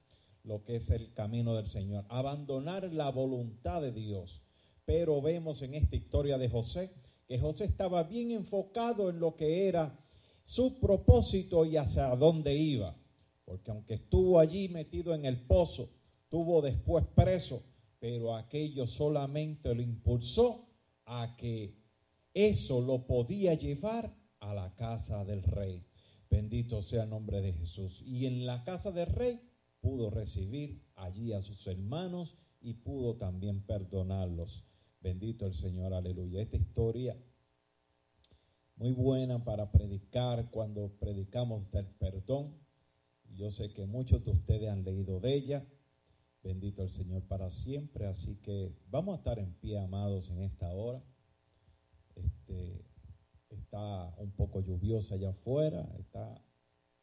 lo 0.44 0.66
que 0.66 0.76
es 0.76 0.90
el 0.90 1.14
camino 1.14 1.56
del 1.56 1.68
Señor, 1.68 2.06
abandonar 2.10 2.92
la 2.92 3.10
voluntad 3.10 3.82
de 3.82 3.94
Dios. 3.94 4.43
Pero 4.86 5.22
vemos 5.22 5.62
en 5.62 5.74
esta 5.74 5.96
historia 5.96 6.38
de 6.38 6.50
José 6.50 6.92
que 7.28 7.40
José 7.40 7.66
estaba 7.66 8.04
bien 8.04 8.32
enfocado 8.32 9.10
en 9.10 9.20
lo 9.20 9.36
que 9.36 9.68
era 9.68 9.98
su 10.44 10.80
propósito 10.80 11.66
y 11.66 11.78
hacia 11.78 12.16
dónde 12.16 12.56
iba. 12.56 12.96
Porque 13.46 13.72
aunque 13.72 13.96
estuvo 13.96 14.40
allí 14.40 14.70
metido 14.70 15.14
en 15.14 15.26
el 15.26 15.40
pozo, 15.40 15.90
estuvo 16.24 16.62
después 16.62 17.06
preso, 17.16 17.64
pero 18.00 18.36
aquello 18.36 18.88
solamente 18.88 19.74
lo 19.74 19.82
impulsó 19.82 20.68
a 21.06 21.36
que 21.38 21.76
eso 22.34 22.82
lo 22.82 23.06
podía 23.06 23.54
llevar 23.54 24.14
a 24.40 24.54
la 24.54 24.74
casa 24.76 25.24
del 25.24 25.44
rey. 25.44 25.86
Bendito 26.30 26.82
sea 26.82 27.04
el 27.04 27.10
nombre 27.10 27.42
de 27.42 27.54
Jesús. 27.54 28.02
Y 28.06 28.26
en 28.26 28.46
la 28.46 28.64
casa 28.64 28.92
del 28.92 29.08
rey 29.08 29.40
pudo 29.82 30.10
recibir 30.10 30.82
allí 30.96 31.34
a 31.34 31.42
sus 31.42 31.68
hermanos 31.68 32.36
y 32.60 32.74
pudo 32.74 33.16
también 33.16 33.62
perdonarlos. 33.62 34.64
Bendito 35.04 35.46
el 35.46 35.54
Señor, 35.54 35.94
aleluya. 35.94 36.42
Esta 36.42 36.56
historia 36.56 37.18
muy 38.78 38.94
buena 38.94 39.44
para 39.44 39.70
predicar 39.70 40.50
cuando 40.50 40.94
predicamos 40.98 41.70
del 41.72 41.88
perdón. 41.88 42.56
Yo 43.36 43.52
sé 43.52 43.74
que 43.74 43.86
muchos 43.86 44.24
de 44.24 44.32
ustedes 44.32 44.70
han 44.70 44.86
leído 44.86 45.20
de 45.20 45.34
ella. 45.34 45.68
Bendito 46.42 46.84
el 46.84 46.90
Señor 46.90 47.24
para 47.24 47.50
siempre. 47.50 48.06
Así 48.08 48.38
que 48.38 48.72
vamos 48.90 49.16
a 49.16 49.18
estar 49.18 49.40
en 49.40 49.54
pie, 49.56 49.78
amados, 49.78 50.30
en 50.30 50.40
esta 50.40 50.72
hora. 50.72 51.04
Este, 52.16 52.86
está 53.50 54.16
un 54.18 54.32
poco 54.32 54.62
lluviosa 54.62 55.16
allá 55.16 55.32
afuera. 55.32 55.86
Está, 56.00 56.42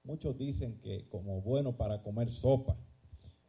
muchos 0.05 0.38
dicen 0.38 0.80
que 0.80 1.07
como 1.11 1.42
bueno 1.42 1.76
para 1.76 2.03
comer 2.03 2.32
sopa. 2.32 2.78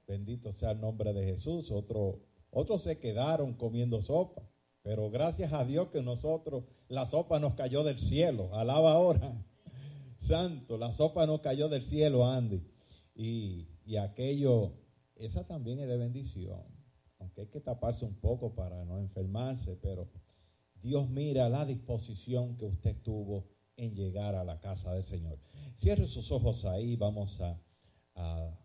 Bendito 0.05 0.51
sea 0.51 0.71
el 0.71 0.81
nombre 0.81 1.13
de 1.13 1.23
Jesús. 1.23 1.71
Otro 1.71 2.19
otros 2.51 2.83
se 2.83 2.99
quedaron 2.99 3.53
comiendo 3.53 4.01
sopa, 4.01 4.43
pero 4.83 5.09
gracias 5.09 5.53
a 5.53 5.65
Dios 5.65 5.89
que 5.89 6.01
nosotros, 6.01 6.65
la 6.87 7.07
sopa 7.07 7.39
nos 7.39 7.53
cayó 7.55 7.83
del 7.83 7.99
cielo. 7.99 8.53
Alaba 8.53 8.91
ahora. 8.91 9.45
Santo, 10.17 10.77
la 10.77 10.93
sopa 10.93 11.25
nos 11.25 11.41
cayó 11.41 11.69
del 11.69 11.83
cielo, 11.83 12.25
Andy. 12.25 12.61
Y, 13.15 13.67
y 13.85 13.97
aquello, 13.97 14.73
esa 15.15 15.45
también 15.45 15.79
es 15.79 15.87
de 15.87 15.97
bendición. 15.97 16.61
Aunque 17.19 17.41
hay 17.41 17.47
que 17.47 17.61
taparse 17.61 18.05
un 18.05 18.15
poco 18.15 18.53
para 18.53 18.83
no 18.83 18.99
enfermarse, 18.99 19.77
pero 19.81 20.09
Dios 20.81 21.09
mira 21.09 21.47
la 21.49 21.65
disposición 21.65 22.57
que 22.57 22.65
usted 22.65 22.95
tuvo 23.01 23.45
en 23.77 23.95
llegar 23.95 24.35
a 24.35 24.43
la 24.43 24.59
casa 24.59 24.93
del 24.93 25.03
Señor. 25.03 25.39
Cierre 25.75 26.07
sus 26.07 26.31
ojos 26.31 26.65
ahí, 26.65 26.95
vamos 26.95 27.39
a, 27.41 27.59
a 28.15 28.59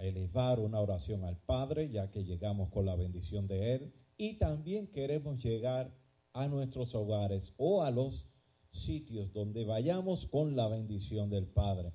elevar 0.00 0.60
una 0.60 0.80
oración 0.80 1.24
al 1.24 1.36
Padre, 1.36 1.90
ya 1.90 2.10
que 2.10 2.24
llegamos 2.24 2.70
con 2.70 2.86
la 2.86 2.96
bendición 2.96 3.46
de 3.46 3.74
Él, 3.74 3.92
y 4.16 4.34
también 4.34 4.86
queremos 4.88 5.42
llegar 5.42 5.94
a 6.32 6.48
nuestros 6.48 6.94
hogares 6.94 7.52
o 7.56 7.82
a 7.82 7.90
los 7.90 8.26
sitios 8.70 9.32
donde 9.32 9.64
vayamos 9.64 10.26
con 10.26 10.56
la 10.56 10.68
bendición 10.68 11.30
del 11.30 11.46
Padre. 11.46 11.92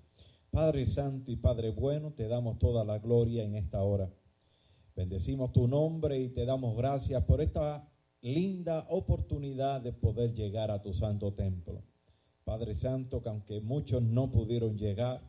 Padre 0.51 0.85
Santo 0.85 1.31
y 1.31 1.35
Padre 1.35 1.71
Bueno, 1.71 2.13
te 2.13 2.27
damos 2.27 2.59
toda 2.59 2.83
la 2.85 2.99
gloria 2.99 3.43
en 3.43 3.55
esta 3.55 3.81
hora. 3.81 4.09
Bendecimos 4.95 5.51
tu 5.51 5.67
nombre 5.67 6.19
y 6.19 6.29
te 6.29 6.45
damos 6.45 6.77
gracias 6.77 7.23
por 7.23 7.41
esta 7.41 7.89
linda 8.21 8.85
oportunidad 8.89 9.81
de 9.81 9.91
poder 9.91 10.33
llegar 10.33 10.71
a 10.71 10.81
tu 10.81 10.93
santo 10.93 11.33
templo. 11.33 11.83
Padre 12.43 12.75
Santo, 12.75 13.21
que 13.21 13.29
aunque 13.29 13.59
muchos 13.59 14.01
no 14.01 14.31
pudieron 14.31 14.77
llegar, 14.77 15.21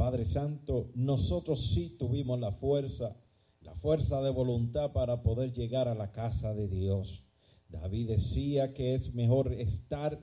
Padre 0.00 0.24
Santo, 0.24 0.90
nosotros 0.94 1.74
sí 1.74 1.94
tuvimos 1.98 2.40
la 2.40 2.52
fuerza, 2.52 3.18
la 3.60 3.74
fuerza 3.74 4.22
de 4.22 4.30
voluntad 4.30 4.92
para 4.92 5.22
poder 5.22 5.52
llegar 5.52 5.88
a 5.88 5.94
la 5.94 6.10
casa 6.10 6.54
de 6.54 6.68
Dios. 6.68 7.26
David 7.68 8.08
decía 8.08 8.72
que 8.72 8.94
es 8.94 9.12
mejor 9.12 9.52
estar 9.52 10.18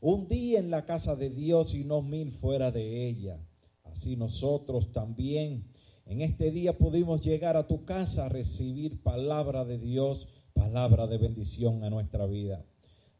un 0.00 0.28
día 0.28 0.60
en 0.60 0.70
la 0.70 0.84
casa 0.84 1.16
de 1.16 1.30
Dios 1.30 1.74
y 1.74 1.82
no 1.82 2.02
mil 2.02 2.30
fuera 2.30 2.70
de 2.70 3.08
ella. 3.08 3.44
Así 3.82 4.14
nosotros 4.14 4.92
también 4.92 5.72
en 6.04 6.20
este 6.20 6.52
día 6.52 6.78
pudimos 6.78 7.20
llegar 7.20 7.56
a 7.56 7.66
tu 7.66 7.84
casa 7.84 8.26
a 8.26 8.28
recibir 8.28 9.02
palabra 9.02 9.64
de 9.64 9.78
Dios, 9.78 10.28
palabra 10.52 11.08
de 11.08 11.18
bendición 11.18 11.82
a 11.82 11.90
nuestra 11.90 12.26
vida. 12.26 12.64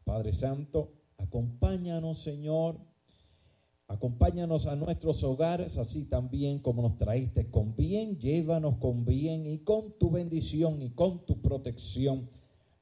Padre 0.05 0.31
Santo, 0.31 0.93
acompáñanos, 1.17 2.19
Señor, 2.19 2.79
Acompáñanos 3.87 4.65
a 4.65 4.75
nuestros 4.75 5.23
hogares, 5.23 5.77
así 5.77 6.03
también 6.03 6.59
como 6.59 6.81
nos 6.81 6.97
traíste 6.97 7.49
con 7.49 7.75
bien, 7.75 8.17
llévanos 8.17 8.77
con 8.77 9.05
bien 9.05 9.47
y 9.47 9.59
con 9.59 9.97
tu 9.97 10.11
bendición 10.11 10.81
y 10.81 10.91
con 10.91 11.25
tu 11.25 11.41
protección 11.41 12.29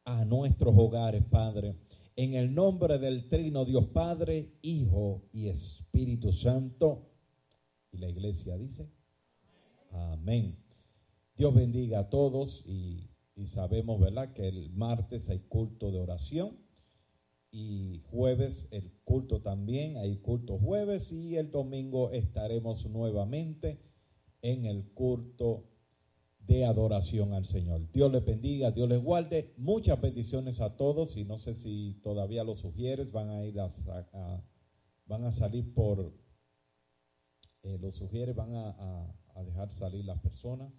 a 0.04 0.26
nuestros 0.26 0.74
hogares, 0.78 1.24
Padre. 1.24 1.76
En 2.16 2.34
el 2.34 2.54
nombre 2.54 2.98
del 2.98 3.28
Trino 3.30 3.66
Dios 3.66 3.88
Padre, 3.88 4.54
Hijo 4.62 5.24
y 5.32 5.48
Espíritu 5.48 6.32
Santo. 6.32 7.12
Y 7.92 7.98
la 7.98 8.10
iglesia 8.10 8.58
dice, 8.58 8.90
amén. 9.92 10.58
Dios 11.38 11.54
bendiga 11.54 12.00
a 12.00 12.10
todos 12.10 12.64
y 12.66 13.10
y 13.36 13.48
sabemos, 13.48 14.00
¿verdad?, 14.00 14.34
que 14.34 14.48
el 14.48 14.70
martes 14.72 15.30
hay 15.30 15.40
culto 15.40 15.92
de 15.92 16.00
oración 16.00 16.58
y 17.58 18.02
jueves 18.12 18.68
el 18.72 18.92
culto 19.06 19.42
también, 19.42 19.96
hay 19.96 20.18
culto 20.18 20.58
jueves 20.58 21.14
y 21.14 21.38
el 21.38 21.52
domingo 21.52 22.12
estaremos 22.12 22.86
nuevamente 22.86 23.80
en 24.42 24.66
el 24.66 24.84
culto 24.90 25.64
de 26.40 26.66
adoración 26.66 27.32
al 27.32 27.46
Señor. 27.46 27.90
Dios 27.94 28.12
les 28.12 28.26
bendiga, 28.26 28.72
Dios 28.72 28.90
les 28.90 29.02
guarde. 29.02 29.54
Muchas 29.56 30.02
bendiciones 30.02 30.60
a 30.60 30.76
todos 30.76 31.16
y 31.16 31.24
no 31.24 31.40
sé 31.40 31.54
si 31.54 31.94
todavía 32.04 32.44
lo 32.44 32.58
sugieres, 32.58 33.10
van 33.14 33.30
a 33.30 33.46
ir 33.46 33.58
a, 33.62 33.70
van 35.06 35.24
a 35.24 35.32
salir 35.32 35.74
por, 35.74 36.12
eh, 37.64 37.78
lo 37.80 37.94
sugieres, 37.94 38.36
van 38.36 38.54
a, 38.54 39.16
a 39.34 39.44
dejar 39.46 39.72
salir 39.72 40.04
las 40.04 40.20
personas. 40.20 40.74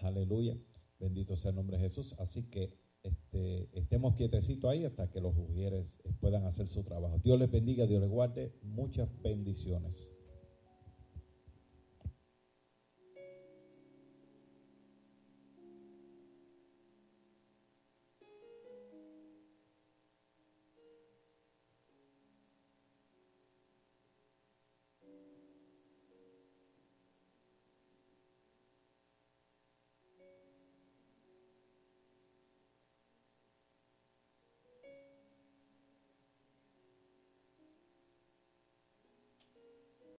Aleluya. 0.00 0.56
Bendito 0.98 1.36
sea 1.36 1.50
el 1.50 1.56
nombre 1.56 1.76
de 1.76 1.82
Jesús. 1.82 2.14
Así 2.18 2.44
que 2.44 2.87
este, 3.08 3.68
estemos 3.78 4.14
quietecitos 4.14 4.70
ahí 4.70 4.84
hasta 4.84 5.10
que 5.10 5.20
los 5.20 5.36
ujieres 5.36 5.92
puedan 6.20 6.44
hacer 6.44 6.68
su 6.68 6.82
trabajo. 6.82 7.18
Dios 7.22 7.38
les 7.38 7.50
bendiga, 7.50 7.86
Dios 7.86 8.00
les 8.00 8.10
guarde. 8.10 8.52
Muchas 8.62 9.08
bendiciones. 9.22 10.17